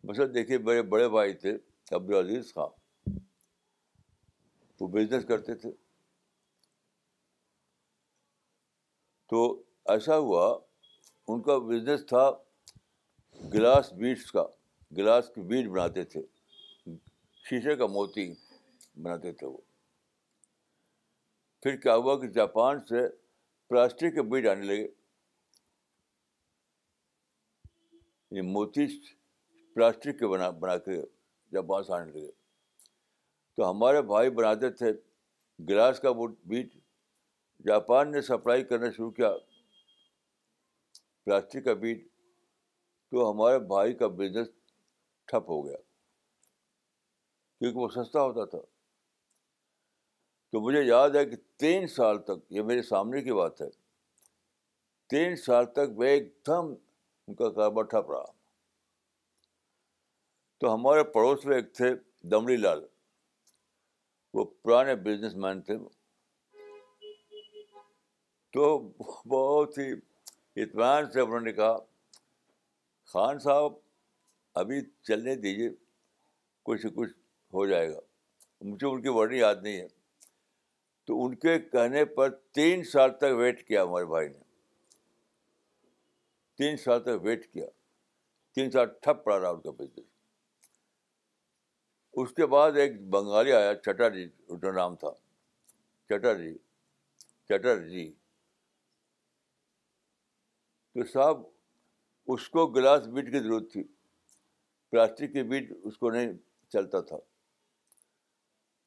بس 0.08 0.18
دیکھیے، 0.34 0.58
میرے 0.58 0.82
بڑے 0.82 1.10
بھائی 1.10 1.34
تھے، 1.34 1.58
عبدالعزیز 1.92 2.54
خان۔ 2.54 3.18
وہ 4.80 4.88
بزنس 4.88 5.26
کرتے 5.26 5.56
تھے۔ 5.56 5.72
تو 9.30 9.64
ایسا 9.86 10.18
ہوا، 10.18 10.60
ان 11.28 11.42
کا 11.42 11.58
بزنس 11.58 12.06
تھا 12.06 12.32
گلاس 13.54 13.94
بیٹس 13.94 14.32
کا۔ 14.32 14.46
گلاس 14.98 15.32
کی 15.36 15.42
بیٹ 15.42 15.66
بناتے 15.68 16.04
تھے۔ 16.04 16.22
شیشے 17.46 17.76
کا 17.76 17.88
موتی 17.88 18.34
بناتے 18.96 19.32
تھے 19.32 19.48
وہ۔ 19.48 19.58
پھر 21.62 21.76
کیا 21.76 21.96
ہوا 21.96 22.20
کہ 22.20 22.28
جاپان 22.28 22.86
سے 22.86 23.10
پلاسٹک 23.68 24.16
کے 24.16 24.22
بیٹ 24.22 24.48
آنے 24.48 24.62
لگے۔ 24.62 24.88
یہ 28.32 28.42
موتی 28.42 29.00
پلاسٹک 29.74 30.20
کے 30.20 30.28
بنا 30.28 30.50
بنا 30.50 30.78
کے 30.78 31.02
جاپان 31.52 31.84
سے 31.84 31.94
آنے 31.94 32.12
لگے۔ 32.12 32.32
تو 33.56 33.72
ہمارے 33.72 34.02
بھائی 34.02 34.30
بناتے 34.30 34.70
تھے 34.70 34.92
گلاس 35.70 36.00
کا 36.00 36.10
وہ 36.10 36.28
بیٹ 36.46 36.74
جاپان 37.66 38.12
نے 38.12 38.22
سپلائی 38.22 38.64
کرنا 38.64 38.92
شروع 38.92 39.12
کیا 39.12 39.32
پلاسٹک 41.26 41.66
کا 41.66 41.74
بیٹ 41.74 42.08
تو 43.12 43.32
ہمارے 43.32 43.60
بھائی 43.60 43.94
کا 43.94 44.08
بزنس 44.08 44.48
ٹھپ 45.26 45.50
ہو 45.50 45.66
گیا۔ 45.66 45.78
کیونکہ 47.60 47.80
وہ 47.80 48.04
سستا 48.04 48.22
ہوتا 48.22 48.46
تھا۔ 48.46 48.60
تو 50.52 50.60
مجھے 50.60 50.82
یاد 50.82 51.10
ہے 51.10 51.26
کہ 51.26 51.36
تین 51.58 51.88
سال 51.88 52.22
تک، 52.22 52.32
یہ 52.50 52.62
میرے 52.62 52.82
سامنے 52.82 53.22
کی 53.22 53.34
بات 53.34 53.62
ہے۔ 53.62 53.70
تین 55.10 55.36
سال 55.36 55.66
تک 55.66 55.80
وہ 55.96 56.04
ایک 56.04 56.38
دم 56.48 56.74
ان 57.28 57.36
کا 57.36 57.52
کاروبار 57.52 57.84
ٹھپ 57.84 58.12
رہا۔ 58.12 58.26
تو 60.58 60.74
ہمارے 60.74 61.04
پڑوس 61.04 61.46
میں 61.46 61.56
ایک 61.56 61.74
تھے 61.74 61.96
دمڑی 62.22 62.58
لال۔ 62.58 62.86
وہ 64.34 64.46
پرانے 64.46 64.96
بزنس 64.96 65.36
مین 65.36 65.62
تھے۔ 65.62 65.78
تو 68.52 68.80
بہت 69.26 69.78
ہی 69.78 69.92
اطمینان 70.56 71.12
سے 71.12 71.22
انہوں 71.22 71.40
نے 71.40 71.54
کہا، 71.54 71.78
خان 73.06 73.40
صاحب 73.40 73.83
ابھی 74.54 74.82
چلنے 75.02 75.36
دیجیے 75.36 75.70
کچھ 76.64 76.86
کچھ 76.96 77.10
ہو 77.54 77.66
جائے 77.66 77.94
گا۔ 77.94 78.00
مجھے 78.62 78.88
ان 78.88 79.02
کی 79.02 79.10
ورڈنگ 79.10 79.38
یاد 79.38 79.56
نہیں 79.62 79.82
ہے۔ 79.82 79.88
تو 81.06 81.26
ان 81.26 81.36
کے 81.36 81.60
کہنے 81.60 82.06
پر 82.06 82.30
تین 82.30 82.84
سال 82.84 83.18
تک 83.18 83.36
ویٹ 83.38 83.68
کیا 83.68 83.84
ہمارے 83.84 84.06
بھائی 84.06 84.30
نے۔ 84.30 84.40
تین 86.58 86.78
سال 86.78 87.04
تک 87.04 87.22
ویٹ 87.22 87.54
کیا۔ 87.54 87.66
تین 88.54 88.72
سال 88.72 88.86
ٹھپ 88.86 89.24
پڑا 89.24 89.40
رہا 89.40 89.50
ان 89.50 89.62
کا 89.62 89.72
بزنس 89.72 90.06
اس 92.14 92.34
کے 92.34 92.46
بعد 92.46 92.72
ایک 92.72 93.10
بنگالی 93.10 93.52
آیا 93.52 93.76
چٹر 93.76 94.10
جی 94.10 94.30
ان 94.48 94.60
کا 94.60 94.72
نام 94.72 94.96
تھا۔ 94.96 95.12
چٹر 96.10 96.38
جی 96.38 96.58
چٹر 97.50 97.88
جی 97.88 98.14
تو 100.94 101.06
صاحب، 101.06 101.42
اس 102.28 102.50
کو 102.50 102.68
گلاس 102.68 103.08
بیٹ 103.08 103.32
کی 103.32 103.40
ضرورت 103.40 103.72
تھی۔ 103.72 103.84
پلاسٹک 104.94 105.34
کی 105.34 105.44
بیٹ 105.44 105.72
اس 105.84 105.98
کو 105.98 106.12
نہیں 106.12 106.34
چلتا 106.70 107.02
تھا۔ 107.02 107.18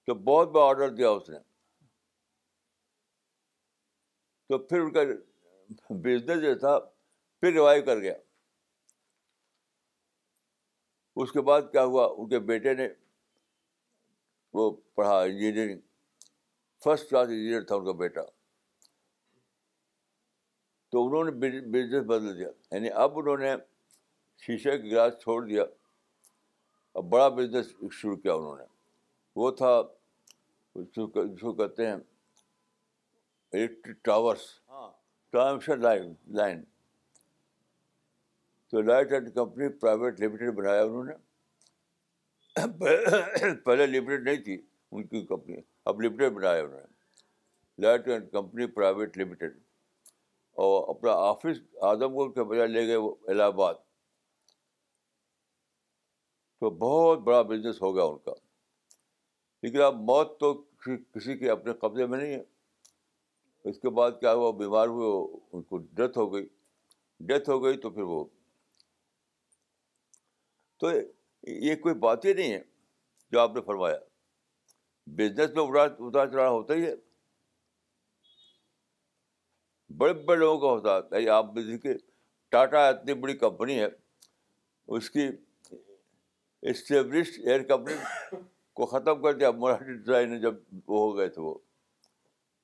تو 0.07 0.15
بہت 0.15 0.49
بڑا 0.49 0.65
آڈر 0.65 0.89
دیا 0.89 1.11
اس 1.11 1.31
نے۔ 1.31 1.39
تو 4.49 4.59
پھر 4.59 4.81
ان 4.81 4.93
کا 4.93 5.01
بزنس 5.91 6.43
جو 6.43 6.59
تھا، 6.59 6.79
پھر 7.41 7.53
ریوائو 7.53 7.83
کر 7.85 7.97
گیا۔ 7.99 8.15
اس 11.17 11.33
کے 11.33 11.41
بعد 11.41 11.63
کیا 11.73 11.85
ہوا؟ 11.85 12.15
ان 12.19 12.29
کے 12.29 12.41
بیٹے 12.41 12.75
نے 12.75 12.89
وہ 14.53 14.77
پڑھا 14.95 15.21
انجینئرنگ 15.21 15.81
فرسٹ 16.85 17.11
کلاس 17.11 17.29
انجینئر 17.29 17.63
تھا 17.63 17.77
ان 17.77 17.85
کا 17.85 17.93
بیٹا۔ 17.93 18.23
تو 20.89 21.07
انہوں 21.07 21.25
نے 21.25 21.31
بزنس 21.61 22.07
بدل 22.07 22.39
دیا۔ 22.39 22.49
یعنی 22.71 22.91
اب 22.91 23.19
انہوں 23.19 23.37
نے 23.37 23.57
شیشے 24.39 24.71
کا 24.71 24.85
گلاس 24.85 25.13
چھوڑ 25.23 25.47
دیا۔ 25.47 25.63
اب 26.97 27.05
بڑا 27.05 27.28
بزنس 27.28 27.66
شروع 27.92 28.16
کیا 28.16 28.34
انہوں 28.34 28.57
نے۔ 28.57 28.64
وہ 29.36 29.51
تھا 29.51 29.82
جس 30.74 31.40
کو 31.40 31.53
کہتے 31.53 31.86
ہیں 31.86 31.97
electric 33.53 34.05
towers 34.05 34.40
transmission 35.32 35.82
line 35.82 36.12
line 36.36 36.62
تو 38.72 38.80
light 38.80 39.12
and 39.12 39.34
company 39.34 39.68
private 39.80 40.20
limited 40.20 40.55
بنایا 40.55 40.82
انہوں 40.82 41.05
نے۔ 41.05 41.14
پہلے 43.64 43.86
لمیٹیڈ 43.86 44.24
نہیں 44.24 44.42
تھی 44.44 44.61
ان 44.92 45.07
کی 45.07 45.24
کمپنی 45.26 45.57
اب 45.84 46.03
لمیٹیڈ 46.03 46.32
بنایا 46.32 46.62
انہوں 46.62 46.80
نے۔ 46.80 46.86
Light 47.78 48.09
and 48.09 48.30
company 48.32 48.66
private 48.66 49.18
limited 49.18 49.59
اور 50.53 50.94
اپنا 50.94 51.12
آفس 51.12 51.61
اعظم 51.82 52.18
گڑھ 52.18 52.32
کے 52.34 52.44
بجائے 52.44 52.68
لے 52.68 52.86
گئے 52.86 52.97
وہ 52.97 53.14
الہ 53.28 53.42
آباد 53.42 53.74
تو 56.61 56.71
بہت 56.71 57.19
بڑا 57.19 57.43
بزنس 57.43 57.83
ہو 57.83 57.95
گیا 57.95 58.05
ان 58.05 58.19
کا۔ 58.19 58.33
لیکن 59.63 59.83
اب 59.83 59.95
موت 59.95 60.41
تو 60.41 60.55
کسی 61.13 61.39
کے 61.39 61.51
اپنے 61.51 61.73
قبضے 61.73 62.07
میں 62.07 62.19
نہیں 62.19 62.35
ہے۔ 62.35 62.43
اس 63.65 63.79
کے 63.79 63.91
بعد 63.91 64.11
کیا 64.21 64.35
ہوا؟ 64.35 64.51
بیمار 64.51 64.89
ہوئے، 64.89 65.39
ان 65.53 65.63
کو 65.63 65.79
ڈیتھ 65.79 66.19
ہو 66.19 66.35
گئی۔ 66.35 66.49
ڈیتھ 67.21 67.51
ہو 67.51 67.65
گئی 67.65 67.77
تو 67.77 67.91
پھر 67.91 68.03
وہ 68.03 68.25
تو 70.77 70.87
یہ 71.47 71.77
کوئی 71.77 71.95
بات 71.95 72.25
ہی 72.25 72.33
نہیں 72.35 72.53
ہے 72.53 72.63
جو 73.31 73.41
آپ 73.41 73.51
نے 73.55 73.61
فرمایا۔ 73.61 73.99
بزنس 75.07 75.51
میں 75.55 75.65
اتار 75.65 76.27
چڑھانا 76.27 76.51
ہوتا 76.51 76.75
ہی 76.75 76.87
ہے۔ 76.87 76.95
بڑے 79.97 80.15
بڑے 80.15 80.39
لوگوں 80.39 80.61
کا 80.61 80.69
ہوتا 80.69 81.17
ہے۔ 81.17 81.21
یعنی 81.21 81.29
آپ 81.29 81.47
دیکھیے، 81.57 81.95
ٹاٹا 82.49 82.89
اتنی 82.89 83.15
بڑی 83.15 83.37
کمپنی 83.37 83.81
ہے، 83.81 83.87
اس 84.87 85.11
کی 85.11 85.29
اسٹیبلشڈ 86.71 87.49
ایئر 87.49 87.62
کمپنی 87.69 87.95
کو 88.73 88.87
ختم 88.87 89.23
کر 89.23 89.33
دیا. 89.33 89.51
مراٹھی 89.51 89.93
ڈیزائن 89.93 90.31
نے 90.31 90.39
جب 90.39 90.55
وہ 90.87 91.01
ہو 91.01 91.17
گئے 91.17 91.29
تھے 91.29 91.43
وہ. 91.43 91.55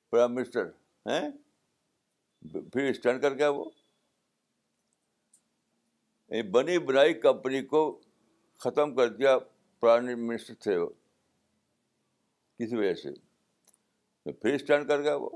پرائم 0.09 0.33
منسٹر 0.33 0.65
ہیں؟ 1.05 1.31
پھر 2.73 2.89
اسٹینڈ 2.89 3.21
کر 3.21 3.33
گیا 3.33 3.49
وہ. 3.49 3.65
بنی 6.51 6.79
بنائی 6.79 7.13
کمپنی 7.13 7.61
کو 7.61 8.01
ختم 8.55 8.95
کر 8.95 9.07
دیا. 9.07 9.37
پرائم 9.79 10.27
منسٹر 10.27 10.53
تھے 10.53 10.77
وہ. 10.77 10.89
کسی 12.59 12.75
وجہ 12.75 12.93
سے. 12.93 13.11
تو 14.23 14.33
پھر 14.33 14.53
اسٹینڈ 14.53 14.87
کر 14.87 15.01
گیا 15.01 15.15
وہ. 15.15 15.29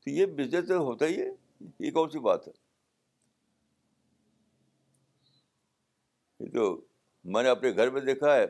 تو 0.00 0.10
یہ 0.10 0.26
بزنس 0.26 0.68
تو 0.68 0.78
ہوتا 0.78 1.06
ہی 1.06 1.20
ہے. 1.20 1.30
یہ 1.78 1.90
کون 1.90 2.10
سی 2.10 2.18
بات 2.18 2.48
ہے؟ 2.48 2.52
یہ 6.40 6.50
تو 6.50 6.93
میں 7.24 7.42
نے 7.42 7.48
اپنے 7.48 7.76
گھر 7.76 7.90
میں 7.90 8.00
دیکھا 8.00 8.34
ہے 8.36 8.44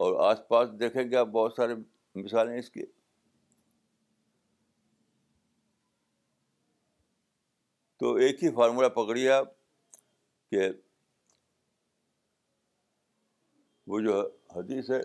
اور 0.00 0.30
آس 0.30 0.48
پاس 0.48 0.68
دیکھیں 0.80 1.10
گے 1.10 1.16
آپ 1.16 1.26
بہت 1.26 1.54
سارے 1.56 1.74
مثالیں 2.14 2.58
اس 2.58 2.70
کی۔ 2.70 2.84
تو 8.00 8.14
ایک 8.14 8.44
ہی 8.44 8.50
فارمولہ 8.54 8.88
پکڑیے 8.88 9.30
آپ 9.30 9.46
کہ 10.52 10.68
وہ 13.86 14.00
جو 14.00 14.30
حدیث 14.56 14.90
ہے 14.90 15.00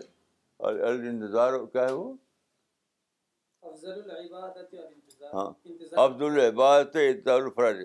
الانتظار 0.58 1.66
کیا 1.72 1.86
ہے 1.86 1.92
وہ؟ 1.92 2.14
ہاں 5.34 5.50
عبد 6.04 6.22
العبادت 6.22 7.28
الفرج۔ 7.28 7.84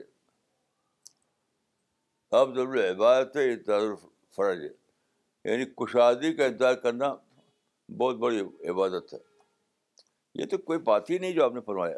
عبد 2.31 2.57
العبادت 2.57 3.37
الفرج۔ 3.69 4.65
یعنی 5.45 5.65
کشادی 5.65 6.33
کا 6.33 6.45
انتظار 6.45 6.73
کرنا 6.73 7.15
بہت 7.97 8.15
بڑی 8.15 8.41
عبادت 8.69 9.13
ہے۔ 9.13 9.19
یہ 10.35 10.45
تو 10.45 10.57
کوئی 10.57 10.79
بات 10.79 11.09
ہی 11.09 11.17
نہیں 11.17 11.31
جو 11.31 11.45
آپ 11.45 11.53
نے 11.53 11.61
فرمایا۔ 11.61 11.97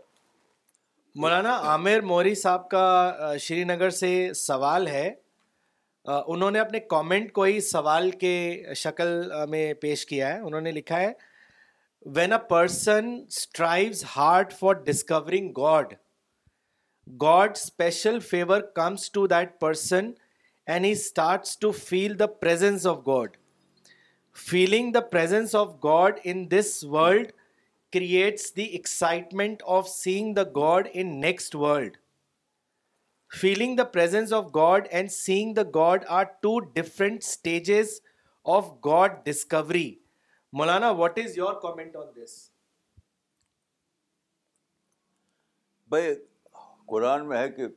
مولانا 1.15 1.57
عامر 1.57 2.01
موری 2.01 2.35
صاحب 2.35 2.69
کا 2.69 3.13
شری 3.39 3.63
نگر 3.63 3.89
سے 3.89 4.33
سوال 4.33 4.87
ہے۔ 4.87 5.13
انہوں 6.05 6.51
نے 6.51 6.59
اپنے 6.59 6.79
کامنٹ 6.79 7.31
کو 7.31 7.43
ہی 7.43 7.59
سوال 7.59 8.11
کے 8.11 8.65
شکل 8.75 9.31
میں 9.49 9.73
پیش 9.73 10.05
کیا 10.05 10.33
ہے۔ 10.33 10.39
انہوں 10.39 10.61
نے 10.61 10.71
لکھا 10.71 10.99
ہے 10.99 11.13
when 12.05 12.33
a 12.33 12.39
person 12.49 13.05
strives 13.27 14.03
hard 14.15 14.53
for 14.53 14.73
discovering 14.73 15.51
God 15.57 15.93
God 17.21 17.51
special 17.55 18.19
favour 18.19 18.61
comes 18.61 19.11
to 19.11 19.27
that 19.27 19.59
person 19.59 20.11
and 20.67 20.85
he 20.85 20.91
starts 20.91 21.57
to 21.59 21.71
feel 21.71 22.17
the 22.19 22.25
presence 22.41 22.85
of 22.87 22.97
God 23.07 23.37
feeling 24.37 24.91
the 24.93 24.99
presence 25.11 25.55
of 25.55 25.73
God 25.83 26.19
in 26.23 26.49
this 26.51 26.83
world 26.83 27.31
creates 27.93 28.55
the 28.55 28.63
excitement 28.63 29.63
of 29.75 29.87
seeing 29.89 30.33
the 30.35 30.43
God 30.55 30.87
in 30.93 31.19
next 31.21 31.55
world 31.55 31.97
feeling 33.31 33.75
the 33.77 33.83
presence 33.93 34.33
of 34.33 34.45
God 34.55 34.87
and 34.89 35.11
seeing 35.11 35.53
the 35.53 35.63
God 35.75 36.05
are 36.07 36.23
two 36.41 36.59
different 36.59 37.23
stages 37.23 37.99
of 38.45 38.69
God 38.85 39.25
discovery 39.25 39.89
Maulana 40.53 40.91
what 40.99 41.19
is 41.19 41.37
your 41.37 41.53
comment 41.61 41.95
on 41.95 42.05
this 42.15 42.39
بھائی، 45.89 46.13
قرآن 46.87 47.27
میں 47.27 47.37
ہے 47.37 47.49
کہ 47.49 47.67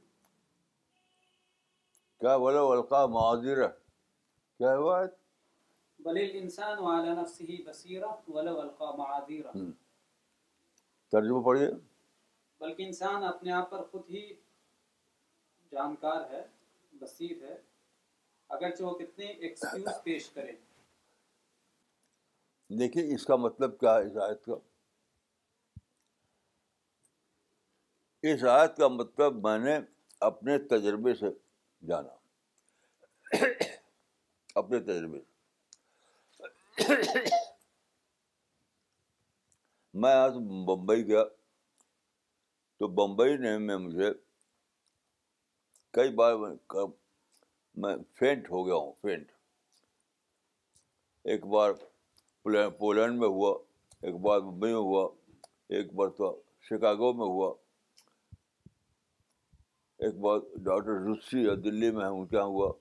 کیا 2.21 2.37
بولو 2.37 2.73
القا 2.73 3.07
معذر 3.07 3.69
کیا 4.59 4.77
ہوا 4.77 5.05
ترجمہ 11.13 11.43
پڑھیے۔ 11.43 11.71
بلکہ 12.61 12.83
انسان 12.83 13.25
اپنے 13.25 13.53
آپ 13.53 13.71
پر 13.71 13.85
خود 13.85 14.03
ہی 14.11 14.35
جانکار 15.73 16.31
ہے 16.31 16.47
بصیر 16.93 17.43
ہے 17.43 17.57
اگرچہ 18.49 18.83
وہ 18.83 18.99
کتنے 18.99 19.27
ایکسکیوز 19.27 20.03
پیش 20.03 20.31
کرے۔ 20.31 20.53
دیکھیے 22.69 23.15
اس 23.15 23.25
کا 23.27 23.37
مطلب 23.37 23.81
کیا 23.81 23.95
ہے 23.95 24.07
اس 24.07 24.17
آیت 24.17 24.45
کا۔ 24.45 24.55
اس 28.23 28.45
آیت 28.45 28.77
کا 28.77 28.89
مطلب 28.89 29.35
میں 29.43 29.59
نے 29.59 29.79
اپنے 30.21 30.59
تجربے 30.59 31.15
سے 31.15 31.27
جانا 31.89 32.15
اپنے 34.55 34.79
تجربے۔ 34.79 35.19
سے 36.77 37.23
میں 39.95 40.13
آج 40.13 40.33
بمبئی 40.33 41.07
گیا۔ 41.07 41.25
تو 42.79 42.89
بمبئی 42.89 43.37
نے 43.37 43.59
میں 43.59 43.77
مجھے 43.77 44.11
کئی 45.91 46.15
بار 46.15 46.35
میں 47.75 47.97
فینٹ 48.15 48.51
ہو 48.51 48.67
گیا 48.67 48.75
ہوں، 48.75 48.93
فینٹ۔ 49.03 49.33
ایک 51.25 51.47
بار 51.47 51.71
پولینڈ 52.79 53.19
میں 53.19 53.29
ہوا، 53.29 53.59
ایک 54.03 54.15
بار 54.15 54.41
ممبئی 54.41 54.73
میں 54.73 54.81
ہوا، 54.81 55.09
ایک 55.69 55.93
بار 55.93 56.09
تو 56.09 56.43
شکاگو 56.61 57.13
میں 57.13 57.27
ہوا۔ 57.27 57.70
ایک 60.01 60.15
بار 60.15 60.39
ڈاکٹر 60.39 60.91
روسی 60.91 61.43
یا 61.43 61.55
دلی 61.65 61.91
میں 61.91 62.09
ہوں، 62.09 62.27
کیا 62.27 62.43
ہوا؟ 62.43 62.73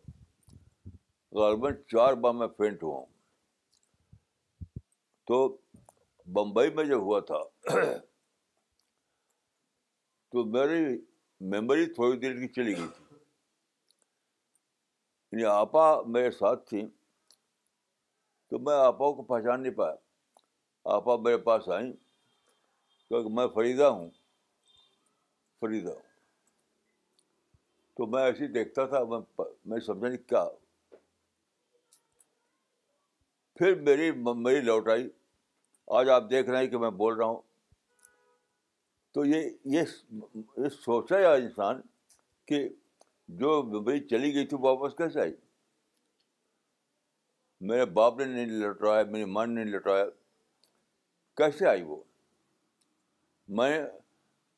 غالباً 1.31 1.75
چار 1.87 2.13
بار 2.13 2.33
میں 2.33 2.47
فینٹ 2.47 2.83
ہوا 2.83 2.99
ہوں۔ 2.99 3.05
تو 5.27 5.57
بمبئی 6.25 6.73
میں 6.73 6.83
جب 6.83 6.97
ہوا 6.97 7.19
تھا، 7.19 7.39
تو 10.31 10.45
میری 10.45 11.05
میموری 11.39 11.85
تھوڑی 11.85 12.19
دیر 12.19 12.33
کی 12.33 12.47
چلی 12.47 12.77
گئی 12.77 12.87
تھی۔ 12.97 13.15
یعنی 15.31 15.45
آپا 15.45 16.01
میرے 16.01 16.31
ساتھ 16.31 16.69
تھیں، 16.69 16.87
تو 18.49 18.59
میں 18.59 18.75
آپا 18.75 19.11
کو 19.11 19.23
پہچان 19.23 19.63
نہیں 19.63 19.73
پایا۔ 19.73 19.95
آپا 20.85 21.15
میرے 21.15 21.37
پاس 21.37 21.69
آئیں 21.69 21.93
کیونکہ 23.07 23.29
میں 23.33 23.47
فریدہ 23.47 23.83
ہوں۔ 23.83 24.09
فریدہ 25.59 25.89
ہوں۔ 25.89 26.08
تو 27.99 28.07
میں 28.07 28.23
ایسے 28.23 28.43
ہی 28.43 28.51
دیکھتا 28.51 28.85
تھا، 28.85 29.03
میں 29.03 29.41
میں 29.65 29.79
سمجھا 29.79 30.07
نہیں 30.07 30.29
کیا۔ 30.29 30.47
پھر 33.55 33.81
میری 33.81 34.11
میری 34.35 34.61
لوٹ 34.61 34.89
آئی۔ 34.89 35.09
آج 35.87 36.09
آپ 36.09 36.23
دیکھ 36.29 36.49
رہے 36.49 36.57
ہیں 36.57 36.67
کہ 36.67 36.77
میں 36.77 36.89
بول 36.89 37.17
رہا 37.17 37.25
ہوں۔ 37.25 37.41
تو 39.11 39.25
یہ 39.25 39.49
یہ 39.65 39.81
سوچا 40.69 41.19
یا 41.19 41.33
انسان 41.33 41.81
کہ 42.45 42.69
جو 43.27 43.63
ممبئی 43.63 43.99
چلی 43.99 44.33
گئی 44.33 44.47
تھی 44.47 44.57
واپس 44.59 44.95
کیسے 44.95 45.21
آئی؟ 45.21 45.35
میرے 47.61 47.85
باپ 47.85 48.17
نے 48.17 48.25
نہیں 48.25 48.45
لٹرایا، 48.45 49.03
میری 49.03 49.25
ماں 49.25 49.47
نے 49.47 49.63
نہیں 49.63 49.73
لٹرایا۔ 49.73 50.05
کیسے 51.35 51.67
آئی 51.67 51.81
وہ؟ 51.81 52.03
میں، 53.47 53.85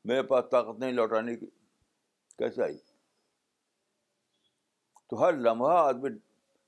میرے 0.06 0.24
پاس 0.24 0.46
طاقت 0.52 0.80
نہیں 0.80 0.92
لوٹانے 0.92 1.36
کی۔ 1.36 1.46
کیسے 2.38 2.64
آئی؟ 2.64 2.78
تو 5.12 5.24
ہر 5.24 5.34
لمحہ 5.34 5.70
آدمی 5.70 6.10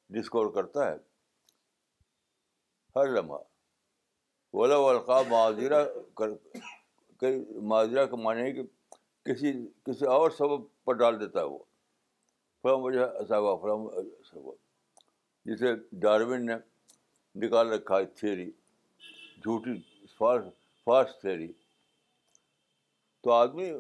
ڈسکور 0.10 0.54
کرتا 0.54 0.92
ہے۔ 0.92 0.96
ہر 2.96 3.08
لمحہ۔ 3.08 3.38
ولا 4.54 4.76
القاب 4.76 5.28
معذرہ 5.28 5.86
کر 6.16 6.28
معذرہ 7.62 8.06
کا 8.06 8.16
معنی 8.16 8.42
ہے 8.42 8.52
کہ 8.52 8.64
کسی 9.24 9.68
کسی 9.84 10.06
اور 10.06 10.32
سبب 10.32 10.62
پر 10.84 10.94
ڈال 10.94 11.20
دیتا 11.20 11.40
ہے 11.40 11.46
وہ۔ 11.46 11.58
فلاں 12.62 12.78
وجہ 12.78 13.00
ایسا 13.00 13.40
ہوا 13.40 13.56
فلاں 13.56 13.76
ایسا 13.76 14.40
ہوا 14.40 14.54
جسے 15.46 15.76
ڈاروین 15.92 16.46
نے 16.46 16.56
نکال 17.36 17.74
رکھا 17.74 17.98
ہے 17.98 18.06
تھیری، 18.06 18.52
جھوٹی، 19.44 20.06
فالس 20.18 20.54
فالس 20.84 21.20
تھیری۔ 21.22 21.54
تو 23.22 23.32
آدمی 23.32 23.72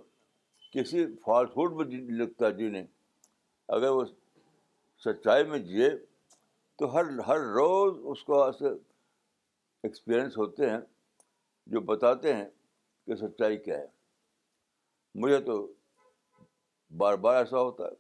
کسی 0.72 1.05
فالس 1.16 1.49
ہوڈ 1.49 1.74
میں 1.74 2.01
لگتا 2.01 2.47
ہے 2.47 2.51
جینے 2.51 2.86
اگر 3.68 3.89
وہ 3.89 4.05
سچائی 5.04 5.43
میں 5.43 5.60
جیے 5.60 5.89
تو 6.80 6.93
ہر 6.93 7.20
ہر 7.28 7.39
روز 7.39 7.99
اس 8.04 8.24
کو 8.24 8.43
ایسے 8.43 8.68
ایکسپیرئنس 9.84 10.38
ہوتے 10.38 10.70
ہیں 10.70 10.78
جو 11.68 11.82
بتاتے 11.82 12.34
ہیں 12.34 12.45
کہ 13.08 13.16
سچائی 13.16 13.58
کیا 13.58 13.78
ہے۔ 13.78 13.88
مجھے 15.16 15.39
تو 15.39 15.74
بار 16.97 17.16
بار 17.16 17.36
ایسا 17.36 17.60
ہوتا 17.60 17.84
ہے، 17.84 17.95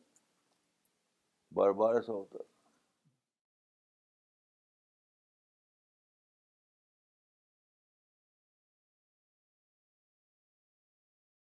بار 1.51 1.71
بار 1.71 1.95
ایسا 1.95 2.13
ہوتا 2.13 2.37
ہے۔ 2.37 2.52